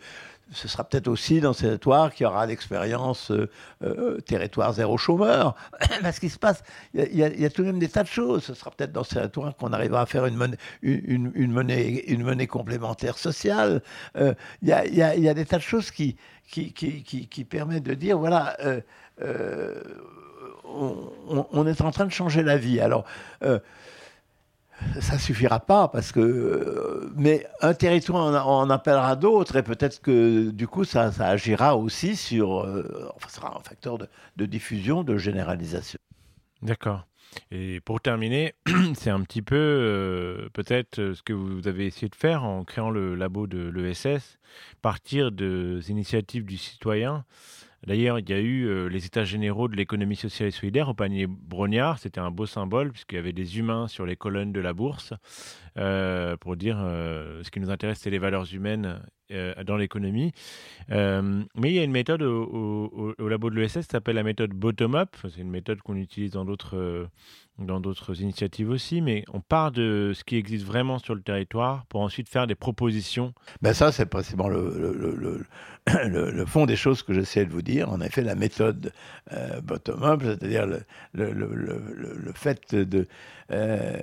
ce 0.52 0.66
sera 0.66 0.82
peut-être 0.82 1.06
aussi 1.06 1.40
dans 1.40 1.52
ces 1.52 1.66
territoires 1.66 2.12
qu'il 2.12 2.24
y 2.24 2.26
aura 2.26 2.44
l'expérience 2.44 3.30
euh, 3.30 3.48
euh, 3.84 4.18
territoire 4.22 4.72
zéro 4.72 4.98
chômeur. 4.98 5.54
Parce 6.02 6.18
qu'il 6.18 6.30
se 6.32 6.40
passe, 6.40 6.64
il 6.92 7.14
y, 7.16 7.22
a, 7.22 7.28
y 7.28 7.44
y 7.44 7.50
tout 7.50 7.62
de 7.62 7.68
même 7.68 7.78
des 7.78 7.88
tas 7.88 8.02
de 8.02 8.08
choses. 8.08 8.42
Ce 8.42 8.54
sera 8.54 8.72
peut-être 8.72 8.90
dans 8.90 9.04
ces 9.04 9.14
territoires 9.14 9.54
qu'on 9.56 9.72
arrivera 9.72 10.00
à 10.00 10.06
faire 10.06 10.26
une 10.26 10.34
monnaie, 10.34 10.56
une, 10.82 11.30
une- 11.36 11.52
monnaie, 11.52 12.02
une 12.08 12.24
monnaie 12.24 12.48
complémentaire 12.48 13.16
sociale. 13.16 13.80
Euh, 14.16 14.34
Il 14.62 14.68
y, 14.68 14.72
a, 14.72 14.84
il 14.84 14.94
y 14.96 15.02
a- 15.02 15.14
y 15.16 15.28
a 15.28 15.34
des 15.34 15.44
tas 15.46 15.58
de 15.58 15.62
choses 15.62 15.92
qui, 15.92 16.16
qui, 16.50 16.72
qui, 16.72 17.04
qui- 17.04 17.28
qui 17.28 17.44
permettent 17.44 17.84
de 17.84 17.94
dire, 17.94 18.18
voilà, 18.18 18.56
euh, 18.64 18.80
euh, 19.22 19.80
on, 21.52 21.66
est 21.66 21.80
en 21.80 21.90
train 21.90 22.06
de 22.06 22.12
changer 22.12 22.42
la 22.42 22.56
vie. 22.56 22.80
Alors, 22.80 23.04
euh, 23.42 23.58
ça 25.00 25.18
suffira 25.18 25.60
pas 25.60 25.88
parce 25.88 26.12
que, 26.12 26.20
euh, 26.20 27.12
mais 27.16 27.46
un 27.60 27.74
territoire 27.74 28.46
en, 28.46 28.62
en 28.62 28.70
appellera 28.70 29.16
d'autres 29.16 29.56
et 29.56 29.62
peut-être 29.62 30.00
que 30.00 30.50
du 30.50 30.66
coup 30.66 30.84
ça, 30.84 31.10
agira 31.20 31.76
aussi 31.76 32.16
sur, 32.16 32.60
euh, 32.60 33.10
enfin, 33.16 33.28
sera 33.28 33.56
un 33.58 33.62
facteur 33.62 33.98
de, 33.98 34.08
de 34.36 34.46
diffusion, 34.46 35.04
de 35.04 35.16
généralisation. 35.18 35.98
D'accord. 36.62 37.06
Et 37.50 37.80
pour 37.80 38.00
terminer, 38.00 38.54
c'est 38.94 39.10
un 39.10 39.20
petit 39.22 39.42
peu 39.42 39.56
euh, 39.56 40.48
peut-être 40.52 40.98
euh, 40.98 41.14
ce 41.14 41.22
que 41.22 41.32
vous 41.32 41.66
avez 41.68 41.86
essayé 41.86 42.08
de 42.08 42.14
faire 42.14 42.44
en 42.44 42.64
créant 42.64 42.90
le 42.90 43.14
labo 43.14 43.46
de 43.46 43.68
l'ESS, 43.68 44.38
partir 44.82 45.30
des 45.32 45.90
initiatives 45.90 46.44
du 46.44 46.56
citoyen. 46.56 47.24
D'ailleurs, 47.86 48.18
il 48.18 48.28
y 48.28 48.32
a 48.32 48.38
eu 48.38 48.66
euh, 48.66 48.88
les 48.88 49.06
états 49.06 49.24
généraux 49.24 49.68
de 49.68 49.76
l'économie 49.76 50.16
sociale 50.16 50.48
et 50.48 50.52
solidaire 50.52 50.88
au 50.88 50.94
panier 50.94 51.26
Brognard. 51.26 51.98
C'était 51.98 52.20
un 52.20 52.30
beau 52.30 52.46
symbole 52.46 52.92
puisqu'il 52.92 53.16
y 53.16 53.18
avait 53.18 53.32
des 53.32 53.58
humains 53.58 53.88
sur 53.88 54.04
les 54.04 54.16
colonnes 54.16 54.52
de 54.52 54.60
la 54.60 54.74
bourse 54.74 55.14
euh, 55.78 56.36
pour 56.36 56.56
dire 56.56 56.76
euh, 56.78 57.42
ce 57.42 57.50
qui 57.50 57.60
nous 57.60 57.70
intéresse, 57.70 58.00
c'est 58.00 58.10
les 58.10 58.18
valeurs 58.18 58.52
humaines 58.52 59.00
dans 59.64 59.76
l'économie. 59.76 60.32
Euh, 60.90 61.42
mais 61.54 61.70
il 61.70 61.74
y 61.74 61.78
a 61.78 61.84
une 61.84 61.92
méthode 61.92 62.22
au, 62.22 63.14
labo 63.18 63.50
de 63.50 63.56
l'ESS 63.56 63.86
qui 63.86 63.92
s'appelle 63.92 64.16
la 64.16 64.22
méthode 64.22 64.50
bottom-up. 64.52 65.16
C'est 65.22 65.40
une 65.40 65.50
méthode 65.50 65.80
qu'on 65.82 65.96
utilise 65.96 66.32
dans 66.32 66.44
d'autres 66.44 66.76
euh, 66.76 67.06
dans 67.58 67.78
d'autres 67.78 68.22
initiatives 68.22 68.70
aussi, 68.70 69.02
mais 69.02 69.24
on 69.32 69.40
part 69.40 69.70
de 69.70 70.12
ce 70.14 70.24
qui 70.24 70.36
existe 70.36 70.64
vraiment 70.64 70.98
sur 70.98 71.14
le 71.14 71.20
territoire 71.20 71.84
pour 71.86 72.00
ensuite 72.00 72.28
faire 72.28 72.46
des 72.46 72.54
propositions. 72.54 73.34
Ben 73.60 73.74
ça, 73.74 73.92
c'est 73.92 74.06
précisément 74.06 74.48
le, 74.48 75.44
fond 76.46 76.64
des 76.64 76.76
choses 76.76 77.02
que 77.02 77.12
j'essaie 77.12 77.44
de 77.44 77.50
vous 77.50 77.62
dire. 77.62 77.90
En 77.90 78.00
effet, 78.00 78.22
la 78.22 78.34
méthode 78.34 78.92
euh, 79.32 79.60
bottom-up, 79.60 80.22
c'est-à-dire 80.22 80.66
le, 81.12 82.32
fait 82.34 82.74
de, 82.74 83.06
euh, 83.50 84.00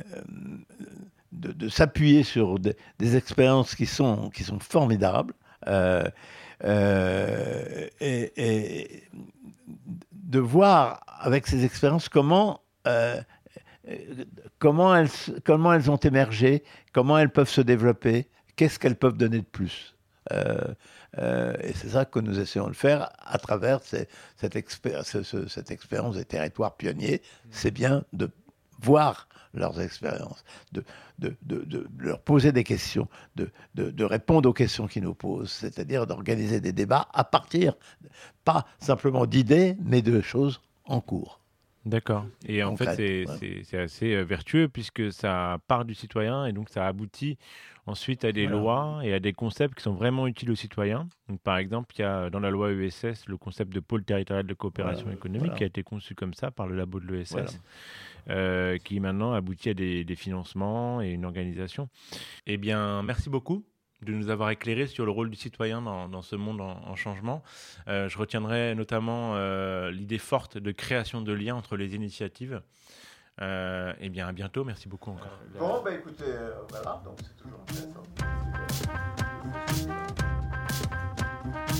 de, 1.31 1.51
de 1.51 1.69
s'appuyer 1.69 2.23
sur 2.23 2.59
des, 2.59 2.75
des 2.99 3.15
expériences 3.15 3.75
qui 3.75 3.85
sont, 3.85 4.29
qui 4.29 4.43
sont 4.43 4.59
formidables 4.59 5.33
euh, 5.67 6.03
euh, 6.63 7.87
et, 7.99 8.31
et 8.35 9.03
de 10.11 10.39
voir 10.39 11.01
avec 11.19 11.47
ces 11.47 11.63
expériences 11.65 12.09
comment, 12.09 12.61
euh, 12.87 13.21
comment, 14.59 14.95
elles, 14.95 15.09
comment 15.43 15.73
elles 15.73 15.89
ont 15.91 15.97
émergé, 15.97 16.63
comment 16.93 17.17
elles 17.17 17.29
peuvent 17.31 17.49
se 17.49 17.61
développer, 17.61 18.27
qu'est-ce 18.55 18.79
qu'elles 18.79 18.95
peuvent 18.95 19.17
donner 19.17 19.39
de 19.39 19.45
plus. 19.45 19.95
Euh, 20.33 20.73
et 21.63 21.73
c'est 21.73 21.89
ça 21.89 22.03
que 22.05 22.19
nous 22.19 22.37
essayons 22.39 22.67
de 22.67 22.73
faire 22.75 23.09
à 23.25 23.37
travers 23.37 23.81
ces- 23.81 24.07
cette, 24.35 24.55
expé- 24.55 25.01
ce- 25.03 25.23
ce- 25.23 25.47
cette 25.47 25.71
expérience 25.71 26.15
des 26.17 26.25
territoires 26.25 26.75
pionniers. 26.75 27.21
C'est 27.49 27.71
bien 27.71 28.03
de 28.13 28.29
voir 28.81 29.27
leurs 29.53 29.79
expériences, 29.81 30.43
de, 30.71 30.83
de, 31.19 31.35
de- 31.43 31.63
de 31.65 31.87
leur 31.99 32.19
poser 32.19 32.51
des 32.51 32.63
questions, 32.63 33.07
de, 33.35 33.49
de- 33.75 33.91
de 33.91 34.03
répondre 34.03 34.49
aux 34.49 34.53
questions 34.53 34.87
qu'ils 34.87 35.03
nous 35.03 35.13
posent, 35.15 35.51
c'est-à-dire 35.51 36.07
d'organiser 36.07 36.59
des 36.61 36.73
débats 36.73 37.07
à 37.13 37.23
partir, 37.23 37.73
pas 38.43 38.65
simplement 38.79 39.25
d'idées, 39.25 39.75
mais 39.83 40.01
de 40.01 40.21
choses 40.21 40.61
en 40.85 41.01
cours. 41.01 41.39
D'accord. 41.85 42.25
Et 42.45 42.63
en 42.63 42.75
fait, 42.75 42.95
c'est 42.95 43.25
ouais. 43.73 43.79
assez 43.79 44.13
euh, 44.13 44.23
vertueux 44.23 44.67
puisque 44.67 45.11
ça 45.13 45.57
part 45.67 45.85
du 45.85 45.95
citoyen 45.95 46.45
et 46.45 46.51
donc 46.51 46.67
ça 46.69 46.85
aboutit 46.85 47.37
ensuite 47.87 48.23
à 48.25 48.31
des 48.31 48.45
Voilà. 48.45 48.61
lois 48.61 48.99
et 49.03 49.13
à 49.13 49.19
des 49.19 49.33
concepts 49.33 49.75
qui 49.75 49.83
sont 49.83 49.93
vraiment 49.95 50.27
utiles 50.27 50.51
aux 50.51 50.55
citoyens. 50.55 51.07
Donc, 51.29 51.41
par 51.41 51.57
exemple, 51.57 51.95
il 51.97 52.01
y 52.01 52.05
a 52.05 52.29
dans 52.29 52.39
la 52.39 52.51
loi 52.51 52.71
ESS 52.71 53.27
le 53.27 53.37
concept 53.37 53.73
de 53.73 53.79
pôle 53.79 54.03
territorial 54.03 54.45
de 54.45 54.53
coopération 54.53 55.03
Voilà, 55.05 55.17
économique 55.17 55.41
voilà. 55.45 55.57
qui 55.57 55.63
a 55.63 55.67
été 55.67 55.81
conçu 55.83 56.13
comme 56.13 56.33
ça 56.35 56.51
par 56.51 56.67
le 56.67 56.75
labo 56.75 56.99
de 56.99 57.07
l'ESS. 57.11 57.59
Euh, 58.29 58.77
qui 58.77 58.99
maintenant 58.99 59.31
aboutit 59.31 59.69
à 59.69 59.73
des, 59.73 60.03
des 60.03 60.15
financements 60.17 61.01
et 61.01 61.11
une 61.11 61.23
organisation. 61.23 61.87
Eh 62.45 62.57
bien, 62.57 63.01
merci 63.01 63.29
beaucoup 63.29 63.63
de 64.01 64.11
nous 64.13 64.29
avoir 64.29 64.49
éclairé 64.51 64.85
sur 64.85 65.05
le 65.05 65.11
rôle 65.11 65.29
du 65.29 65.37
citoyen 65.37 65.81
dans, 65.81 66.09
dans 66.09 66.21
ce 66.21 66.35
monde 66.35 66.59
en, 66.61 66.81
en 66.85 66.95
changement. 66.97 67.41
Euh, 67.87 68.09
je 68.09 68.17
retiendrai 68.17 68.75
notamment 68.75 69.31
euh, 69.35 69.89
l'idée 69.91 70.17
forte 70.17 70.57
de 70.57 70.71
création 70.73 71.21
de 71.21 71.31
liens 71.31 71.55
entre 71.55 71.77
les 71.77 71.95
initiatives. 71.95 72.61
Euh, 73.41 73.93
eh 73.99 74.09
bien, 74.09 74.27
à 74.27 74.31
bientôt. 74.31 74.63
Merci 74.63 74.87
beaucoup 74.87 75.11
encore. 75.11 75.39
Bon, 75.59 75.81
ben 75.83 75.95
écoutez, 75.95 76.25
voilà, 76.69 77.01
donc 77.03 77.17
c'est 77.19 77.37
toujours 77.37 77.59
intéressant. 77.61 78.03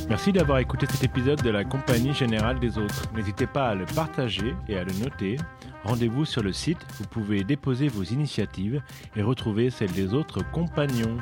Merci 0.09 0.31
d'avoir 0.31 0.59
écouté 0.59 0.85
cet 0.85 1.03
épisode 1.03 1.41
de 1.41 1.49
la 1.49 1.65
Compagnie 1.65 2.13
Générale 2.13 2.59
des 2.59 2.77
Autres. 2.77 3.03
N'hésitez 3.13 3.45
pas 3.45 3.69
à 3.69 3.75
le 3.75 3.85
partager 3.85 4.55
et 4.69 4.77
à 4.77 4.85
le 4.85 4.93
noter. 4.93 5.35
Rendez-vous 5.83 6.23
sur 6.23 6.43
le 6.43 6.53
site, 6.53 6.79
vous 6.97 7.07
pouvez 7.07 7.43
déposer 7.43 7.89
vos 7.89 8.03
initiatives 8.03 8.81
et 9.17 9.21
retrouver 9.21 9.69
celles 9.69 9.91
des 9.91 10.13
autres 10.13 10.43
compagnons. 10.51 11.17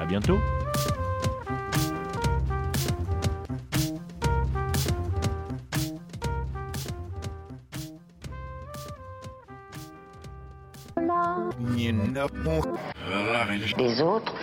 À 0.00 0.06
bientôt 0.06 0.38
Les 13.78 14.02
autres 14.02 14.34